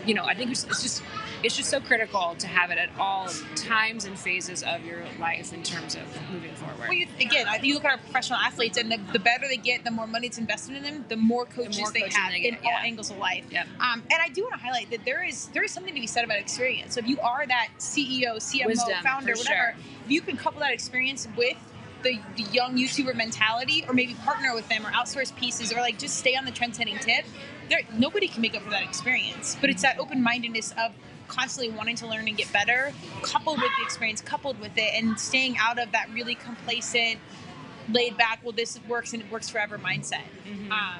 you 0.05 0.13
know, 0.13 0.23
I 0.23 0.33
think 0.33 0.51
it's 0.51 0.63
it's 0.65 0.81
just 0.81 1.03
it's 1.43 1.55
just 1.55 1.69
so 1.69 1.79
critical 1.79 2.35
to 2.39 2.47
have 2.47 2.71
it 2.71 2.77
at 2.77 2.89
all 2.99 3.29
times 3.55 4.05
and 4.05 4.17
phases 4.17 4.63
of 4.63 4.85
your 4.85 5.03
life 5.19 5.53
in 5.53 5.63
terms 5.63 5.95
of 5.95 6.01
moving 6.31 6.53
forward. 6.55 6.79
Well, 6.79 6.93
you, 6.93 7.07
again, 7.19 7.47
I- 7.47 7.59
you 7.61 7.73
look 7.75 7.85
at 7.85 7.91
our 7.91 7.97
professional 7.97 8.39
athletes, 8.39 8.77
and 8.77 8.91
the, 8.91 8.99
the 9.13 9.19
better 9.19 9.47
they 9.47 9.57
get, 9.57 9.83
the 9.83 9.91
more 9.91 10.07
money 10.07 10.27
it's 10.27 10.37
invested 10.37 10.75
in 10.75 10.83
them, 10.83 11.05
the 11.07 11.17
more 11.17 11.45
coaches 11.45 11.79
more 11.79 11.91
they 11.91 12.09
have 12.09 12.31
they 12.31 12.41
get, 12.41 12.59
in 12.59 12.65
all 12.65 12.71
angles 12.81 13.11
of 13.11 13.17
life. 13.17 13.45
Yep. 13.51 13.67
Um, 13.79 14.03
and 14.11 14.21
I 14.21 14.29
do 14.29 14.43
want 14.43 14.53
to 14.53 14.59
highlight 14.59 14.89
that 14.91 15.05
there 15.05 15.23
is 15.23 15.47
there 15.47 15.63
is 15.63 15.71
something 15.71 15.93
to 15.93 16.01
be 16.01 16.07
said 16.07 16.23
about 16.23 16.39
experience. 16.39 16.95
So 16.95 16.99
if 16.99 17.07
you 17.07 17.19
are 17.19 17.45
that 17.45 17.69
CEO, 17.79 18.37
CMO, 18.37 18.67
Wisdom, 18.67 19.03
founder, 19.03 19.33
whatever, 19.33 19.45
sure. 19.45 19.75
if 20.05 20.11
you 20.11 20.21
can 20.21 20.37
couple 20.37 20.59
that 20.61 20.73
experience 20.73 21.27
with 21.35 21.57
the, 22.03 22.19
the 22.37 22.43
young 22.43 22.77
YouTuber 22.77 23.15
mentality, 23.15 23.85
or 23.87 23.93
maybe 23.93 24.13
partner 24.15 24.53
with 24.53 24.67
them, 24.69 24.85
or 24.85 24.91
outsource 24.91 25.35
pieces, 25.35 25.73
or 25.73 25.77
like 25.77 25.97
just 25.97 26.17
stay 26.17 26.35
on 26.35 26.45
the 26.45 26.51
trend-setting 26.51 26.97
tip, 26.99 27.25
there 27.69 27.81
nobody 27.93 28.27
can 28.27 28.41
make 28.41 28.55
up 28.55 28.61
for 28.61 28.69
that 28.69 28.83
experience. 28.83 29.57
But 29.59 29.69
it's 29.69 29.81
that 29.81 29.99
open-mindedness 29.99 30.73
of 30.77 30.91
constantly 31.27 31.75
wanting 31.75 31.95
to 31.97 32.07
learn 32.07 32.27
and 32.27 32.37
get 32.37 32.51
better, 32.53 32.93
coupled 33.23 33.59
with 33.59 33.71
the 33.77 33.83
experience, 33.83 34.21
coupled 34.21 34.59
with 34.59 34.77
it, 34.77 34.93
and 34.93 35.19
staying 35.19 35.57
out 35.57 35.79
of 35.79 35.91
that 35.91 36.07
really 36.13 36.35
complacent, 36.35 37.19
laid 37.89 38.15
back. 38.17 38.39
Well, 38.43 38.51
this 38.51 38.79
works 38.87 39.13
and 39.13 39.23
it 39.23 39.31
works 39.31 39.49
forever 39.49 39.79
mindset. 39.79 40.21
Um, 40.71 40.99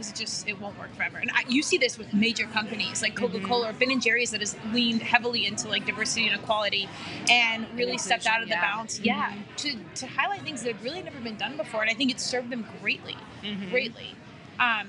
because 0.00 0.12
it 0.12 0.16
just 0.16 0.48
it 0.48 0.60
won't 0.60 0.78
work 0.78 0.94
forever. 0.94 1.18
And 1.18 1.30
I, 1.30 1.44
you 1.48 1.62
see 1.62 1.76
this 1.76 1.98
with 1.98 2.12
major 2.14 2.46
companies 2.46 3.02
like 3.02 3.14
mm-hmm. 3.14 3.32
Coca 3.32 3.46
Cola 3.46 3.70
or 3.70 3.72
Ben 3.74 3.90
and 3.90 4.00
Jerry's 4.00 4.30
that 4.30 4.40
has 4.40 4.56
leaned 4.72 5.02
heavily 5.02 5.46
into 5.46 5.68
like 5.68 5.84
diversity 5.84 6.26
and 6.26 6.40
equality, 6.40 6.88
and 7.28 7.66
really 7.74 7.98
stepped 7.98 8.26
out 8.26 8.42
of 8.42 8.48
the 8.48 8.54
yeah. 8.54 8.76
bounds. 8.76 8.96
Mm-hmm. 8.96 9.06
Yeah, 9.06 9.34
to 9.58 9.76
to 9.96 10.06
highlight 10.06 10.42
things 10.42 10.62
that 10.62 10.72
have 10.72 10.82
really 10.82 11.02
never 11.02 11.20
been 11.20 11.36
done 11.36 11.56
before, 11.56 11.82
and 11.82 11.90
I 11.90 11.94
think 11.94 12.10
it's 12.10 12.24
served 12.24 12.50
them 12.50 12.66
greatly, 12.80 13.16
mm-hmm. 13.42 13.70
greatly. 13.70 14.14
Um, 14.58 14.88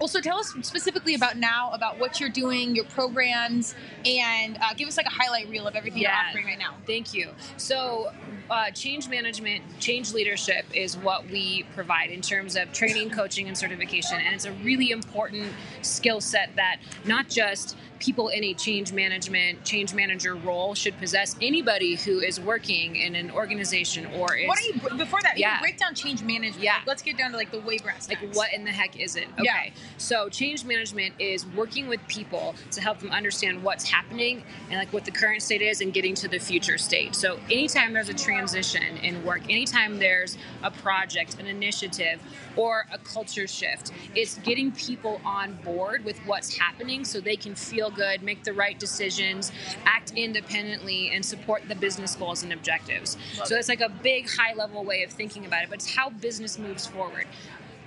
also, 0.00 0.20
tell 0.20 0.38
us 0.38 0.54
specifically 0.62 1.14
about 1.14 1.36
now, 1.36 1.70
about 1.72 1.98
what 1.98 2.20
you're 2.20 2.30
doing, 2.30 2.74
your 2.74 2.86
programs, 2.86 3.74
and 4.06 4.56
uh, 4.58 4.72
give 4.74 4.88
us 4.88 4.96
like 4.96 5.06
a 5.06 5.10
highlight 5.10 5.48
reel 5.48 5.66
of 5.66 5.76
everything 5.76 6.02
you're 6.02 6.10
offering 6.10 6.46
right 6.46 6.58
now. 6.58 6.74
Thank 6.86 7.12
you. 7.12 7.30
So, 7.58 8.10
uh, 8.50 8.70
change 8.70 9.08
management, 9.08 9.62
change 9.78 10.12
leadership 10.12 10.64
is 10.74 10.96
what 10.96 11.28
we 11.30 11.64
provide 11.74 12.10
in 12.10 12.20
terms 12.20 12.56
of 12.56 12.72
training, 12.72 13.10
coaching, 13.10 13.46
and 13.46 13.56
certification. 13.56 14.18
And 14.18 14.34
it's 14.34 14.46
a 14.46 14.52
really 14.52 14.90
important 14.90 15.52
skill 15.82 16.20
set 16.20 16.56
that 16.56 16.80
not 17.04 17.28
just 17.28 17.76
people 18.00 18.28
in 18.28 18.42
a 18.42 18.54
change 18.54 18.92
management, 18.92 19.64
change 19.64 19.94
manager 19.94 20.34
role 20.34 20.74
should 20.74 20.96
possess. 20.98 21.36
Anybody 21.40 21.94
who 21.94 22.18
is 22.20 22.40
working 22.40 22.96
in 22.96 23.14
an 23.14 23.30
organization 23.30 24.06
or 24.06 24.34
is 24.36 24.48
What 24.48 24.58
are 24.58 24.62
you 24.62 24.98
before 24.98 25.20
that? 25.22 25.38
Yeah. 25.38 25.54
You 25.56 25.60
break 25.60 25.78
down 25.78 25.94
change 25.94 26.22
management. 26.22 26.64
Yeah. 26.64 26.76
Like, 26.78 26.86
let's 26.86 27.02
get 27.02 27.16
down 27.18 27.30
to 27.30 27.36
like 27.36 27.50
the 27.52 27.60
way 27.60 27.78
brass. 27.78 28.08
like 28.08 28.18
what 28.34 28.52
in 28.52 28.64
the 28.64 28.70
heck 28.70 28.98
is 28.98 29.16
it 29.16 29.24
okay 29.34 29.44
Yeah. 29.44 29.70
so 29.98 30.28
change 30.28 30.64
management 30.64 31.14
is 31.18 31.46
working 31.46 31.86
with 31.88 32.00
people 32.08 32.54
to 32.72 32.80
help 32.80 32.98
them 33.00 33.10
understand 33.10 33.62
what's 33.62 33.84
happening 33.84 34.42
and 34.70 34.78
like 34.78 34.92
what 34.92 35.04
the 35.04 35.10
current 35.10 35.42
state 35.42 35.60
is 35.62 35.80
and 35.82 35.92
getting 35.92 36.14
to 36.16 36.28
the 36.28 36.38
future 36.38 36.78
state 36.78 37.14
so 37.14 37.38
anytime 37.50 37.92
there's 37.92 38.08
a 38.08 38.14
transition 38.14 38.82
in 38.98 39.22
work 39.24 39.42
anytime 39.44 39.98
there's 39.98 40.38
a 40.62 40.70
project 40.70 41.38
an 41.38 41.46
initiative 41.46 42.20
or 42.56 42.86
a 42.92 42.98
culture 42.98 43.46
shift 43.46 43.92
it's 44.14 44.36
getting 44.38 44.72
people 44.72 45.20
on 45.24 45.52
board 45.64 46.04
with 46.04 46.18
what's 46.26 46.56
happening 46.56 47.04
so 47.04 47.20
they 47.20 47.36
can 47.36 47.54
feel 47.54 47.89
good 47.90 48.22
make 48.22 48.44
the 48.44 48.52
right 48.52 48.78
decisions 48.78 49.52
act 49.84 50.12
independently 50.16 51.10
and 51.10 51.24
support 51.24 51.62
the 51.68 51.74
business 51.74 52.14
goals 52.14 52.42
and 52.42 52.52
objectives 52.52 53.16
so 53.44 53.56
it's 53.56 53.68
like 53.68 53.80
a 53.80 53.88
big 54.02 54.28
high 54.28 54.54
level 54.54 54.84
way 54.84 55.02
of 55.02 55.10
thinking 55.10 55.46
about 55.46 55.62
it 55.62 55.68
but 55.68 55.76
it's 55.76 55.94
how 55.94 56.10
business 56.10 56.58
moves 56.58 56.86
forward 56.86 57.26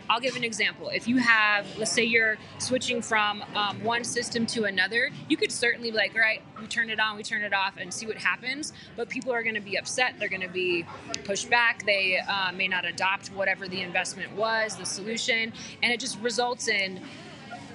I'll 0.10 0.20
give 0.20 0.36
an 0.36 0.44
example. 0.44 0.90
If 0.90 1.08
you 1.08 1.18
have, 1.18 1.66
let's 1.78 1.92
say 1.92 2.04
you're 2.04 2.38
switching 2.58 3.02
from 3.02 3.44
um, 3.56 3.84
one 3.84 4.04
system 4.04 4.46
to 4.48 4.66
another, 4.66 5.10
you 5.30 5.38
could 5.38 5.52
certainly 5.52 5.92
be 5.92 5.98
like, 5.98 6.14
all 6.14 6.22
right, 6.22 6.42
we 6.60 6.68
turn 6.68 6.90
it 6.90 7.00
on, 7.00 7.16
we 7.16 7.24
turn 7.24 7.42
it 7.42 7.54
off, 7.54 7.78
and 7.78 7.94
see 7.94 8.06
what 8.06 8.18
happens. 8.18 8.74
But 8.96 9.10
people 9.10 9.32
are 9.32 9.44
going 9.44 9.56
to 9.56 9.62
be 9.62 9.78
upset. 9.78 10.16
They're 10.20 10.30
going 10.30 10.42
to 10.42 10.50
be 10.50 10.86
pushed 11.24 11.50
back. 11.50 11.86
They 11.86 12.20
uh, 12.20 12.52
may 12.52 12.68
not 12.68 12.86
adopt 12.86 13.30
whatever 13.30 13.68
the 13.68 13.82
investment 13.82 14.34
was, 14.36 14.76
the 14.76 14.86
solution, 14.86 15.54
and 15.82 15.94
it 15.94 16.00
just 16.00 16.20
results 16.20 16.68
in 16.68 17.00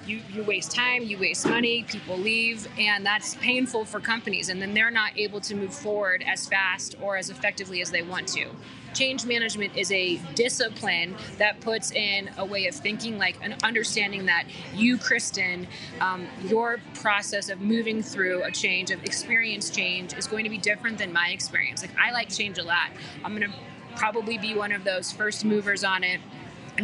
you, 0.09 0.21
you 0.33 0.43
waste 0.43 0.71
time, 0.71 1.03
you 1.03 1.17
waste 1.17 1.47
money, 1.47 1.83
people 1.83 2.17
leave, 2.17 2.67
and 2.79 3.05
that's 3.05 3.35
painful 3.35 3.85
for 3.85 3.99
companies. 3.99 4.49
And 4.49 4.61
then 4.61 4.73
they're 4.73 4.91
not 4.91 5.17
able 5.17 5.39
to 5.41 5.55
move 5.55 5.73
forward 5.73 6.23
as 6.27 6.47
fast 6.47 6.95
or 7.01 7.15
as 7.15 7.29
effectively 7.29 7.81
as 7.81 7.91
they 7.91 8.01
want 8.01 8.27
to. 8.29 8.47
Change 8.95 9.25
management 9.25 9.77
is 9.77 9.91
a 9.91 10.17
discipline 10.33 11.15
that 11.37 11.61
puts 11.61 11.91
in 11.91 12.31
a 12.37 12.45
way 12.45 12.65
of 12.65 12.73
thinking, 12.73 13.19
like 13.19 13.37
an 13.43 13.55
understanding 13.63 14.25
that 14.25 14.45
you, 14.73 14.97
Kristen, 14.97 15.67
um, 16.01 16.27
your 16.45 16.79
process 16.95 17.49
of 17.49 17.61
moving 17.61 18.01
through 18.01 18.43
a 18.43 18.51
change, 18.51 18.89
of 18.89 19.03
experience 19.03 19.69
change, 19.69 20.17
is 20.17 20.25
going 20.25 20.43
to 20.43 20.49
be 20.49 20.57
different 20.57 20.97
than 20.97 21.13
my 21.13 21.29
experience. 21.29 21.81
Like, 21.81 21.95
I 21.99 22.11
like 22.11 22.29
change 22.29 22.57
a 22.57 22.63
lot. 22.63 22.89
I'm 23.23 23.37
going 23.37 23.49
to 23.49 23.57
probably 23.95 24.37
be 24.37 24.55
one 24.55 24.71
of 24.71 24.83
those 24.83 25.11
first 25.11 25.45
movers 25.45 25.83
on 25.83 26.03
it 26.03 26.19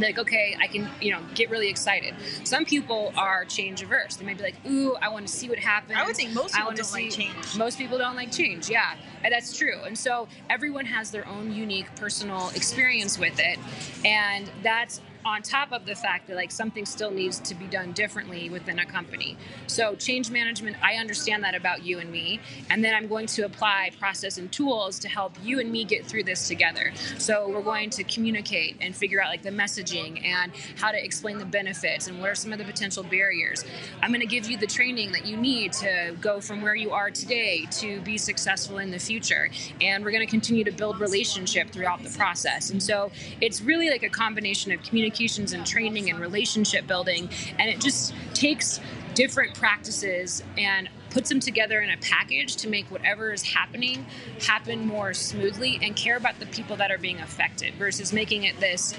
like, 0.01 0.19
okay, 0.19 0.55
I 0.59 0.67
can, 0.67 0.89
you 1.01 1.11
know, 1.11 1.21
get 1.33 1.49
really 1.49 1.69
excited. 1.69 2.15
Some 2.43 2.65
people 2.65 3.13
are 3.17 3.45
change 3.45 3.81
averse. 3.81 4.15
They 4.15 4.25
may 4.25 4.33
be 4.33 4.43
like, 4.43 4.55
ooh, 4.67 4.95
I 4.95 5.09
want 5.09 5.27
to 5.27 5.33
see 5.33 5.49
what 5.49 5.59
happens. 5.59 5.97
I 5.97 6.05
would 6.05 6.15
think 6.15 6.33
most 6.33 6.53
people 6.55 6.71
don't 6.71 6.91
like 6.91 7.11
change. 7.11 7.57
Most 7.57 7.77
people 7.77 7.97
don't 7.97 8.15
like 8.15 8.31
change, 8.31 8.69
yeah. 8.69 8.95
And 9.23 9.33
that's 9.33 9.57
true. 9.57 9.81
And 9.85 9.97
so 9.97 10.27
everyone 10.49 10.85
has 10.85 11.11
their 11.11 11.27
own 11.27 11.53
unique 11.53 11.93
personal 11.95 12.49
experience 12.49 13.17
with 13.17 13.39
it. 13.39 13.59
And 14.03 14.49
that's 14.63 15.01
on 15.25 15.41
top 15.41 15.71
of 15.71 15.87
the 15.87 15.95
fact 15.95 16.27
that 16.27 16.35
like 16.35 16.51
something 16.51 16.85
still 16.85 17.09
needs 17.09 17.39
to 17.39 17.55
be 17.55 17.65
done 17.65 17.91
differently 17.93 18.47
within 18.49 18.77
a 18.77 18.85
company. 18.85 19.35
So 19.65 19.95
change 19.95 20.29
management, 20.29 20.77
I 20.83 20.95
understand 20.95 21.43
that 21.43 21.55
about 21.55 21.83
you 21.83 21.97
and 21.97 22.11
me, 22.11 22.39
and 22.69 22.85
then 22.85 22.93
I'm 22.93 23.07
going 23.07 23.25
to 23.27 23.41
apply 23.43 23.89
process 23.99 24.37
and 24.37 24.51
tools 24.51 24.99
to 24.99 25.09
help 25.09 25.33
you 25.43 25.59
and 25.59 25.71
me 25.71 25.83
get 25.83 26.05
through 26.05 26.25
this 26.25 26.47
together. 26.47 26.93
So 27.17 27.49
we're 27.49 27.63
going 27.63 27.89
to 27.91 28.03
communicate 28.03 28.77
and 28.81 28.95
figure 28.95 29.21
out 29.21 29.29
like 29.29 29.41
the 29.41 29.49
messaging 29.49 30.23
and 30.23 30.51
how 30.75 30.91
to 30.91 31.03
explain 31.03 31.39
the 31.39 31.45
benefits 31.45 32.07
and 32.07 32.21
what 32.21 32.29
are 32.29 32.35
some 32.35 32.53
of 32.53 32.59
the 32.59 32.65
potential 32.65 33.01
barriers. 33.01 33.65
I'm 34.03 34.11
going 34.11 34.21
to 34.21 34.27
give 34.27 34.45
you 34.45 34.57
the 34.57 34.67
training 34.67 35.11
that 35.13 35.25
you 35.25 35.37
need 35.37 35.73
to 35.73 36.15
go 36.21 36.39
from 36.39 36.61
where 36.61 36.75
you 36.75 36.91
are 36.91 37.09
today 37.09 37.65
to 37.71 37.99
be 38.01 38.19
successful 38.19 38.77
in 38.77 38.91
the 38.91 38.99
future. 38.99 39.49
And 39.81 40.05
we're 40.05 40.11
going 40.11 40.25
to 40.25 40.29
continue 40.29 40.63
to 40.63 40.71
build 40.71 40.99
relationship 40.99 41.71
throughout 41.71 42.03
the 42.03 42.11
process. 42.11 42.69
And 42.69 42.81
so 42.81 43.11
it's 43.41 43.61
really 43.61 43.89
like 43.89 44.03
a 44.03 44.09
combination 44.09 44.71
of 44.71 44.83
and 45.19 45.65
training 45.65 46.09
and 46.09 46.19
relationship 46.19 46.85
building. 46.87 47.29
And 47.57 47.69
it 47.69 47.79
just 47.79 48.13
takes 48.33 48.81
different 49.13 49.55
practices 49.55 50.43
and 50.57 50.89
puts 51.09 51.29
them 51.29 51.39
together 51.39 51.79
in 51.79 51.89
a 51.89 51.97
package 51.97 52.57
to 52.57 52.67
make 52.67 52.91
whatever 52.91 53.31
is 53.31 53.41
happening 53.41 54.05
happen 54.41 54.85
more 54.85 55.13
smoothly 55.13 55.79
and 55.81 55.95
care 55.95 56.17
about 56.17 56.37
the 56.41 56.45
people 56.47 56.75
that 56.75 56.91
are 56.91 56.97
being 56.97 57.21
affected 57.21 57.73
versus 57.75 58.11
making 58.11 58.43
it 58.43 58.59
this 58.59 58.93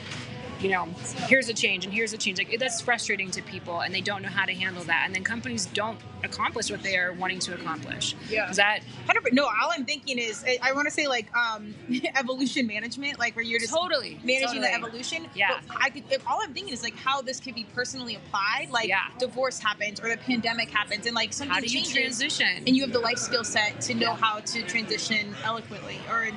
you 0.60 0.70
know, 0.70 0.86
here's 1.28 1.48
a 1.48 1.54
change 1.54 1.84
and 1.84 1.92
here's 1.92 2.12
a 2.12 2.18
change. 2.18 2.38
Like 2.38 2.56
that's 2.58 2.80
frustrating 2.80 3.30
to 3.32 3.42
people, 3.42 3.80
and 3.80 3.94
they 3.94 4.00
don't 4.00 4.22
know 4.22 4.28
how 4.28 4.44
to 4.46 4.54
handle 4.54 4.84
that. 4.84 5.02
And 5.06 5.14
then 5.14 5.24
companies 5.24 5.66
don't 5.66 5.98
accomplish 6.24 6.70
what 6.70 6.82
they 6.82 6.96
are 6.96 7.12
wanting 7.12 7.38
to 7.40 7.54
accomplish. 7.54 8.14
Yeah. 8.28 8.50
Is 8.50 8.56
that 8.56 8.80
Hundred 9.06 9.20
percent. 9.20 9.34
No, 9.34 9.44
all 9.44 9.70
I'm 9.72 9.84
thinking 9.84 10.18
is 10.18 10.44
I, 10.46 10.58
I 10.62 10.72
want 10.72 10.86
to 10.86 10.90
say 10.90 11.06
like 11.06 11.34
um, 11.36 11.74
evolution 12.16 12.66
management, 12.66 13.18
like 13.18 13.36
where 13.36 13.44
you're 13.44 13.60
just 13.60 13.72
totally 13.72 14.18
managing 14.24 14.60
the 14.60 14.72
evolution. 14.72 15.26
Yeah. 15.34 15.60
But 15.68 15.76
I 15.80 15.90
could. 15.90 16.04
If 16.10 16.26
all 16.26 16.40
I'm 16.42 16.52
thinking 16.54 16.72
is 16.72 16.82
like 16.82 16.96
how 16.96 17.22
this 17.22 17.40
could 17.40 17.54
be 17.54 17.64
personally 17.74 18.16
applied. 18.16 18.68
Like 18.70 18.88
Yeah. 18.88 19.02
divorce 19.18 19.58
happens 19.58 20.00
or 20.00 20.08
the 20.08 20.16
pandemic 20.16 20.70
happens, 20.70 21.06
and 21.06 21.14
like 21.14 21.32
something 21.32 21.52
How 21.54 21.60
do 21.60 21.66
you 21.66 21.82
changes, 21.82 21.92
transition? 22.18 22.64
and 22.66 22.76
you 22.76 22.82
have 22.82 22.92
the 22.92 22.98
life 23.00 23.18
skill 23.18 23.44
set 23.44 23.80
to 23.82 23.94
know 23.94 24.10
Yeah. 24.12 24.16
how 24.16 24.40
to 24.40 24.62
transition 24.62 25.34
eloquently 25.44 25.98
or 26.10 26.24
in 26.24 26.34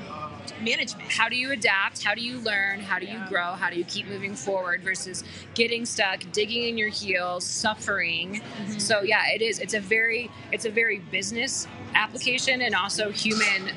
management. 0.62 1.10
how 1.12 1.30
do 1.30 1.36
you 1.36 1.52
adapt? 1.52 2.04
How 2.04 2.14
do 2.16 2.22
you 2.22 2.40
learn? 2.40 2.80
How 2.82 3.00
do 3.00 3.06
you 3.06 3.14
Yeah. 3.14 3.30
grow? 3.30 3.54
How 3.54 3.70
do 3.70 3.78
you 3.78 3.84
keep 3.86 4.08
moving 4.08 4.36
forward 4.36 4.82
versus 4.82 5.24
getting 5.54 5.86
stuck, 5.86 6.20
digging 6.32 6.64
in 6.64 6.78
your 6.78 6.90
heels, 6.90 7.46
suffering? 7.46 8.42
Mm-hmm. 8.42 8.80
So 8.80 9.02
yeah, 9.02 9.28
it 9.34 9.42
is. 9.42 9.60
It's 9.60 9.74
a 9.74 9.80
very 9.80 10.30
it's 10.52 10.66
a 10.66 10.70
very 10.72 11.00
business 11.00 11.68
application 11.96 12.62
and 12.62 12.76
also 12.76 13.12
human 13.12 13.72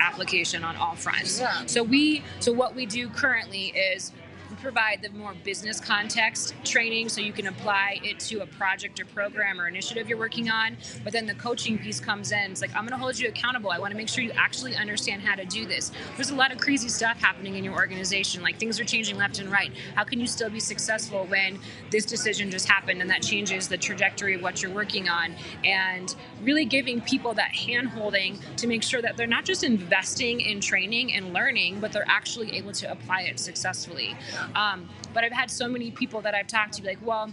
application 0.00 0.64
on 0.64 0.76
all 0.76 0.94
fronts. 0.94 1.40
Yeah. 1.40 1.66
So 1.66 1.82
we 1.82 2.22
so 2.40 2.52
what 2.52 2.74
we 2.74 2.86
do 2.86 3.08
currently 3.08 3.66
is 3.68 4.12
provide 4.56 5.02
the 5.02 5.10
more 5.10 5.34
business 5.44 5.80
context 5.80 6.54
training 6.64 7.08
so 7.08 7.20
you 7.20 7.32
can 7.32 7.46
apply 7.46 8.00
it 8.02 8.18
to 8.20 8.40
a 8.40 8.46
project 8.46 8.98
or 9.00 9.04
program 9.06 9.60
or 9.60 9.68
initiative 9.68 10.08
you're 10.08 10.18
working 10.18 10.50
on. 10.50 10.76
But 11.04 11.12
then 11.12 11.26
the 11.26 11.34
coaching 11.34 11.78
piece 11.78 12.00
comes 12.00 12.32
in. 12.32 12.52
It's 12.52 12.60
like, 12.60 12.74
I'm 12.74 12.82
going 12.82 12.90
to 12.90 12.96
hold 12.96 13.18
you 13.18 13.28
accountable. 13.28 13.70
I 13.70 13.78
want 13.78 13.92
to 13.92 13.96
make 13.96 14.08
sure 14.08 14.24
you 14.24 14.32
actually 14.32 14.74
understand 14.76 15.22
how 15.22 15.34
to 15.34 15.44
do 15.44 15.66
this. 15.66 15.92
There's 16.16 16.30
a 16.30 16.34
lot 16.34 16.52
of 16.52 16.58
crazy 16.58 16.88
stuff 16.88 17.20
happening 17.20 17.54
in 17.54 17.64
your 17.64 17.74
organization. 17.74 18.42
Like 18.42 18.58
things 18.58 18.80
are 18.80 18.84
changing 18.84 19.16
left 19.16 19.38
and 19.38 19.50
right. 19.50 19.72
How 19.94 20.04
can 20.04 20.20
you 20.20 20.26
still 20.26 20.50
be 20.50 20.60
successful 20.60 21.26
when 21.26 21.58
this 21.90 22.04
decision 22.04 22.50
just 22.50 22.68
happened 22.68 23.00
and 23.00 23.10
that 23.10 23.22
changes 23.22 23.68
the 23.68 23.78
trajectory 23.78 24.34
of 24.34 24.42
what 24.42 24.62
you're 24.62 24.72
working 24.72 25.08
on? 25.08 25.34
And 25.64 26.14
really 26.42 26.64
giving 26.64 27.00
people 27.00 27.34
that 27.34 27.54
hand 27.54 27.88
holding 27.88 28.38
to 28.56 28.66
make 28.66 28.82
sure 28.82 29.02
that 29.02 29.16
they're 29.16 29.26
not 29.26 29.44
just 29.44 29.64
investing 29.64 30.40
in 30.40 30.60
training 30.60 31.14
and 31.14 31.32
learning, 31.32 31.80
but 31.80 31.92
they're 31.92 32.08
actually 32.08 32.56
able 32.56 32.72
to 32.72 32.90
apply 32.90 33.22
it 33.22 33.38
successfully. 33.38 34.16
Um, 34.54 34.88
but 35.12 35.24
I've 35.24 35.32
had 35.32 35.50
so 35.50 35.68
many 35.68 35.90
people 35.90 36.20
that 36.22 36.34
I've 36.34 36.46
talked 36.46 36.74
to 36.74 36.82
be 36.82 36.88
like, 36.88 37.04
well, 37.04 37.32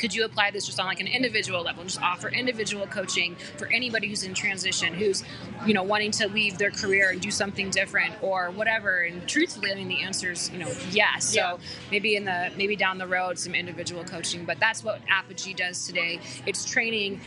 could 0.00 0.14
you 0.14 0.24
apply 0.24 0.50
this 0.50 0.64
just 0.64 0.80
on 0.80 0.86
like 0.86 1.00
an 1.00 1.06
individual 1.06 1.62
level? 1.62 1.84
Just 1.84 2.00
offer 2.00 2.28
individual 2.28 2.86
coaching 2.86 3.36
for 3.58 3.68
anybody 3.68 4.08
who's 4.08 4.24
in 4.24 4.32
transition 4.32 4.94
who's 4.94 5.22
you 5.66 5.74
know 5.74 5.82
wanting 5.82 6.10
to 6.12 6.26
leave 6.26 6.56
their 6.56 6.70
career 6.70 7.10
and 7.10 7.20
do 7.20 7.30
something 7.30 7.68
different 7.68 8.14
or 8.22 8.50
whatever. 8.50 9.02
And 9.02 9.28
truthfully 9.28 9.70
i 9.70 9.74
mean 9.74 9.88
the 9.88 10.00
answer 10.02 10.32
is 10.32 10.50
you 10.50 10.58
know 10.58 10.72
yes. 10.90 11.34
Yeah. 11.34 11.52
so 11.52 11.60
maybe 11.90 12.16
in 12.16 12.24
the 12.24 12.50
maybe 12.56 12.76
down 12.76 12.96
the 12.96 13.06
road 13.06 13.38
some 13.38 13.54
individual 13.54 14.02
coaching. 14.02 14.46
But 14.46 14.58
that's 14.58 14.82
what 14.82 15.02
Apogy 15.06 15.54
does 15.54 15.86
today. 15.86 16.18
It's 16.46 16.64
training 16.64 17.20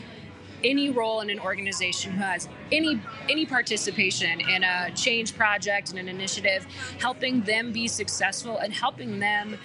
any 0.63 0.89
role 0.89 1.21
in 1.21 1.29
an 1.29 1.39
organization 1.39 2.11
who 2.11 2.21
has 2.21 2.47
any 2.71 2.99
any 3.29 3.45
participation 3.45 4.39
in 4.41 4.63
a 4.63 4.91
change 4.95 5.35
project 5.35 5.89
and 5.89 5.99
an 5.99 6.07
initiative, 6.07 6.65
helping 6.99 7.41
them 7.41 7.71
be 7.71 7.87
successful 7.87 8.57
and 8.57 8.73
helping 8.73 9.19
them 9.19 9.57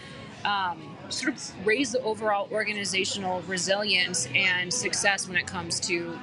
um, 0.44 0.96
sort 1.08 1.34
of 1.34 1.66
raise 1.66 1.92
the 1.92 2.02
overall 2.02 2.48
organizational 2.52 3.42
resilience 3.42 4.28
and 4.34 4.72
success 4.72 5.28
when 5.28 5.36
it 5.36 5.46
comes 5.46 5.80
to 5.80 6.18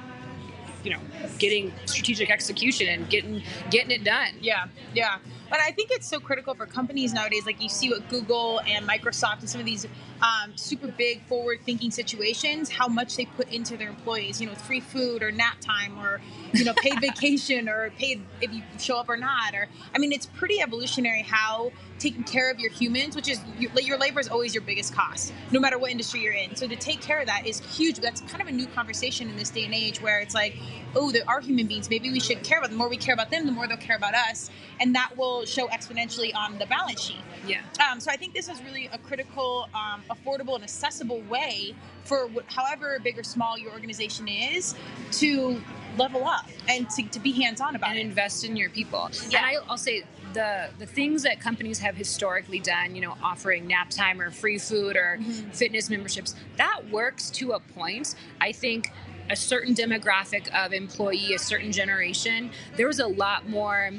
you 0.84 0.90
know 0.90 1.00
getting 1.38 1.72
strategic 1.86 2.30
execution 2.30 2.88
and 2.88 3.10
getting 3.10 3.42
getting 3.70 3.90
it 3.90 4.04
done 4.04 4.28
yeah 4.40 4.66
yeah 4.94 5.18
but 5.48 5.60
I 5.60 5.70
think 5.70 5.90
it's 5.90 6.06
so 6.06 6.18
critical 6.18 6.54
for 6.54 6.66
companies 6.66 7.12
nowadays. 7.12 7.46
Like 7.46 7.62
you 7.62 7.68
see 7.68 7.90
what 7.90 8.08
Google 8.08 8.60
and 8.66 8.86
Microsoft 8.86 9.40
and 9.40 9.48
some 9.48 9.60
of 9.60 9.66
these 9.66 9.86
um, 10.22 10.56
super 10.56 10.88
big 10.88 11.22
forward 11.26 11.60
thinking 11.64 11.90
situations, 11.90 12.70
how 12.70 12.88
much 12.88 13.16
they 13.16 13.26
put 13.26 13.52
into 13.52 13.76
their 13.76 13.88
employees, 13.88 14.40
you 14.40 14.46
know, 14.46 14.54
free 14.54 14.80
food 14.80 15.22
or 15.22 15.30
nap 15.30 15.60
time 15.60 15.98
or, 15.98 16.20
you 16.52 16.64
know, 16.64 16.72
paid 16.74 17.00
vacation 17.00 17.68
or 17.68 17.90
paid 17.98 18.22
if 18.40 18.52
you 18.52 18.62
show 18.78 18.98
up 18.98 19.08
or 19.08 19.16
not. 19.16 19.54
Or, 19.54 19.68
I 19.94 19.98
mean, 19.98 20.12
it's 20.12 20.26
pretty 20.26 20.60
evolutionary 20.60 21.22
how 21.22 21.72
taking 21.98 22.24
care 22.24 22.50
of 22.50 22.60
your 22.60 22.70
humans, 22.70 23.16
which 23.16 23.28
is 23.28 23.40
your, 23.58 23.70
your 23.80 23.98
labor 23.98 24.20
is 24.20 24.28
always 24.28 24.54
your 24.54 24.62
biggest 24.62 24.94
cost, 24.94 25.32
no 25.50 25.60
matter 25.60 25.78
what 25.78 25.90
industry 25.90 26.20
you're 26.20 26.32
in. 26.32 26.54
So 26.54 26.68
to 26.68 26.76
take 26.76 27.00
care 27.00 27.20
of 27.20 27.26
that 27.26 27.46
is 27.46 27.60
huge. 27.60 27.96
That's 28.00 28.20
kind 28.22 28.42
of 28.42 28.48
a 28.48 28.52
new 28.52 28.66
conversation 28.66 29.28
in 29.28 29.36
this 29.36 29.50
day 29.50 29.64
and 29.64 29.74
age 29.74 30.00
where 30.02 30.20
it's 30.20 30.34
like, 30.34 30.56
oh, 30.94 31.10
there 31.10 31.28
are 31.28 31.40
human 31.40 31.66
beings. 31.66 31.88
Maybe 31.88 32.10
we 32.10 32.20
should 32.20 32.42
care 32.42 32.58
about 32.58 32.68
them. 32.68 32.78
The 32.78 32.82
more 32.82 32.88
we 32.88 32.96
care 32.96 33.14
about 33.14 33.30
them, 33.30 33.46
the 33.46 33.52
more 33.52 33.66
they'll 33.66 33.76
care 33.76 33.96
about 33.96 34.14
us. 34.14 34.50
And 34.80 34.94
that 34.94 35.16
will 35.16 35.44
show 35.44 35.68
exponentially 35.68 36.34
on 36.34 36.58
the 36.58 36.66
balance 36.66 37.00
sheet. 37.00 37.20
Yeah. 37.46 37.60
Um, 37.90 38.00
so 38.00 38.10
I 38.10 38.16
think 38.16 38.34
this 38.34 38.48
is 38.48 38.62
really 38.62 38.90
a 38.92 38.98
critical, 38.98 39.68
um, 39.74 40.02
affordable, 40.10 40.54
and 40.54 40.64
accessible 40.64 41.20
way 41.22 41.74
for 42.04 42.28
wh- 42.28 42.52
however 42.52 42.98
big 43.02 43.18
or 43.18 43.24
small 43.24 43.58
your 43.58 43.72
organization 43.72 44.28
is 44.28 44.74
to 45.12 45.60
level 45.98 46.24
up 46.24 46.46
and 46.68 46.88
to, 46.90 47.02
to 47.04 47.18
be 47.18 47.32
hands 47.32 47.60
on 47.60 47.74
about 47.74 47.90
and 47.90 47.98
it. 47.98 48.02
invest 48.02 48.44
in 48.44 48.56
your 48.56 48.70
people. 48.70 49.10
Yeah. 49.28 49.38
And 49.38 49.46
I, 49.46 49.54
I'll 49.68 49.78
say 49.78 50.04
the 50.34 50.68
the 50.78 50.86
things 50.86 51.22
that 51.22 51.40
companies 51.40 51.78
have 51.78 51.96
historically 51.96 52.60
done, 52.60 52.94
you 52.94 53.00
know, 53.00 53.14
offering 53.22 53.66
nap 53.66 53.90
time 53.90 54.20
or 54.20 54.30
free 54.30 54.58
food 54.58 54.96
or 54.96 55.18
mm-hmm. 55.20 55.50
fitness 55.50 55.88
memberships, 55.88 56.34
that 56.56 56.82
works 56.90 57.30
to 57.30 57.52
a 57.52 57.60
point. 57.60 58.14
I 58.40 58.52
think 58.52 58.92
a 59.30 59.36
certain 59.36 59.74
demographic 59.74 60.48
of 60.54 60.72
employee, 60.72 61.34
a 61.34 61.38
certain 61.38 61.72
generation, 61.72 62.50
there 62.76 62.86
was 62.86 63.00
a 63.00 63.06
lot 63.06 63.48
more 63.48 63.90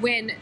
when 0.00 0.32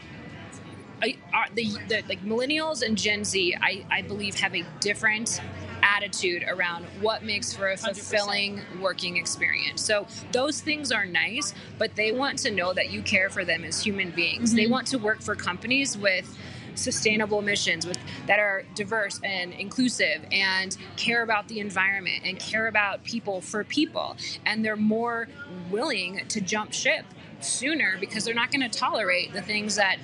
the, 1.01 1.79
the 1.89 2.03
like 2.09 2.23
millennials 2.25 2.83
and 2.83 2.97
Gen 2.97 3.25
Z, 3.25 3.57
I, 3.61 3.85
I 3.91 4.03
believe, 4.03 4.35
have 4.37 4.55
a 4.55 4.65
different 4.81 5.41
attitude 5.83 6.45
around 6.49 6.85
what 7.01 7.23
makes 7.23 7.53
for 7.53 7.71
a 7.71 7.77
fulfilling 7.77 8.59
100%. 8.59 8.81
working 8.81 9.17
experience. 9.17 9.81
So 9.81 10.07
those 10.33 10.61
things 10.61 10.91
are 10.93 11.07
nice, 11.07 11.55
but 11.79 11.95
they 11.95 12.13
want 12.13 12.39
to 12.41 12.51
know 12.51 12.73
that 12.73 12.91
you 12.91 13.03
care 13.03 13.31
for 13.31 13.45
them 13.45 13.65
as 13.65 13.83
human 13.83 14.11
beings. 14.11 14.51
Mm-hmm. 14.51 14.57
They 14.57 14.67
want 14.67 14.87
to 14.89 14.99
work 14.99 15.21
for 15.21 15.35
companies 15.35 15.97
with 15.97 16.37
sustainable 16.75 17.43
missions 17.43 17.87
with 17.87 17.99
that 18.27 18.39
are 18.39 18.65
diverse 18.75 19.21
and 19.25 19.53
inclusive 19.53 20.25
and 20.31 20.77
care 20.97 21.23
about 21.23 21.49
the 21.49 21.59
environment 21.59 22.23
and 22.25 22.39
care 22.39 22.69
about 22.69 23.03
people 23.03 23.41
for 23.41 23.65
people 23.65 24.17
and 24.47 24.65
they're 24.65 24.77
more 24.77 25.27
willing 25.71 26.21
to 26.29 26.41
jump 26.41 26.73
ship 26.73 27.05
sooner 27.41 27.97
because 27.99 28.25
they're 28.25 28.35
not 28.35 28.53
going 28.53 28.69
to 28.69 28.79
tolerate 28.79 29.33
the 29.33 29.43
things 29.43 29.77
that 29.77 29.99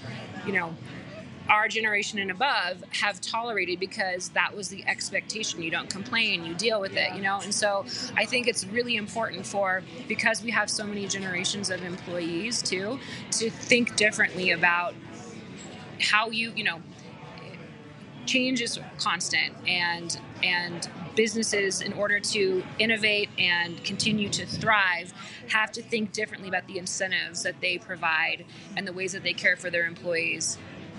you 0.47 0.53
know 0.53 0.75
our 1.49 1.69
generation 1.69 2.19
and 2.19 2.31
above 2.31 2.83
have 2.91 3.21
tolerated 3.21 3.79
because 3.79 4.31
that 4.31 4.57
was 4.57 4.69
the 4.69 4.85
expectation. 4.87 5.63
You 5.63 5.71
don't 5.71 5.91
complain, 5.91 6.45
you 6.45 6.55
deal 6.55 6.81
with 6.81 6.95
yeah. 6.95 7.13
it, 7.13 7.17
you 7.17 7.23
know? 7.23 7.41
And 7.43 7.55
so 7.55 7.85
I 8.17 8.25
think 8.25 8.49
it's 8.49 8.65
really 8.67 8.97
important 8.97 9.47
for, 9.47 9.83
because 10.09 10.43
we 10.43 10.51
have 10.53 10.71
so 10.71 10.85
many 10.85 11.07
generations 11.07 11.71
of 11.71 11.83
employees 11.83 12.63
too, 12.63 12.99
to 13.33 13.51
think 13.51 13.97
differently 13.97 14.53
about 14.53 14.95
how 16.01 16.31
you, 16.31 16.53
you 16.57 16.65
know, 16.65 16.81
change 18.27 18.63
is 18.63 18.81
constant 18.97 19.55
and 19.67 20.19
and 20.43 20.89
businesses 21.15 21.81
in 21.81 21.93
order 21.93 22.21
to 22.21 22.63
innovate 22.79 23.29
and 23.39 23.83
continue 23.85 24.29
to 24.31 24.47
thrive 24.47 25.13
have 25.49 25.73
to 25.73 25.83
think 25.83 26.13
differently 26.13 26.49
about 26.49 26.67
the 26.67 26.79
incentives 26.79 27.43
that 27.43 27.61
they 27.61 27.79
provide 27.79 28.45
and 28.77 28.87
the 28.87 28.93
ways 28.93 29.13
that 29.13 29.23
they 29.23 29.33
care 29.33 29.57
for 29.57 29.71
their 29.71 29.87
employees 29.87 30.59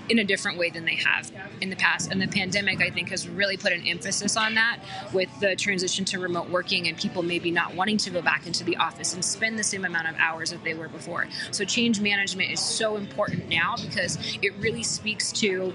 in 0.10 0.20
a 0.20 0.24
different 0.24 0.58
way 0.58 0.70
than 0.70 0.86
they 0.86 0.96
have 0.96 1.32
in 1.62 1.70
the 1.70 1.76
past. 1.76 2.12
And 2.12 2.22
the 2.22 2.28
pandemic, 2.28 2.82
I 2.82 2.90
think, 2.90 3.10
has 3.10 3.28
really 3.28 3.58
put 3.58 3.72
an 3.72 3.88
emphasis 3.88 4.38
on 4.38 4.56
that 4.56 4.80
with 5.14 5.30
the 5.40 5.56
transition 5.56 6.06
to 6.06 6.20
remote 6.20 6.50
working 6.50 6.88
and 6.88 6.98
people 6.98 7.24
maybe 7.24 7.52
not 7.52 7.74
wanting 7.76 7.98
to 7.98 8.10
go 8.10 8.22
back 8.22 8.46
into 8.46 8.64
the 8.64 8.78
office 8.78 9.14
and 9.14 9.24
spend 9.24 9.58
the 9.58 9.64
same 9.64 9.86
amount 9.86 10.08
of 10.08 10.16
hours 10.18 10.52
that 10.52 10.64
they 10.64 10.74
were 10.74 10.90
before. 10.90 11.28
So, 11.52 11.66
change 11.66 12.00
management 12.02 12.52
is 12.52 12.60
so 12.60 12.98
important 12.98 13.50
now 13.50 13.76
because 13.78 14.18
it 14.42 14.54
really 14.60 14.84
speaks 14.84 15.32
to 15.34 15.74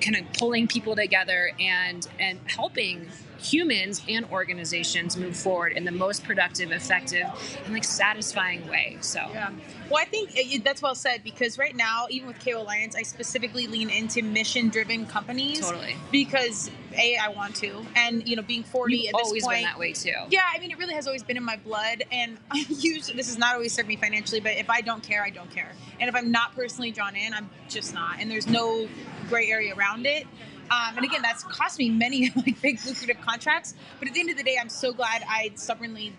kind 0.00 0.16
of 0.16 0.32
pulling 0.34 0.66
people 0.68 0.96
together 0.96 1.52
and 1.60 2.06
and 2.18 2.40
helping 2.46 3.08
humans 3.40 4.02
and 4.08 4.26
organizations 4.30 5.16
move 5.16 5.36
forward 5.36 5.72
in 5.72 5.84
the 5.84 5.92
most 5.92 6.24
productive, 6.24 6.70
effective, 6.72 7.26
and 7.64 7.74
like 7.74 7.84
satisfying 7.84 8.66
way. 8.68 8.98
So, 9.00 9.20
yeah. 9.32 9.50
Well, 9.88 10.00
I 10.00 10.04
think 10.04 10.30
uh, 10.30 10.34
it, 10.36 10.64
that's 10.64 10.82
well 10.82 10.94
said 10.94 11.24
because 11.24 11.58
right 11.58 11.74
now, 11.74 12.06
even 12.10 12.28
with 12.28 12.44
KO 12.44 12.62
Alliance, 12.62 12.94
I 12.94 13.02
specifically 13.02 13.66
lean 13.66 13.90
into 13.90 14.22
mission-driven 14.22 15.06
companies. 15.06 15.60
Totally. 15.60 15.96
Because 16.12 16.70
a, 16.96 17.16
I 17.16 17.28
want 17.28 17.56
to, 17.56 17.84
and 17.96 18.26
you 18.26 18.36
know, 18.36 18.42
being 18.42 18.62
40 18.62 18.96
You've 18.96 19.06
at 19.06 19.18
this 19.18 19.26
always 19.26 19.44
point, 19.44 19.56
been 19.58 19.64
that 19.64 19.78
way 19.78 19.92
too. 19.92 20.14
Yeah, 20.28 20.42
I 20.52 20.58
mean, 20.58 20.70
it 20.70 20.78
really 20.78 20.94
has 20.94 21.06
always 21.06 21.22
been 21.22 21.36
in 21.36 21.44
my 21.44 21.56
blood, 21.56 22.04
and 22.10 22.36
I 22.50 22.64
usually 22.68 23.16
this 23.16 23.28
has 23.28 23.38
not 23.38 23.54
always 23.54 23.72
served 23.72 23.88
me 23.88 23.96
financially, 23.96 24.40
but 24.40 24.52
if 24.52 24.70
I 24.70 24.80
don't 24.80 25.02
care, 25.02 25.22
I 25.22 25.30
don't 25.30 25.50
care, 25.50 25.72
and 25.98 26.08
if 26.08 26.14
I'm 26.14 26.30
not 26.30 26.54
personally 26.54 26.90
drawn 26.90 27.16
in, 27.16 27.34
I'm 27.34 27.48
just 27.68 27.94
not, 27.94 28.16
and 28.20 28.30
there's 28.30 28.46
no 28.46 28.88
gray 29.28 29.50
area 29.50 29.74
around 29.74 30.06
it. 30.06 30.26
Um, 30.70 30.96
and 30.96 31.04
again, 31.04 31.22
that's 31.22 31.42
cost 31.44 31.78
me 31.78 31.90
many 31.90 32.32
like 32.36 32.60
big 32.62 32.78
lucrative 32.86 33.20
contracts. 33.20 33.74
But 33.98 34.08
at 34.08 34.14
the 34.14 34.20
end 34.20 34.30
of 34.30 34.36
the 34.36 34.42
day, 34.44 34.56
I'm 34.60 34.68
so 34.68 34.92
glad 34.92 35.22
I 35.28 35.50
stubbornly, 35.56 36.12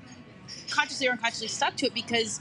consciously 0.69 1.07
or 1.07 1.11
unconsciously 1.11 1.47
stuck 1.47 1.75
to 1.75 1.85
it 1.85 1.93
because 1.93 2.39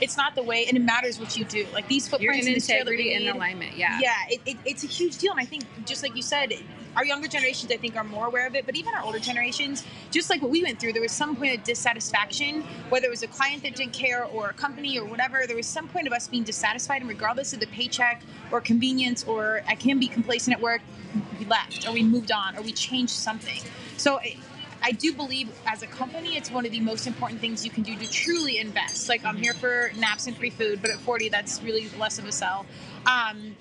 it's 0.00 0.16
not 0.16 0.34
the 0.34 0.42
way, 0.42 0.66
and 0.66 0.76
it 0.76 0.80
matters 0.80 1.18
what 1.18 1.36
you 1.36 1.44
do. 1.44 1.66
Like 1.72 1.88
these 1.88 2.08
footprints 2.08 2.46
in 2.46 2.54
and 2.54 2.62
integrity 2.62 3.14
and 3.14 3.28
alignment. 3.28 3.76
Yeah, 3.76 3.98
yeah, 4.00 4.14
it, 4.28 4.40
it, 4.44 4.56
it's 4.64 4.84
a 4.84 4.86
huge 4.86 5.18
deal. 5.18 5.32
And 5.32 5.40
I 5.40 5.44
think 5.44 5.64
just 5.86 6.02
like 6.02 6.16
you 6.16 6.22
said, 6.22 6.52
our 6.96 7.04
younger 7.04 7.28
generations, 7.28 7.70
I 7.72 7.76
think, 7.76 7.96
are 7.96 8.04
more 8.04 8.26
aware 8.26 8.46
of 8.46 8.54
it. 8.54 8.66
But 8.66 8.76
even 8.76 8.94
our 8.94 9.02
older 9.02 9.18
generations, 9.18 9.84
just 10.10 10.30
like 10.30 10.42
what 10.42 10.50
we 10.50 10.62
went 10.62 10.80
through, 10.80 10.92
there 10.92 11.02
was 11.02 11.12
some 11.12 11.36
point 11.36 11.56
of 11.56 11.64
dissatisfaction, 11.64 12.62
whether 12.88 13.06
it 13.06 13.10
was 13.10 13.22
a 13.22 13.28
client 13.28 13.62
that 13.62 13.76
didn't 13.76 13.92
care 13.92 14.24
or 14.24 14.50
a 14.50 14.54
company 14.54 14.98
or 14.98 15.04
whatever. 15.04 15.44
There 15.46 15.56
was 15.56 15.66
some 15.66 15.88
point 15.88 16.06
of 16.06 16.12
us 16.12 16.28
being 16.28 16.42
dissatisfied, 16.42 17.00
and 17.00 17.08
regardless 17.08 17.52
of 17.52 17.60
the 17.60 17.66
paycheck 17.68 18.22
or 18.50 18.60
convenience, 18.60 19.24
or 19.24 19.62
I 19.68 19.74
can 19.74 19.98
be 19.98 20.08
complacent 20.08 20.56
at 20.56 20.62
work 20.62 20.82
we 21.38 21.46
left 21.46 21.88
or 21.88 21.92
we 21.92 22.02
moved 22.02 22.32
on 22.32 22.56
or 22.56 22.62
we 22.62 22.72
changed 22.72 23.12
something. 23.12 23.60
So 23.96 24.20
I 24.82 24.92
do 24.92 25.12
believe 25.12 25.50
as 25.66 25.82
a 25.82 25.86
company, 25.86 26.36
it's 26.36 26.50
one 26.50 26.64
of 26.64 26.72
the 26.72 26.80
most 26.80 27.06
important 27.06 27.40
things 27.40 27.64
you 27.64 27.70
can 27.70 27.82
do 27.82 27.96
to 27.96 28.10
truly 28.10 28.58
invest. 28.58 29.08
Like 29.08 29.24
I'm 29.24 29.36
here 29.36 29.54
for 29.54 29.90
naps 29.96 30.26
and 30.26 30.36
free 30.36 30.50
food, 30.50 30.80
but 30.80 30.90
at 30.90 30.98
40, 30.98 31.28
that's 31.28 31.62
really 31.62 31.88
less 31.98 32.18
of 32.18 32.26
a 32.26 32.32
sell. 32.32 32.66
Um, 33.06 33.56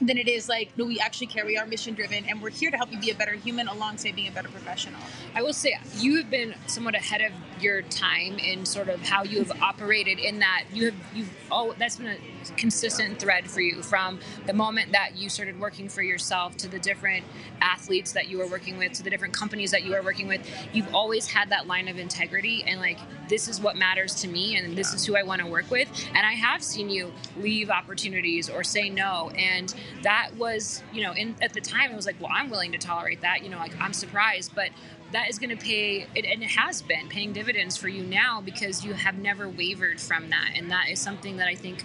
than 0.00 0.16
it 0.16 0.28
is 0.28 0.48
like 0.48 0.70
no 0.76 0.84
we 0.84 0.98
actually 0.98 1.26
care. 1.26 1.44
We 1.44 1.56
are 1.56 1.66
mission 1.66 1.94
driven 1.94 2.24
and 2.26 2.40
we're 2.40 2.50
here 2.50 2.70
to 2.70 2.76
help 2.76 2.92
you 2.92 2.98
be 2.98 3.10
a 3.10 3.14
better 3.14 3.34
human 3.34 3.68
alongside 3.68 4.14
being 4.16 4.28
a 4.28 4.32
better 4.32 4.48
professional. 4.48 5.00
I 5.34 5.42
will 5.42 5.52
say 5.52 5.78
you 5.96 6.16
have 6.16 6.30
been 6.30 6.54
somewhat 6.66 6.94
ahead 6.94 7.20
of 7.20 7.32
your 7.62 7.82
time 7.82 8.38
in 8.38 8.64
sort 8.64 8.88
of 8.88 9.00
how 9.00 9.24
you 9.24 9.38
have 9.38 9.62
operated 9.62 10.18
in 10.18 10.38
that 10.38 10.64
you 10.72 10.86
have 10.86 10.94
you've 11.14 11.30
oh 11.50 11.74
that's 11.78 11.96
been 11.96 12.06
a 12.06 12.18
consistent 12.56 13.18
thread 13.18 13.50
for 13.50 13.60
you 13.60 13.82
from 13.82 14.18
the 14.46 14.52
moment 14.52 14.92
that 14.92 15.16
you 15.16 15.28
started 15.28 15.58
working 15.58 15.88
for 15.88 16.02
yourself 16.02 16.56
to 16.56 16.68
the 16.68 16.78
different 16.78 17.24
athletes 17.60 18.12
that 18.12 18.28
you 18.28 18.38
were 18.38 18.46
working 18.46 18.78
with 18.78 18.92
to 18.92 19.02
the 19.02 19.10
different 19.10 19.34
companies 19.34 19.70
that 19.70 19.84
you 19.84 19.90
were 19.90 20.02
working 20.02 20.28
with. 20.28 20.40
You've 20.72 20.94
always 20.94 21.26
had 21.26 21.50
that 21.50 21.66
line 21.66 21.88
of 21.88 21.98
integrity 21.98 22.62
and 22.66 22.80
like 22.80 22.98
this 23.28 23.48
is 23.48 23.60
what 23.60 23.76
matters 23.76 24.14
to 24.16 24.28
me 24.28 24.56
and 24.56 24.76
this 24.76 24.94
is 24.94 25.04
who 25.04 25.16
I 25.16 25.22
want 25.22 25.40
to 25.42 25.46
work 25.46 25.70
with. 25.70 25.88
And 26.14 26.26
I 26.26 26.32
have 26.32 26.62
seen 26.62 26.88
you 26.88 27.12
leave 27.36 27.70
opportunities 27.70 28.48
or 28.48 28.62
say 28.64 28.88
no 28.88 29.30
and 29.36 29.74
that 30.02 30.30
was 30.36 30.82
you 30.92 31.02
know 31.02 31.12
in 31.12 31.34
at 31.42 31.52
the 31.52 31.60
time 31.60 31.90
it 31.90 31.96
was 31.96 32.06
like 32.06 32.20
well 32.20 32.30
I'm 32.32 32.50
willing 32.50 32.72
to 32.72 32.78
tolerate 32.78 33.20
that 33.22 33.42
you 33.42 33.48
know 33.48 33.58
like 33.58 33.78
I'm 33.80 33.92
surprised 33.92 34.54
but 34.54 34.70
that 35.12 35.30
is 35.30 35.38
going 35.38 35.56
to 35.56 35.56
pay 35.56 36.06
it, 36.14 36.26
and 36.26 36.42
it 36.42 36.50
has 36.50 36.82
been 36.82 37.08
paying 37.08 37.32
dividends 37.32 37.76
for 37.76 37.88
you 37.88 38.02
now 38.04 38.40
because 38.40 38.84
you 38.84 38.92
have 38.92 39.18
never 39.18 39.48
wavered 39.48 40.00
from 40.00 40.30
that 40.30 40.52
and 40.54 40.70
that 40.70 40.88
is 40.90 41.00
something 41.00 41.36
that 41.38 41.48
i 41.48 41.54
think 41.54 41.84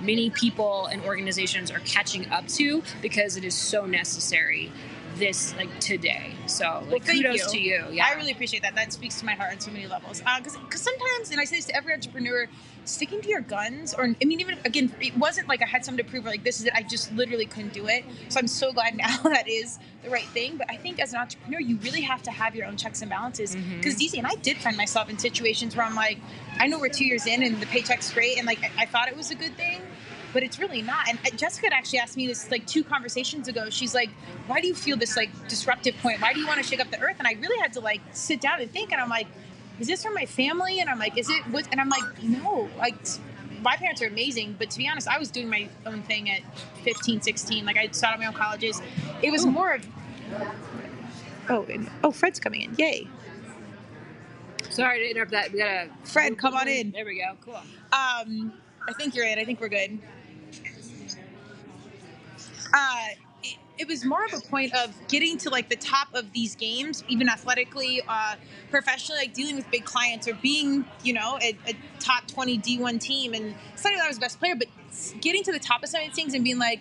many 0.00 0.30
people 0.30 0.86
and 0.86 1.02
organizations 1.04 1.70
are 1.70 1.80
catching 1.80 2.28
up 2.30 2.46
to 2.48 2.82
because 3.00 3.36
it 3.36 3.44
is 3.44 3.54
so 3.54 3.86
necessary 3.86 4.72
this 5.16 5.54
like 5.56 5.80
today 5.80 6.32
so 6.46 6.82
like 6.90 7.04
thank 7.04 7.24
kudos 7.24 7.52
you. 7.54 7.60
to 7.60 7.60
you 7.60 7.84
yeah 7.90 8.06
I 8.12 8.14
really 8.14 8.32
appreciate 8.32 8.62
that. 8.62 8.74
That 8.74 8.92
speaks 8.92 9.18
to 9.20 9.26
my 9.26 9.34
heart 9.34 9.52
on 9.52 9.60
so 9.60 9.70
many 9.70 9.86
levels. 9.86 10.22
Uh 10.26 10.38
because 10.40 10.80
sometimes, 10.80 11.30
and 11.30 11.40
I 11.40 11.44
say 11.44 11.56
this 11.56 11.66
to 11.66 11.76
every 11.76 11.92
entrepreneur, 11.92 12.48
sticking 12.84 13.20
to 13.20 13.28
your 13.28 13.40
guns, 13.40 13.94
or 13.94 14.04
I 14.04 14.24
mean, 14.24 14.40
even 14.40 14.58
again, 14.64 14.92
it 15.00 15.16
wasn't 15.16 15.48
like 15.48 15.62
I 15.62 15.66
had 15.66 15.84
something 15.84 16.04
to 16.04 16.10
prove, 16.10 16.26
or 16.26 16.30
like 16.30 16.44
this 16.44 16.60
is 16.60 16.66
it. 16.66 16.72
I 16.74 16.82
just 16.82 17.12
literally 17.12 17.46
couldn't 17.46 17.72
do 17.72 17.86
it. 17.88 18.04
So 18.28 18.40
I'm 18.40 18.48
so 18.48 18.72
glad 18.72 18.96
now 18.96 19.16
that 19.22 19.48
is 19.48 19.78
the 20.02 20.10
right 20.10 20.26
thing. 20.26 20.56
But 20.56 20.70
I 20.70 20.76
think 20.76 21.00
as 21.00 21.12
an 21.12 21.20
entrepreneur, 21.20 21.60
you 21.60 21.78
really 21.78 22.02
have 22.02 22.22
to 22.24 22.30
have 22.30 22.54
your 22.54 22.66
own 22.66 22.76
checks 22.76 23.02
and 23.02 23.10
balances. 23.10 23.54
Mm-hmm. 23.54 23.76
Because 23.76 23.96
DC 23.96 24.18
and 24.18 24.26
I 24.26 24.34
did 24.36 24.56
find 24.56 24.76
myself 24.76 25.08
in 25.08 25.18
situations 25.18 25.76
where 25.76 25.86
I'm 25.86 25.94
like, 25.94 26.18
I 26.58 26.66
know 26.66 26.78
we're 26.78 26.88
two 26.88 27.04
years 27.04 27.26
in 27.26 27.42
and 27.42 27.60
the 27.60 27.66
paycheck's 27.66 28.12
great, 28.12 28.38
and 28.38 28.46
like 28.46 28.62
I, 28.62 28.82
I 28.82 28.86
thought 28.86 29.08
it 29.08 29.16
was 29.16 29.30
a 29.30 29.36
good 29.36 29.56
thing. 29.56 29.80
But 30.32 30.42
it's 30.42 30.58
really 30.58 30.82
not. 30.82 31.08
And 31.08 31.18
uh, 31.26 31.36
Jessica 31.36 31.66
had 31.66 31.72
actually 31.72 31.98
asked 31.98 32.16
me 32.16 32.26
this 32.26 32.50
like 32.50 32.66
two 32.66 32.82
conversations 32.82 33.48
ago. 33.48 33.68
She's 33.70 33.94
like, 33.94 34.10
"Why 34.46 34.60
do 34.60 34.66
you 34.66 34.74
feel 34.74 34.96
this 34.96 35.16
like 35.16 35.30
disruptive 35.48 35.96
point? 35.98 36.20
Why 36.20 36.32
do 36.32 36.40
you 36.40 36.46
want 36.46 36.62
to 36.62 36.66
shake 36.66 36.80
up 36.80 36.90
the 36.90 37.00
earth?" 37.00 37.16
And 37.18 37.28
I 37.28 37.34
really 37.34 37.60
had 37.60 37.72
to 37.74 37.80
like 37.80 38.00
sit 38.12 38.40
down 38.40 38.60
and 38.60 38.70
think. 38.70 38.92
And 38.92 39.00
I'm 39.00 39.10
like, 39.10 39.26
is 39.80 39.86
this 39.86 40.02
from 40.02 40.14
my 40.14 40.26
family? 40.26 40.80
And 40.80 40.88
I'm 40.88 40.98
like, 40.98 41.18
is 41.18 41.28
it 41.28 41.42
what? 41.50 41.66
And 41.72 41.80
I'm 41.80 41.88
like, 41.88 42.22
no, 42.22 42.68
like 42.78 42.96
my 43.62 43.76
parents 43.76 44.02
are 44.02 44.06
amazing, 44.06 44.56
but 44.58 44.70
to 44.70 44.78
be 44.78 44.88
honest, 44.88 45.08
I 45.08 45.18
was 45.18 45.30
doing 45.30 45.48
my 45.48 45.68
own 45.86 46.02
thing 46.02 46.30
at 46.30 46.40
15, 46.84 47.20
16. 47.20 47.64
Like 47.64 47.76
I 47.76 47.88
started 47.88 48.18
my 48.18 48.26
own 48.26 48.34
colleges. 48.34 48.80
It 49.22 49.30
was 49.30 49.46
more 49.46 49.74
of, 49.74 49.86
oh, 51.48 51.64
and, 51.64 51.90
oh, 52.02 52.10
Fred's 52.10 52.40
coming 52.40 52.62
in. 52.62 52.74
Yay. 52.76 53.08
sorry 54.70 55.00
to 55.00 55.10
interrupt 55.10 55.32
that 55.32 55.52
we 55.52 55.58
got 55.58 55.68
a 55.68 55.88
Fred, 56.04 56.38
come 56.38 56.54
on 56.54 56.68
in. 56.68 56.92
there 56.92 57.04
we 57.04 57.18
go 57.18 57.36
cool 57.44 57.54
Um, 57.54 58.52
I 58.88 58.92
think 58.96 59.14
you're 59.14 59.26
in. 59.26 59.38
I 59.38 59.44
think 59.44 59.60
we're 59.60 59.68
good. 59.68 59.98
Uh, 62.72 63.08
it, 63.78 63.88
was 63.88 64.04
more 64.04 64.24
of 64.24 64.32
a 64.32 64.40
point 64.40 64.72
of 64.74 64.94
getting 65.08 65.36
to 65.38 65.50
like 65.50 65.68
the 65.68 65.76
top 65.76 66.08
of 66.14 66.32
these 66.32 66.54
games, 66.54 67.02
even 67.08 67.28
athletically, 67.28 68.00
uh, 68.06 68.36
professionally, 68.70 69.20
like 69.20 69.34
dealing 69.34 69.56
with 69.56 69.68
big 69.70 69.84
clients 69.84 70.28
or 70.28 70.34
being, 70.34 70.84
you 71.02 71.12
know, 71.12 71.38
a, 71.42 71.56
a 71.66 71.74
top 71.98 72.26
20 72.28 72.58
D1 72.58 73.00
team. 73.00 73.34
And 73.34 73.48
not 73.50 73.82
that 73.82 74.04
I 74.04 74.08
was 74.08 74.16
the 74.16 74.20
best 74.20 74.38
player, 74.38 74.54
but 74.54 74.68
getting 75.20 75.42
to 75.44 75.52
the 75.52 75.58
top 75.58 75.82
of 75.82 75.88
some 75.88 76.00
of 76.00 76.06
these 76.06 76.14
things 76.14 76.34
and 76.34 76.44
being 76.44 76.58
like, 76.58 76.80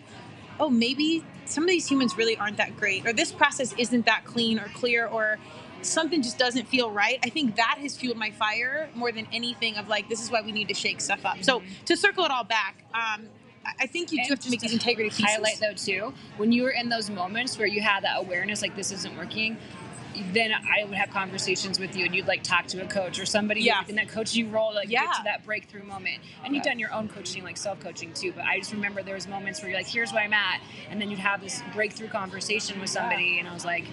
oh, 0.60 0.70
maybe 0.70 1.24
some 1.46 1.64
of 1.64 1.70
these 1.70 1.90
humans 1.90 2.18
really 2.18 2.38
aren't 2.38 2.58
that 2.58 2.78
great, 2.78 3.08
or 3.08 3.14
this 3.14 3.32
process 3.32 3.74
isn't 3.78 4.06
that 4.06 4.24
clean 4.26 4.60
or 4.60 4.70
clear, 4.76 5.08
or 5.08 5.40
something 5.82 6.22
just 6.22 6.38
doesn't 6.38 6.68
feel 6.68 6.92
right. 6.92 7.20
I 7.24 7.30
think 7.30 7.56
that 7.56 7.78
has 7.80 7.98
fueled 7.98 8.18
my 8.18 8.32
fire 8.32 8.90
more 8.94 9.12
than 9.12 9.28
anything 9.34 9.78
of 9.78 9.88
like, 9.88 10.08
this 10.10 10.22
is 10.24 10.32
why 10.32 10.42
we 10.42 10.52
need 10.52 10.68
to 10.68 10.74
shake 10.74 11.02
stuff 11.02 11.26
up. 11.26 11.44
So 11.44 11.64
to 11.86 11.98
circle 11.98 12.24
it 12.26 12.32
all 12.32 12.44
back, 12.44 12.84
um, 12.94 13.28
I- 13.66 13.88
think 13.88 14.12
you 14.12 14.18
do 14.18 14.22
And 14.22 14.30
have 14.30 14.40
to 14.40 14.50
make 14.50 14.62
these 14.62 14.74
integrity 14.74 15.10
pieces. 15.10 15.26
highlight 15.26 15.60
though 15.60 15.74
too 15.74 16.14
when 16.38 16.52
you 16.52 16.64
were 16.64 16.72
in 16.72 16.90
those 16.90 17.10
moments 17.10 17.58
where 17.58 17.68
you 17.68 17.82
had 17.82 18.04
that 18.04 18.18
awareness 18.18 18.62
like 18.62 18.76
this 18.76 18.92
isn't 18.92 19.16
working 19.18 19.58
then 20.34 20.52
I 20.52 20.84
would 20.84 20.98
have 20.98 21.10
conversations 21.10 21.80
with 21.80 21.96
you, 21.96 22.04
and 22.06 22.14
you'd 22.14 22.28
like 22.28 22.44
talk 22.44 22.68
to 22.68 22.84
a 22.84 22.86
coach 22.86 23.18
or 23.18 23.26
somebody 23.26 23.62
Yeah. 23.62 23.82
in 23.88 23.96
that 23.96 24.10
coaching 24.10 24.52
role, 24.52 24.74
like 24.76 24.90
Yeah. 24.90 25.06
get 25.06 25.16
to 25.16 25.24
that 25.24 25.46
breakthrough 25.46 25.84
moment. 25.86 26.18
And 26.44 26.54
you've 26.54 26.66
done 26.66 26.80
your 26.80 26.92
own 26.92 27.08
coaching, 27.08 27.46
like 27.46 27.56
self 27.56 27.80
coaching 27.80 28.12
too. 28.14 28.34
But 28.34 28.44
I 28.44 28.60
just 28.60 28.74
remember 28.74 29.02
there 29.04 29.16
was 29.16 29.26
moments 29.28 29.62
where 29.62 29.70
you're 29.72 29.80
like, 29.80 29.88
"Here's 29.88 30.12
where 30.12 30.22
I'm 30.22 30.34
at," 30.34 30.60
and 30.90 31.02
then 31.02 31.10
you'd 31.10 31.20
have 31.20 31.40
this 31.40 31.64
breakthrough 31.74 32.10
conversation 32.10 32.82
with 32.82 32.90
somebody, 32.90 33.40
and 33.40 33.48
I 33.48 33.54
was 33.54 33.64
like, 33.64 33.86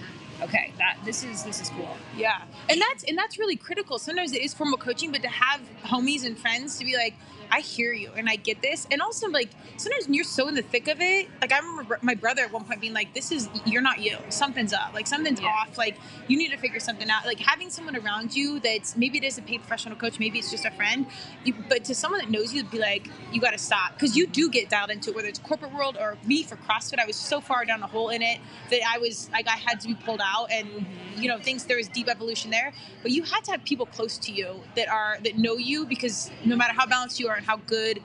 "Okay, 0.42 0.72
that 0.78 0.96
this 1.04 1.22
is 1.22 1.44
this 1.44 1.60
is 1.60 1.68
cool." 1.70 1.96
Yeah, 2.16 2.42
and 2.68 2.80
that's 2.80 3.04
and 3.04 3.16
that's 3.16 3.38
really 3.38 3.56
critical. 3.56 3.98
Sometimes 3.98 4.32
it 4.32 4.42
is 4.42 4.54
formal 4.54 4.78
coaching, 4.78 5.12
but 5.12 5.22
to 5.22 5.28
have 5.28 5.60
homies 5.84 6.24
and 6.24 6.38
friends 6.38 6.78
to 6.78 6.84
be 6.84 6.96
like, 6.96 7.14
I 7.50 7.60
hear 7.60 7.92
you 7.92 8.10
and 8.16 8.28
I 8.28 8.36
get 8.36 8.60
this, 8.62 8.86
and 8.90 9.00
also 9.00 9.28
like 9.28 9.50
sometimes 9.76 10.06
when 10.06 10.14
you're 10.14 10.24
so 10.24 10.48
in 10.48 10.54
the 10.54 10.62
thick 10.62 10.88
of 10.88 11.00
it, 11.00 11.28
like 11.40 11.52
I 11.52 11.58
remember 11.58 11.98
my 12.02 12.14
brother 12.14 12.42
at 12.42 12.52
one 12.52 12.64
point 12.64 12.80
being 12.80 12.92
like, 12.92 13.14
"This 13.14 13.32
is 13.32 13.48
you're 13.64 13.82
not 13.82 14.00
you. 14.00 14.18
Something's 14.28 14.72
up. 14.72 14.92
Like 14.94 15.06
something's 15.06 15.40
Yeah. 15.40 15.48
off. 15.48 15.78
Like 15.78 15.96
you 16.26 16.36
need 16.36 16.50
to 16.50 16.58
figure 16.58 16.80
something 16.80 17.08
out. 17.08 17.24
Like 17.26 17.40
having 17.40 17.70
someone 17.70 17.96
around 17.96 18.34
you 18.36 18.60
that's 18.60 18.96
maybe 18.96 19.18
it 19.18 19.24
is 19.24 19.38
a 19.38 19.42
paid 19.42 19.60
professional 19.60 19.96
coach, 19.96 20.18
maybe 20.18 20.38
it's 20.38 20.50
just 20.50 20.64
a 20.64 20.70
friend, 20.70 21.06
you, 21.44 21.54
but 21.68 21.84
to 21.84 21.94
someone 21.94 22.20
that 22.20 22.30
knows 22.30 22.52
you, 22.52 22.64
be 22.64 22.78
like, 22.78 23.08
you 23.32 23.40
got 23.40 23.52
to 23.52 23.58
stop 23.58 23.94
because 23.94 24.16
you 24.16 24.26
do 24.26 24.50
get 24.50 24.68
dialed 24.68 24.90
into 24.90 25.10
it, 25.10 25.16
whether 25.16 25.28
it's 25.28 25.38
corporate 25.38 25.72
world 25.72 25.96
or 25.98 26.18
me 26.26 26.42
for 26.42 26.56
CrossFit. 26.56 26.98
I 26.98 27.06
was 27.06 27.16
so 27.16 27.40
far 27.40 27.64
down 27.64 27.80
the 27.80 27.86
hole 27.86 28.10
in 28.10 28.20
it 28.20 28.40
that 28.70 28.80
I 28.86 28.98
was 28.98 29.30
like 29.30 29.48
I 29.48 29.56
had 29.56 29.80
to 29.80 29.88
be 29.88 29.94
pulled 29.94 30.20
out, 30.22 30.50
and 30.50 30.68
mm-hmm. 30.68 31.22
you 31.22 31.28
know 31.28 31.38
things 31.38 31.64
there 31.64 31.76
was 31.78 31.88
deep 31.88 32.08
evolution 32.08 32.50
there. 32.50 32.57
But 33.02 33.10
you 33.12 33.22
had 33.22 33.42
to 33.44 33.50
have 33.52 33.64
people 33.64 33.86
close 33.86 34.18
to 34.18 34.32
you 34.32 34.60
that 34.76 34.88
are 34.88 35.18
that 35.24 35.36
know 35.38 35.56
you 35.56 35.86
because 35.86 36.30
no 36.44 36.56
matter 36.56 36.72
how 36.74 36.86
balanced 36.86 37.18
you 37.20 37.28
are 37.28 37.36
and 37.36 37.46
how 37.46 37.56
good 37.66 38.00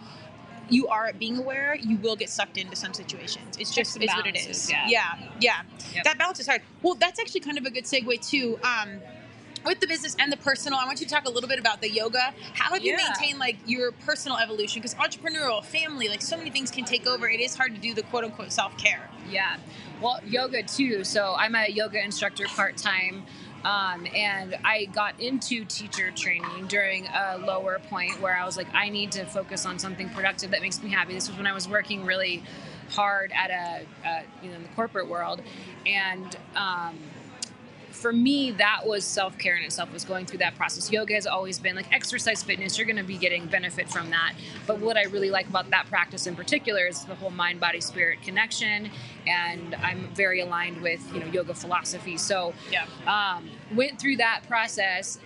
you 0.69 0.87
are 0.87 1.05
at 1.07 1.19
being 1.19 1.37
aware, 1.37 1.75
you 1.75 1.97
will 1.97 2.15
get 2.15 2.29
sucked 2.29 2.57
into 2.57 2.75
some 2.75 2.93
situations. 2.93 3.57
It's 3.59 3.73
just 3.73 4.01
it's 4.01 4.15
what 4.15 4.25
it 4.27 4.37
is. 4.37 4.69
yeah. 4.71 4.85
yeah, 4.87 5.01
yeah. 5.39 5.61
Yep. 5.93 6.03
That 6.05 6.17
balance 6.17 6.39
is 6.39 6.47
hard. 6.47 6.61
Well, 6.81 6.95
that's 6.95 7.19
actually 7.19 7.41
kind 7.41 7.57
of 7.57 7.65
a 7.65 7.69
good 7.69 7.83
segue 7.83 8.27
too. 8.27 8.59
Um, 8.63 8.99
with 9.65 9.79
the 9.79 9.87
business 9.87 10.15
and 10.19 10.31
the 10.31 10.37
personal, 10.37 10.77
I 10.79 10.85
want 10.85 10.99
you 10.99 11.05
to 11.07 11.13
talk 11.13 11.25
a 11.25 11.29
little 11.29 11.47
bit 11.49 11.59
about 11.59 11.81
the 11.81 11.89
yoga. 11.89 12.33
How 12.53 12.73
have 12.73 12.83
you 12.83 12.91
Yeah. 12.91 12.97
maintained 13.07 13.39
like 13.39 13.57
your 13.65 13.91
personal 13.91 14.37
evolution? 14.37 14.81
Because 14.81 14.95
entrepreneurial, 14.95 15.63
family, 15.63 16.09
like 16.09 16.21
so 16.21 16.35
many 16.37 16.49
things 16.49 16.69
can 16.71 16.83
take 16.85 17.07
over. 17.07 17.29
It 17.29 17.39
is 17.39 17.55
hard 17.55 17.73
to 17.75 17.79
do 17.79 17.93
the 17.93 18.03
quote 18.03 18.23
unquote 18.25 18.51
self 18.51 18.77
care. 18.77 19.09
Yeah. 19.29 19.57
Well, 20.01 20.19
yoga 20.27 20.63
too. 20.63 21.03
So 21.03 21.33
I'm 21.37 21.55
a 21.55 21.69
yoga 21.69 22.03
instructor 22.03 22.45
part 22.47 22.75
time. 22.77 23.23
Um, 23.63 24.05
and 24.13 24.57
I 24.63 24.85
got 24.85 25.19
into 25.19 25.63
teacher 25.65 26.11
training 26.11 26.67
during 26.67 27.07
a 27.07 27.37
lower 27.37 27.79
point 27.89 28.19
where 28.19 28.35
I 28.35 28.45
was 28.45 28.57
like, 28.57 28.67
I 28.73 28.89
need 28.89 29.11
to 29.13 29.25
focus 29.25 29.65
on 29.65 29.79
something 29.79 30.09
productive 30.09 30.51
that 30.51 30.61
makes 30.61 30.83
me 30.83 30.89
happy. 30.89 31.13
This 31.13 31.29
was 31.29 31.37
when 31.37 31.47
I 31.47 31.53
was 31.53 31.67
working 31.67 32.05
really 32.05 32.43
hard 32.89 33.31
at 33.33 33.49
a, 33.49 33.85
a 34.07 34.23
you 34.43 34.49
know, 34.49 34.57
in 34.57 34.63
the 34.63 34.69
corporate 34.69 35.07
world. 35.07 35.41
And, 35.85 36.35
um, 36.55 36.99
for 37.93 38.11
me, 38.11 38.51
that 38.51 38.81
was 38.85 39.05
self 39.05 39.37
care 39.37 39.55
in 39.55 39.63
itself, 39.63 39.93
was 39.93 40.03
going 40.03 40.25
through 40.25 40.39
that 40.39 40.55
process. 40.55 40.91
Yoga 40.91 41.13
has 41.13 41.25
always 41.27 41.59
been 41.59 41.75
like 41.75 41.91
exercise 41.93 42.43
fitness, 42.43 42.77
you're 42.77 42.87
going 42.87 42.97
to 42.97 43.03
be 43.03 43.17
getting 43.17 43.45
benefit 43.45 43.89
from 43.89 44.09
that. 44.09 44.33
But 44.67 44.79
what 44.79 44.97
I 44.97 45.03
really 45.03 45.29
like 45.29 45.47
about 45.47 45.69
that 45.69 45.85
practice 45.87 46.27
in 46.27 46.35
particular 46.35 46.85
is 46.87 47.05
the 47.05 47.15
whole 47.15 47.29
mind 47.31 47.59
body 47.59 47.79
spirit 47.81 48.21
connection. 48.23 48.89
And 49.27 49.75
I'm 49.75 50.09
very 50.13 50.41
aligned 50.41 50.81
with, 50.81 51.01
you 51.13 51.19
know, 51.19 51.27
yoga 51.27 51.53
philosophy. 51.53 52.17
So, 52.17 52.53
Yeah. 52.71 52.85
um, 53.07 53.49
went 53.73 53.99
through 53.99 54.17
that 54.17 54.41
process 54.47 55.19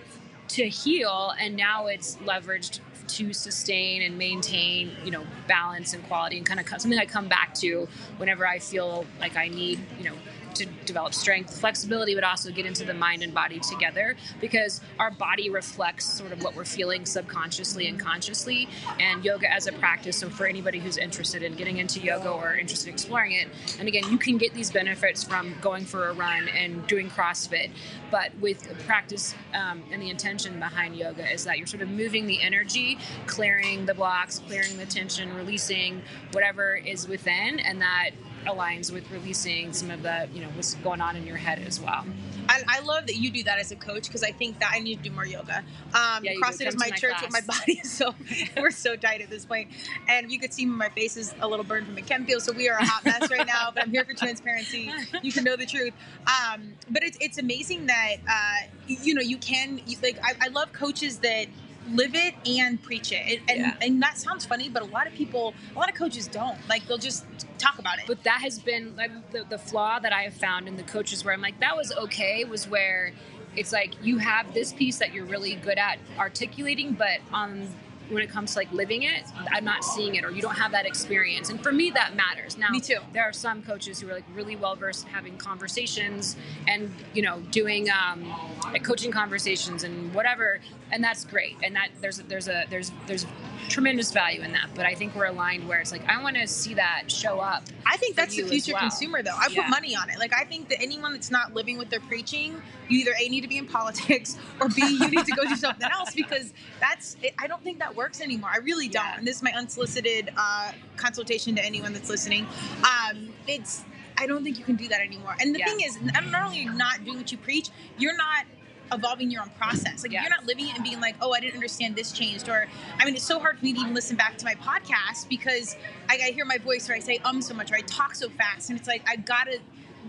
to 0.48 0.68
heal, 0.68 1.34
and 1.40 1.56
now 1.56 1.86
it's 1.86 2.16
leveraged 2.24 2.80
to 3.08 3.32
sustain 3.32 4.02
and 4.02 4.18
maintain, 4.18 4.92
you 5.04 5.10
know, 5.10 5.24
balance 5.46 5.94
and 5.94 6.02
quality, 6.04 6.36
and 6.36 6.46
kind 6.46 6.60
of 6.60 6.68
something 6.68 6.98
I 6.98 7.06
come 7.06 7.26
back 7.28 7.54
to 7.56 7.88
whenever 8.18 8.46
I 8.46 8.58
feel 8.58 9.06
like 9.20 9.36
I 9.36 9.48
need, 9.48 9.80
you 9.98 10.04
know, 10.04 10.14
to 10.54 10.66
develop 10.86 11.14
strength, 11.14 11.58
flexibility, 11.58 12.14
but 12.14 12.24
also 12.24 12.50
get 12.50 12.66
into 12.66 12.84
the 12.84 12.94
mind 12.94 13.22
and 13.22 13.34
body 13.34 13.60
together 13.60 14.16
because 14.40 14.80
our 14.98 15.10
body 15.10 15.50
reflects 15.50 16.04
sort 16.04 16.32
of 16.32 16.42
what 16.42 16.54
we're 16.54 16.64
feeling 16.64 17.04
subconsciously 17.06 17.86
and 17.86 17.98
consciously. 17.98 18.68
And 18.98 19.24
yoga 19.24 19.52
as 19.52 19.66
a 19.66 19.72
practice, 19.72 20.18
so 20.18 20.28
for 20.28 20.46
anybody 20.46 20.78
who's 20.78 20.96
interested 20.96 21.42
in 21.42 21.54
getting 21.54 21.78
into 21.78 22.00
yoga 22.00 22.30
or 22.30 22.54
interested 22.54 22.88
in 22.88 22.94
exploring 22.94 23.32
it, 23.32 23.48
and 23.78 23.88
again, 23.88 24.04
you 24.10 24.18
can 24.18 24.38
get 24.38 24.54
these 24.54 24.70
benefits 24.70 25.22
from 25.22 25.54
going 25.60 25.84
for 25.84 26.08
a 26.08 26.14
run 26.14 26.48
and 26.48 26.86
doing 26.86 27.10
CrossFit, 27.10 27.70
but 28.10 28.30
with 28.40 28.62
practice 28.86 29.34
um, 29.54 29.82
and 29.92 30.02
the 30.02 30.10
intention 30.10 30.58
behind 30.58 30.96
yoga 30.96 31.30
is 31.30 31.44
that 31.44 31.58
you're 31.58 31.66
sort 31.66 31.82
of 31.82 31.88
moving 31.88 32.26
the 32.26 32.40
energy, 32.42 32.98
clearing 33.26 33.86
the 33.86 33.94
blocks, 33.94 34.40
clearing 34.40 34.76
the 34.76 34.86
tension, 34.86 35.34
releasing 35.34 36.02
whatever 36.32 36.74
is 36.76 37.08
within, 37.08 37.58
and 37.60 37.80
that 37.80 38.10
aligns 38.48 38.92
with 38.92 39.10
releasing 39.10 39.72
some 39.72 39.90
of 39.90 40.02
the 40.02 40.28
you 40.34 40.40
know 40.40 40.48
what's 40.54 40.74
going 40.76 41.00
on 41.00 41.16
in 41.16 41.26
your 41.26 41.36
head 41.36 41.60
as 41.60 41.80
well. 41.80 42.04
I, 42.48 42.62
I 42.66 42.80
love 42.80 43.06
that 43.06 43.16
you 43.16 43.30
do 43.30 43.42
that 43.44 43.58
as 43.58 43.72
a 43.72 43.76
coach 43.76 44.06
because 44.06 44.22
I 44.22 44.32
think 44.32 44.58
that 44.60 44.70
I 44.72 44.78
need 44.80 45.02
to 45.02 45.10
do 45.10 45.14
more 45.14 45.26
yoga. 45.26 45.58
Um, 45.94 46.24
Yeah, 46.24 46.32
CrossFit 46.42 46.66
is 46.66 46.76
my 46.76 46.88
my 46.88 46.96
church, 46.96 47.16
but 47.20 47.32
my 47.32 47.40
body 47.42 47.80
is 47.84 47.90
so 47.98 48.14
we're 48.56 48.70
so 48.70 48.96
tight 48.96 49.20
at 49.20 49.30
this 49.30 49.44
point. 49.44 49.70
And 50.08 50.32
you 50.32 50.38
could 50.38 50.52
see 50.52 50.64
my 50.66 50.88
face 50.88 51.16
is 51.16 51.34
a 51.40 51.48
little 51.48 51.64
burned 51.64 51.86
from 51.86 51.98
a 51.98 52.02
chem 52.02 52.24
peel, 52.26 52.40
so 52.40 52.52
we 52.52 52.68
are 52.68 52.78
a 52.78 52.84
hot 52.84 53.04
mess 53.04 53.30
right 53.30 53.46
now. 53.46 53.70
But 53.72 53.84
I'm 53.84 53.90
here 53.90 54.04
for 54.04 54.14
transparency. 54.14 54.90
You 55.22 55.32
can 55.32 55.44
know 55.44 55.56
the 55.56 55.66
truth. 55.66 55.92
Um, 56.26 56.74
but 56.90 57.02
it's 57.02 57.18
it's 57.20 57.38
amazing 57.38 57.86
that 57.86 58.16
uh, 58.28 58.66
you 58.86 59.14
know 59.14 59.22
you 59.22 59.36
can 59.38 59.80
you, 59.86 59.96
like 60.02 60.18
I, 60.22 60.46
I 60.46 60.48
love 60.48 60.72
coaches 60.72 61.18
that 61.18 61.46
live 61.92 62.14
it 62.14 62.34
and 62.46 62.82
preach 62.82 63.12
it. 63.12 63.40
And, 63.40 63.50
and, 63.50 63.58
Yeah. 63.60 63.74
and 63.86 64.02
that 64.02 64.18
sounds 64.18 64.44
funny 64.44 64.68
but 64.68 64.82
a 64.82 64.86
lot 64.86 65.06
of 65.06 65.14
people 65.14 65.54
a 65.74 65.78
lot 65.78 65.88
of 65.88 65.94
coaches 65.94 66.26
don't. 66.26 66.56
Like 66.68 66.86
they'll 66.86 66.98
just 66.98 67.24
talk 67.58 67.78
about 67.78 67.98
it. 67.98 68.04
But 68.06 68.22
that 68.24 68.40
has 68.42 68.58
been 68.58 68.94
like 68.96 69.30
the, 69.32 69.44
the 69.48 69.58
flaw 69.58 69.98
that 69.98 70.12
I 70.12 70.22
have 70.22 70.34
found 70.34 70.68
in 70.68 70.76
the 70.76 70.82
coaches 70.84 71.24
where 71.24 71.34
I'm 71.34 71.40
like, 71.40 71.58
that 71.60 71.76
was 71.76 71.92
okay, 71.92 72.44
was 72.44 72.68
where 72.68 73.12
it's 73.56 73.72
like 73.72 73.94
you 74.02 74.18
have 74.18 74.54
this 74.54 74.72
piece 74.72 74.98
that 74.98 75.12
you're 75.12 75.24
really 75.24 75.54
good 75.56 75.78
at 75.78 75.98
articulating, 76.18 76.92
but 76.92 77.18
on 77.32 77.68
when 78.10 78.22
it 78.22 78.30
comes 78.30 78.52
to 78.54 78.58
like 78.58 78.72
living 78.72 79.02
it, 79.02 79.24
I'm 79.52 79.64
not 79.64 79.84
seeing 79.84 80.14
it, 80.14 80.24
or 80.24 80.30
you 80.30 80.40
don't 80.42 80.56
have 80.56 80.72
that 80.72 80.86
experience. 80.86 81.50
And 81.50 81.62
for 81.62 81.72
me, 81.72 81.90
that 81.90 82.14
matters. 82.16 82.56
Now, 82.56 82.68
Me 82.70 82.80
too. 82.80 82.98
there 83.12 83.22
are 83.24 83.32
some 83.32 83.62
coaches 83.62 84.00
who 84.00 84.08
are 84.08 84.14
like 84.14 84.24
really 84.34 84.56
well 84.56 84.76
versed 84.76 85.06
in 85.06 85.12
having 85.12 85.36
conversations 85.36 86.36
and 86.66 86.90
you 87.14 87.22
know 87.22 87.40
doing 87.50 87.88
um, 87.90 88.24
like 88.72 88.82
coaching 88.84 89.10
conversations 89.10 89.84
and 89.84 90.14
whatever, 90.14 90.60
and 90.90 91.02
that's 91.04 91.24
great. 91.24 91.56
And 91.62 91.74
that 91.76 91.88
there's 92.00 92.18
there's 92.18 92.48
a 92.48 92.64
there's 92.70 92.92
there's 93.06 93.26
tremendous 93.68 94.10
value 94.12 94.40
in 94.40 94.52
that. 94.52 94.68
But 94.74 94.86
I 94.86 94.94
think 94.94 95.14
we're 95.14 95.26
aligned 95.26 95.68
where 95.68 95.78
it's 95.80 95.92
like 95.92 96.06
I 96.08 96.22
want 96.22 96.36
to 96.36 96.46
see 96.46 96.74
that 96.74 97.04
show 97.10 97.40
up. 97.40 97.64
I 97.84 97.96
think 97.96 98.16
that's 98.16 98.36
the 98.36 98.42
future 98.42 98.72
well. 98.72 98.80
consumer, 98.82 99.22
though. 99.22 99.36
I 99.36 99.48
Yeah. 99.50 99.62
put 99.62 99.70
money 99.70 99.96
on 99.96 100.10
it. 100.10 100.18
Like, 100.18 100.34
I 100.34 100.44
think 100.44 100.68
that 100.68 100.80
anyone 100.80 101.12
that's 101.12 101.30
not 101.30 101.54
living 101.54 101.78
what 101.78 101.88
they're 101.88 102.00
preaching, 102.00 102.60
you 102.88 102.98
either 103.00 103.12
A, 103.18 103.28
need 103.30 103.40
to 103.40 103.48
be 103.48 103.56
in 103.56 103.66
politics, 103.66 104.36
or 104.60 104.68
B, 104.68 104.82
you 104.82 105.08
need 105.08 105.24
to 105.24 105.32
go 105.32 105.44
do 105.46 105.56
something 105.56 105.88
else 105.90 106.14
because 106.14 106.52
that's, 106.80 107.16
it, 107.22 107.32
I 107.38 107.46
don't 107.46 107.62
think 107.64 107.78
that 107.78 107.96
works 107.98 108.20
anymore. 108.22 108.48
I 108.50 108.58
really 108.58 108.88
don't. 108.88 109.04
Yeah. 109.04 109.18
And 109.18 109.26
this 109.26 109.36
is 109.36 109.42
my 109.42 109.52
unsolicited 109.52 110.30
uh, 110.36 110.72
consultation 110.96 111.54
to 111.56 111.64
anyone 111.64 111.92
that's 111.92 112.08
listening. 112.08 112.46
Um, 112.84 113.28
it's, 113.46 113.82
I 114.16 114.26
don't 114.26 114.42
think 114.44 114.58
you 114.58 114.64
can 114.64 114.76
do 114.76 114.88
that 114.88 115.00
anymore. 115.00 115.34
And 115.40 115.54
the 115.54 115.58
Yeah. 115.58 115.66
thing 115.66 115.80
is, 115.82 116.00
not 116.00 116.24
not 116.30 116.46
only 116.46 116.66
are 116.66 116.72
not 116.72 117.04
doing 117.04 117.18
what 117.18 117.30
you 117.32 117.38
preach, 117.38 117.68
you're 117.98 118.16
not 118.16 118.44
evolving 118.90 119.30
your 119.30 119.42
own 119.42 119.50
process. 119.58 120.02
Like 120.02 120.12
Yeah. 120.12 120.22
you're 120.22 120.30
not 120.30 120.46
living 120.46 120.68
it 120.68 120.74
and 120.76 120.82
being 120.84 121.00
like, 121.00 121.16
oh, 121.20 121.32
I 121.32 121.40
didn't 121.40 121.56
understand 121.56 121.94
this 121.96 122.12
changed. 122.12 122.48
Or 122.48 122.66
I 122.98 123.04
mean, 123.04 123.14
it's 123.16 123.24
so 123.24 123.38
hard 123.40 123.58
for 123.58 123.64
me 123.64 123.72
to 123.74 123.80
even 123.80 123.92
listen 123.94 124.16
back 124.16 124.38
to 124.38 124.44
my 124.46 124.54
podcast 124.54 125.28
because 125.28 125.76
I, 126.08 126.14
I 126.28 126.30
hear 126.30 126.46
my 126.46 126.58
voice 126.58 126.88
or 126.88 126.94
I 126.94 127.00
say 127.00 127.18
um 127.24 127.42
so 127.42 127.52
much 127.52 127.70
or 127.72 127.74
I 127.74 127.80
talk 127.82 128.14
so 128.14 128.28
fast, 128.30 128.70
and 128.70 128.78
it's 128.78 128.88
like 128.88 129.02
I 129.08 129.16
gotta 129.16 129.58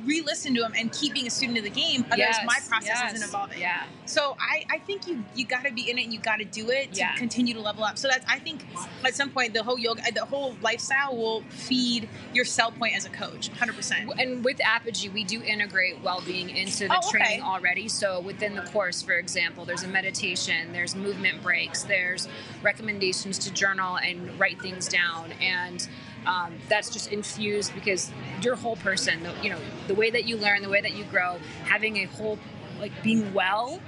re-listen 0.05 0.53
to 0.55 0.61
them 0.61 0.73
and 0.77 0.91
keep 0.91 1.13
being 1.13 1.27
a 1.27 1.29
student 1.29 1.57
of 1.57 1.63
the 1.63 1.69
game. 1.69 2.01
Otherwise, 2.11 2.17
Yes, 2.19 2.39
my 2.45 2.59
process 2.67 2.87
yes, 3.01 3.13
isn't 3.13 3.27
evolving. 3.27 3.59
Yeah. 3.59 3.83
So 4.05 4.35
I, 4.39 4.65
I 4.69 4.79
think 4.79 5.07
you 5.07 5.23
you 5.35 5.45
got 5.45 5.63
to 5.65 5.71
be 5.71 5.89
in 5.89 5.97
it 5.97 6.03
and 6.05 6.13
you 6.13 6.19
got 6.19 6.37
to 6.39 6.45
do 6.45 6.69
it 6.69 6.93
to 6.93 6.99
Yeah. 6.99 7.15
continue 7.15 7.53
to 7.53 7.59
level 7.61 7.83
up. 7.83 7.97
So 7.97 8.07
that's 8.07 8.25
I 8.27 8.39
think 8.39 8.65
at 9.05 9.15
some 9.15 9.29
point 9.29 9.53
the 9.53 9.63
whole 9.63 9.77
yoga, 9.77 10.01
the 10.13 10.25
whole 10.25 10.55
lifestyle 10.61 11.15
will 11.15 11.41
feed 11.49 12.07
your 12.33 12.45
sell 12.45 12.71
point 12.71 12.95
as 12.95 13.05
a 13.05 13.09
coach, 13.09 13.49
hundred 13.49 13.75
percent. 13.75 14.11
And 14.19 14.43
with 14.43 14.57
Apogy, 14.57 15.11
we 15.11 15.23
do 15.23 15.41
integrate 15.41 16.01
well-being 16.01 16.49
into 16.49 16.87
the 16.87 16.95
Oh, 16.95 17.07
okay. 17.09 17.17
training 17.19 17.41
already. 17.43 17.87
So 17.87 18.19
within 18.19 18.55
the 18.55 18.61
course, 18.63 19.01
for 19.01 19.13
example, 19.13 19.65
there's 19.65 19.83
a 19.83 19.87
meditation, 19.87 20.71
there's 20.73 20.95
movement 20.95 21.41
breaks, 21.43 21.83
there's 21.83 22.27
recommendations 22.63 23.37
to 23.39 23.51
journal 23.53 23.97
and 23.97 24.39
write 24.39 24.61
things 24.61 24.87
down, 24.87 25.31
and 25.41 25.87
um, 26.25 26.53
that's 26.67 26.89
just 26.89 27.11
infused 27.11 27.73
because 27.73 28.11
your 28.41 28.55
whole 28.55 28.75
person, 28.77 29.23
the, 29.23 29.33
you 29.41 29.49
know, 29.49 29.59
the 29.87 29.95
way 29.95 30.09
that 30.09 30.25
you 30.25 30.37
learn, 30.37 30.61
the 30.61 30.69
way 30.69 30.81
that 30.81 30.95
you 30.95 31.03
grow, 31.05 31.37
having 31.65 31.97
a 31.97 32.05
whole, 32.05 32.37
like 32.79 32.91
being 33.03 33.33
well. 33.33 33.79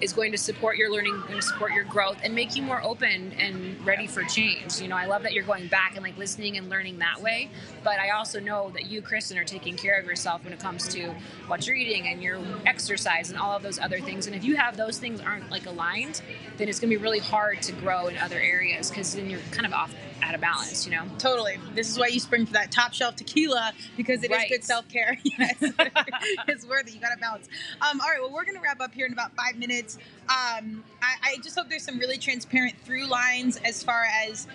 Is 0.00 0.12
going 0.12 0.32
to 0.32 0.38
support 0.38 0.76
your 0.76 0.92
learning, 0.92 1.18
going 1.20 1.36
to 1.36 1.40
support 1.40 1.72
your 1.72 1.84
growth, 1.84 2.18
and 2.24 2.34
make 2.34 2.56
you 2.56 2.62
more 2.62 2.82
open 2.82 3.32
and 3.38 3.86
ready 3.86 4.08
for 4.08 4.22
change. 4.24 4.80
You 4.80 4.88
know, 4.88 4.96
I 4.96 5.06
love 5.06 5.22
that 5.22 5.32
you're 5.32 5.44
going 5.44 5.68
back 5.68 5.94
and 5.94 6.02
like 6.02 6.18
listening 6.18 6.58
and 6.58 6.68
learning 6.68 6.98
that 6.98 7.22
way. 7.22 7.48
But 7.84 8.00
I 8.00 8.10
also 8.10 8.40
know 8.40 8.70
that 8.70 8.86
you, 8.86 9.00
Kristen, 9.00 9.38
are 9.38 9.44
taking 9.44 9.76
care 9.76 9.98
of 9.98 10.04
yourself 10.04 10.42
when 10.44 10.52
it 10.52 10.58
comes 10.58 10.88
to 10.88 11.14
what 11.46 11.66
you're 11.66 11.76
eating 11.76 12.08
and 12.08 12.20
your 12.22 12.40
exercise 12.66 13.30
and 13.30 13.38
all 13.38 13.56
of 13.56 13.62
those 13.62 13.78
other 13.78 14.00
things. 14.00 14.26
And 14.26 14.34
if 14.34 14.42
you 14.42 14.56
have 14.56 14.76
those 14.76 14.98
things 14.98 15.20
aren't 15.20 15.48
like 15.50 15.64
aligned, 15.64 16.20
then 16.56 16.68
it's 16.68 16.80
going 16.80 16.90
to 16.90 16.98
be 16.98 17.02
really 17.02 17.20
hard 17.20 17.62
to 17.62 17.72
grow 17.72 18.08
in 18.08 18.18
other 18.18 18.40
areas 18.40 18.90
because 18.90 19.14
then 19.14 19.30
you're 19.30 19.40
kind 19.52 19.64
of 19.64 19.72
off 19.72 19.94
out 20.24 20.34
of 20.34 20.40
balance. 20.40 20.86
You 20.86 20.92
know. 20.92 21.04
Totally. 21.18 21.58
This 21.74 21.90
is 21.90 21.98
why 21.98 22.08
you 22.08 22.20
spring 22.20 22.46
for 22.46 22.54
that 22.54 22.70
top 22.72 22.92
shelf 22.94 23.16
tequila 23.16 23.72
because 23.96 24.22
it 24.24 24.30
is 24.30 24.36
Right. 24.36 24.48
good 24.48 24.64
self 24.64 24.88
care. 24.88 25.18
Yes, 25.38 25.56
it's 26.48 26.66
worth 26.66 26.86
it. 26.88 26.94
You 26.94 27.00
got 27.00 27.10
to 27.10 27.18
balance. 27.20 27.48
Um, 27.80 28.00
all 28.00 28.08
right. 28.08 28.20
Well, 28.20 28.32
we're 28.32 28.44
gonna 28.44 28.60
wrap 28.60 28.80
up 28.80 28.94
here 28.94 29.06
in 29.06 29.12
about 29.12 29.32
five 29.36 29.56
minutes. 29.56 29.98
Um, 30.28 30.84
I, 31.02 31.14
I 31.22 31.36
just 31.42 31.56
hope 31.56 31.68
there's 31.68 31.84
some 31.84 31.98
really 31.98 32.18
transparent 32.18 32.76
through 32.84 33.06
lines 33.06 33.58
as 33.64 33.82
far 33.82 34.04
as 34.26 34.46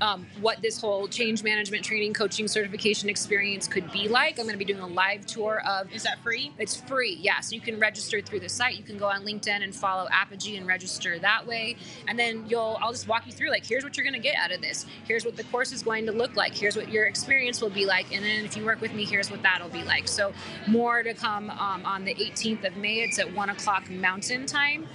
um, 0.00 0.26
what 0.40 0.62
this 0.62 0.80
whole 0.80 1.08
change 1.08 1.42
management 1.42 1.84
training 1.84 2.14
coaching 2.14 2.48
certification 2.48 3.08
experience 3.08 3.66
could 3.66 3.90
be 3.92 4.08
like. 4.08 4.38
I'm 4.38 4.44
going 4.44 4.52
to 4.52 4.58
be 4.58 4.64
doing 4.64 4.80
a 4.80 4.86
live 4.86 5.26
tour 5.26 5.62
of 5.66 5.92
is 5.92 6.04
that 6.04 6.18
free? 6.20 6.52
it's 6.58 6.76
free, 6.76 7.18
yeah. 7.20 7.40
So 7.40 7.54
you 7.54 7.60
can 7.60 7.78
register 7.78 8.20
through 8.20 8.40
the 8.40 8.48
site. 8.48 8.76
You 8.76 8.82
can 8.82 8.98
go 8.98 9.06
on 9.06 9.24
LinkedIn 9.24 9.62
and 9.62 9.74
follow 9.74 10.08
Apogy 10.08 10.56
and 10.58 10.66
register 10.66 11.18
that 11.18 11.46
way. 11.46 11.76
And 12.06 12.18
then 12.18 12.44
you'll, 12.48 12.78
I'll 12.80 12.92
just 12.92 13.08
walk 13.08 13.26
you 13.26 13.32
through 13.32 13.50
like, 13.50 13.64
here's 13.64 13.84
what 13.84 13.96
you're 13.96 14.04
going 14.04 14.14
to 14.14 14.20
get 14.20 14.36
out 14.36 14.52
of 14.52 14.60
this. 14.60 14.86
Here's 15.06 15.24
what 15.24 15.36
the 15.36 15.44
course 15.44 15.72
is 15.72 15.82
going 15.82 16.06
to 16.06 16.12
look 16.12 16.36
like. 16.36 16.54
Here's 16.54 16.76
what 16.76 16.90
your 16.90 17.06
experience 17.06 17.60
will 17.60 17.70
be 17.70 17.86
like. 17.86 18.12
And 18.12 18.24
then 18.24 18.44
if 18.44 18.56
you 18.56 18.64
work 18.64 18.80
with 18.80 18.92
me, 18.92 19.04
here's 19.04 19.30
what 19.30 19.42
that'll 19.42 19.68
be 19.68 19.82
like. 19.82 20.08
So 20.08 20.32
more 20.66 21.02
to 21.02 21.14
come 21.14 21.50
um, 21.50 21.84
on 21.84 22.04
the 22.04 22.14
18th 22.14 22.64
of 22.64 22.76
May. 22.76 23.00
It's 23.02 23.18
at 23.18 23.32
one 23.34 23.50
o'clock 23.50 23.90
Mountain 23.90 24.46
Time. 24.46 24.86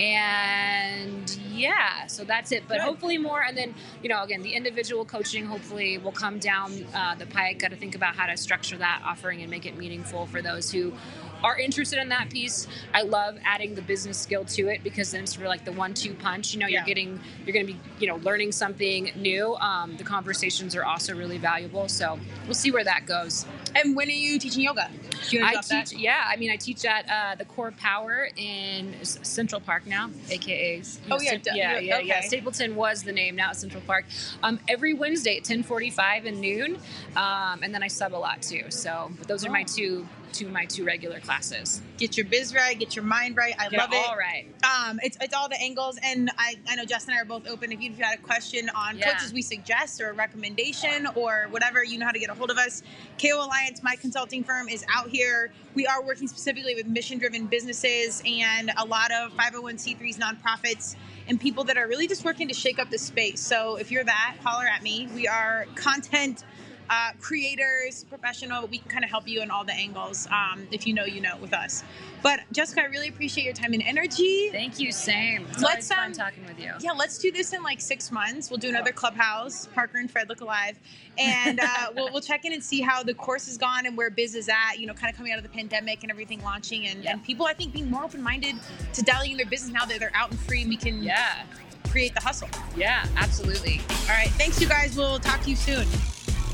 And 0.00 1.36
yeah, 1.52 2.06
so 2.06 2.24
that's 2.24 2.52
it. 2.52 2.64
But 2.68 2.78
Good. 2.78 2.84
hopefully 2.84 3.18
more. 3.18 3.42
And 3.42 3.56
then, 3.56 3.74
you 4.02 4.08
know, 4.08 4.22
again, 4.22 4.42
the 4.48 4.54
individual 4.54 5.04
coaching 5.04 5.44
hopefully 5.44 5.98
will 5.98 6.12
come 6.12 6.38
down 6.38 6.72
uh, 6.94 7.14
the 7.16 7.26
pike. 7.26 7.58
Got 7.58 7.70
to 7.72 7.76
think 7.76 7.94
about 7.94 8.16
how 8.16 8.26
to 8.26 8.36
structure 8.36 8.78
that 8.78 9.02
offering 9.04 9.42
and 9.42 9.50
make 9.50 9.66
it 9.66 9.76
meaningful 9.76 10.26
for 10.26 10.40
those 10.40 10.72
who 10.72 10.94
are 11.42 11.58
interested 11.58 11.98
in 12.00 12.08
that 12.10 12.30
piece, 12.30 12.66
I 12.94 13.02
love 13.02 13.38
adding 13.44 13.74
the 13.74 13.82
business 13.82 14.18
skill 14.18 14.44
to 14.46 14.68
it 14.68 14.82
because 14.82 15.12
then 15.12 15.22
it's 15.22 15.34
sort 15.34 15.46
of 15.46 15.50
like 15.50 15.64
the 15.64 15.72
one-two 15.72 16.14
punch. 16.14 16.52
You 16.54 16.60
know, 16.60 16.66
you're 16.66 16.82
getting, 16.84 17.20
you're 17.44 17.52
going 17.54 17.66
to 17.66 17.72
be, 17.72 17.80
you 18.00 18.06
know, 18.08 18.16
learning 18.16 18.52
something 18.52 19.10
new. 19.16 19.54
Um, 19.56 19.96
the 19.96 20.04
conversations 20.04 20.74
are 20.76 20.84
also 20.84 21.14
really 21.14 21.38
valuable. 21.38 21.88
So 21.88 22.18
we'll 22.46 22.54
see 22.54 22.70
where 22.70 22.84
that 22.84 23.06
goes. 23.06 23.46
And 23.74 23.94
when 23.94 24.08
are 24.08 24.12
you 24.12 24.38
teaching 24.38 24.62
yoga? 24.62 24.90
You 25.30 25.44
I 25.44 25.52
drop 25.52 25.64
that? 25.66 25.86
teach, 25.86 25.98
yeah. 25.98 26.24
I 26.28 26.36
mean, 26.36 26.50
I 26.50 26.56
teach 26.56 26.84
at 26.84 27.08
uh, 27.08 27.34
the 27.36 27.44
CorePower 27.44 28.28
in 28.38 28.94
Central 29.04 29.60
Park 29.60 29.86
now, 29.86 30.10
aka 30.30 30.78
know, 30.78 30.82
Oh, 31.10 31.20
yeah, 31.20 31.30
Cent- 31.30 31.48
yeah, 31.54 31.78
yeah, 31.78 31.80
yeah, 31.80 31.98
yeah. 32.00 32.20
Stapleton 32.20 32.76
was 32.76 33.02
the 33.02 33.12
name, 33.12 33.36
now 33.36 33.50
it's 33.50 33.60
Central 33.60 33.82
Park. 33.86 34.04
Um, 34.42 34.58
every 34.68 34.94
Wednesday 34.94 35.36
at 35.38 35.44
ten 35.44 35.62
forty-five 35.62 36.24
and 36.24 36.40
noon, 36.40 36.78
um, 37.16 37.62
and 37.62 37.74
then 37.74 37.82
I 37.82 37.88
sub 37.88 38.14
a 38.14 38.16
lot 38.16 38.42
too. 38.42 38.64
So, 38.70 39.10
but 39.18 39.28
those 39.28 39.44
are 39.44 39.50
my 39.50 39.62
Oh. 39.62 39.64
two, 39.76 40.08
two 40.32 40.48
my 40.48 40.64
two 40.66 40.84
regular 40.84 41.20
classes. 41.20 41.80
Get 41.96 42.16
your 42.16 42.26
biz 42.26 42.54
right, 42.54 42.78
get 42.78 42.94
your 42.96 43.04
mind 43.04 43.36
right. 43.36 43.54
I 43.58 43.68
Get 43.68 43.78
love 43.78 43.92
it. 43.92 43.96
All 44.08 44.16
right. 44.16 44.46
Um, 44.64 45.00
it's 45.02 45.16
it's 45.20 45.34
all 45.34 45.48
the 45.48 45.60
angles, 45.60 45.98
and 46.02 46.30
I, 46.38 46.56
I 46.68 46.76
know 46.76 46.84
Justin 46.84 47.12
and 47.14 47.18
I 47.18 47.22
are 47.22 47.24
both 47.24 47.48
open. 47.48 47.72
If 47.72 47.80
you've 47.80 47.98
got 47.98 48.14
a 48.14 48.18
question 48.18 48.70
on 48.74 48.98
Yeah. 48.98 49.12
coaches 49.12 49.32
we 49.32 49.42
suggest 49.42 50.00
or 50.00 50.10
a 50.10 50.12
recommendation 50.12 51.06
or 51.14 51.46
whatever, 51.50 51.84
you 51.84 51.98
know 51.98 52.06
how 52.06 52.12
to 52.12 52.18
get 52.18 52.30
a 52.30 52.34
hold 52.34 52.50
of 52.50 52.58
us. 52.58 52.82
KO 53.20 53.44
Alliance, 53.44 53.82
my 53.82 53.96
consulting 53.96 54.44
firm, 54.44 54.68
is 54.68 54.84
out 54.94 55.08
here. 55.08 55.50
We 55.74 55.86
are 55.86 56.02
working 56.02 56.28
specifically 56.28 56.74
with 56.74 56.86
mission-driven 56.86 57.46
businesses 57.46 58.22
and 58.26 58.70
a 58.76 58.84
lot 58.84 59.10
of 59.12 59.32
501c3s, 59.32 60.18
nonprofits, 60.18 60.96
and 61.28 61.40
people 61.40 61.64
that 61.64 61.76
are 61.76 61.86
really 61.86 62.08
just 62.08 62.24
working 62.24 62.48
to 62.48 62.54
shake 62.54 62.78
up 62.78 62.90
the 62.90 62.98
space. 62.98 63.40
So 63.40 63.76
if 63.76 63.90
you're 63.90 64.04
that, 64.04 64.36
holler 64.42 64.66
at 64.66 64.82
me. 64.82 65.08
We 65.14 65.28
are 65.28 65.66
content 65.74 66.44
uh, 66.90 67.10
creators, 67.20 68.04
professional. 68.04 68.66
We 68.66 68.78
can 68.78 68.90
kind 68.90 69.04
of 69.04 69.10
help 69.10 69.28
you 69.28 69.42
in 69.42 69.50
all 69.50 69.64
the 69.64 69.72
angles. 69.74 70.26
Um, 70.30 70.66
if 70.72 70.86
you 70.86 70.94
know, 70.94 71.04
you 71.04 71.20
know, 71.20 71.36
with 71.40 71.52
us. 71.52 71.84
But 72.22 72.40
Jessica, 72.52 72.82
I 72.82 72.86
really 72.86 73.08
appreciate 73.08 73.44
your 73.44 73.54
time 73.54 73.72
and 73.72 73.82
energy. 73.82 74.48
Thank 74.50 74.80
you. 74.80 74.90
Same. 74.92 75.46
It's 75.50 75.62
Let's, 75.62 75.88
always 75.88 75.88
fun 75.88 76.06
um, 76.06 76.12
talking 76.12 76.44
with 76.46 76.58
you. 76.58 76.72
Yeah, 76.80 76.92
let's 76.92 77.18
do 77.18 77.30
this 77.30 77.52
in 77.52 77.62
like 77.62 77.80
six 77.80 78.10
months. 78.10 78.50
We'll 78.50 78.58
do 78.58 78.68
another 78.68 78.92
clubhouse. 78.92 79.66
Parker 79.74 79.98
and 79.98 80.10
Fred 80.10 80.28
look 80.28 80.40
alive, 80.40 80.78
and 81.18 81.60
uh, 81.60 81.66
we'll 81.94 82.10
we'll 82.12 82.22
check 82.22 82.44
in 82.44 82.52
and 82.52 82.62
see 82.62 82.80
how 82.80 83.02
the 83.02 83.14
course 83.14 83.46
has 83.46 83.56
gone 83.56 83.86
and 83.86 83.96
where 83.96 84.10
biz 84.10 84.34
is 84.34 84.48
at. 84.48 84.78
You 84.78 84.86
know, 84.86 84.94
kind 84.94 85.10
of 85.10 85.16
coming 85.16 85.32
out 85.32 85.38
of 85.38 85.44
the 85.44 85.50
pandemic 85.50 86.02
and 86.02 86.10
everything 86.10 86.42
launching, 86.42 86.86
and, 86.86 87.04
Yeah. 87.04 87.12
and 87.12 87.24
people 87.24 87.46
I 87.46 87.52
think 87.54 87.72
being 87.72 87.90
more 87.90 88.04
open 88.04 88.22
minded 88.22 88.56
to 88.94 89.02
dialing 89.02 89.32
in 89.32 89.36
their 89.36 89.46
business 89.46 89.72
now 89.72 89.84
that 89.84 90.00
they're 90.00 90.12
out 90.14 90.30
and 90.30 90.40
free. 90.40 90.62
and 90.62 90.68
We 90.70 90.76
can 90.76 91.02
Yeah. 91.02 91.44
create 91.90 92.14
the 92.14 92.20
hustle. 92.20 92.48
Yeah. 92.76 93.06
Absolutely. 93.16 93.80
All 94.02 94.08
right, 94.08 94.28
thanks 94.32 94.60
you 94.60 94.68
guys. 94.68 94.96
We'll 94.96 95.18
talk 95.20 95.42
to 95.42 95.50
you 95.50 95.56
soon. 95.56 95.86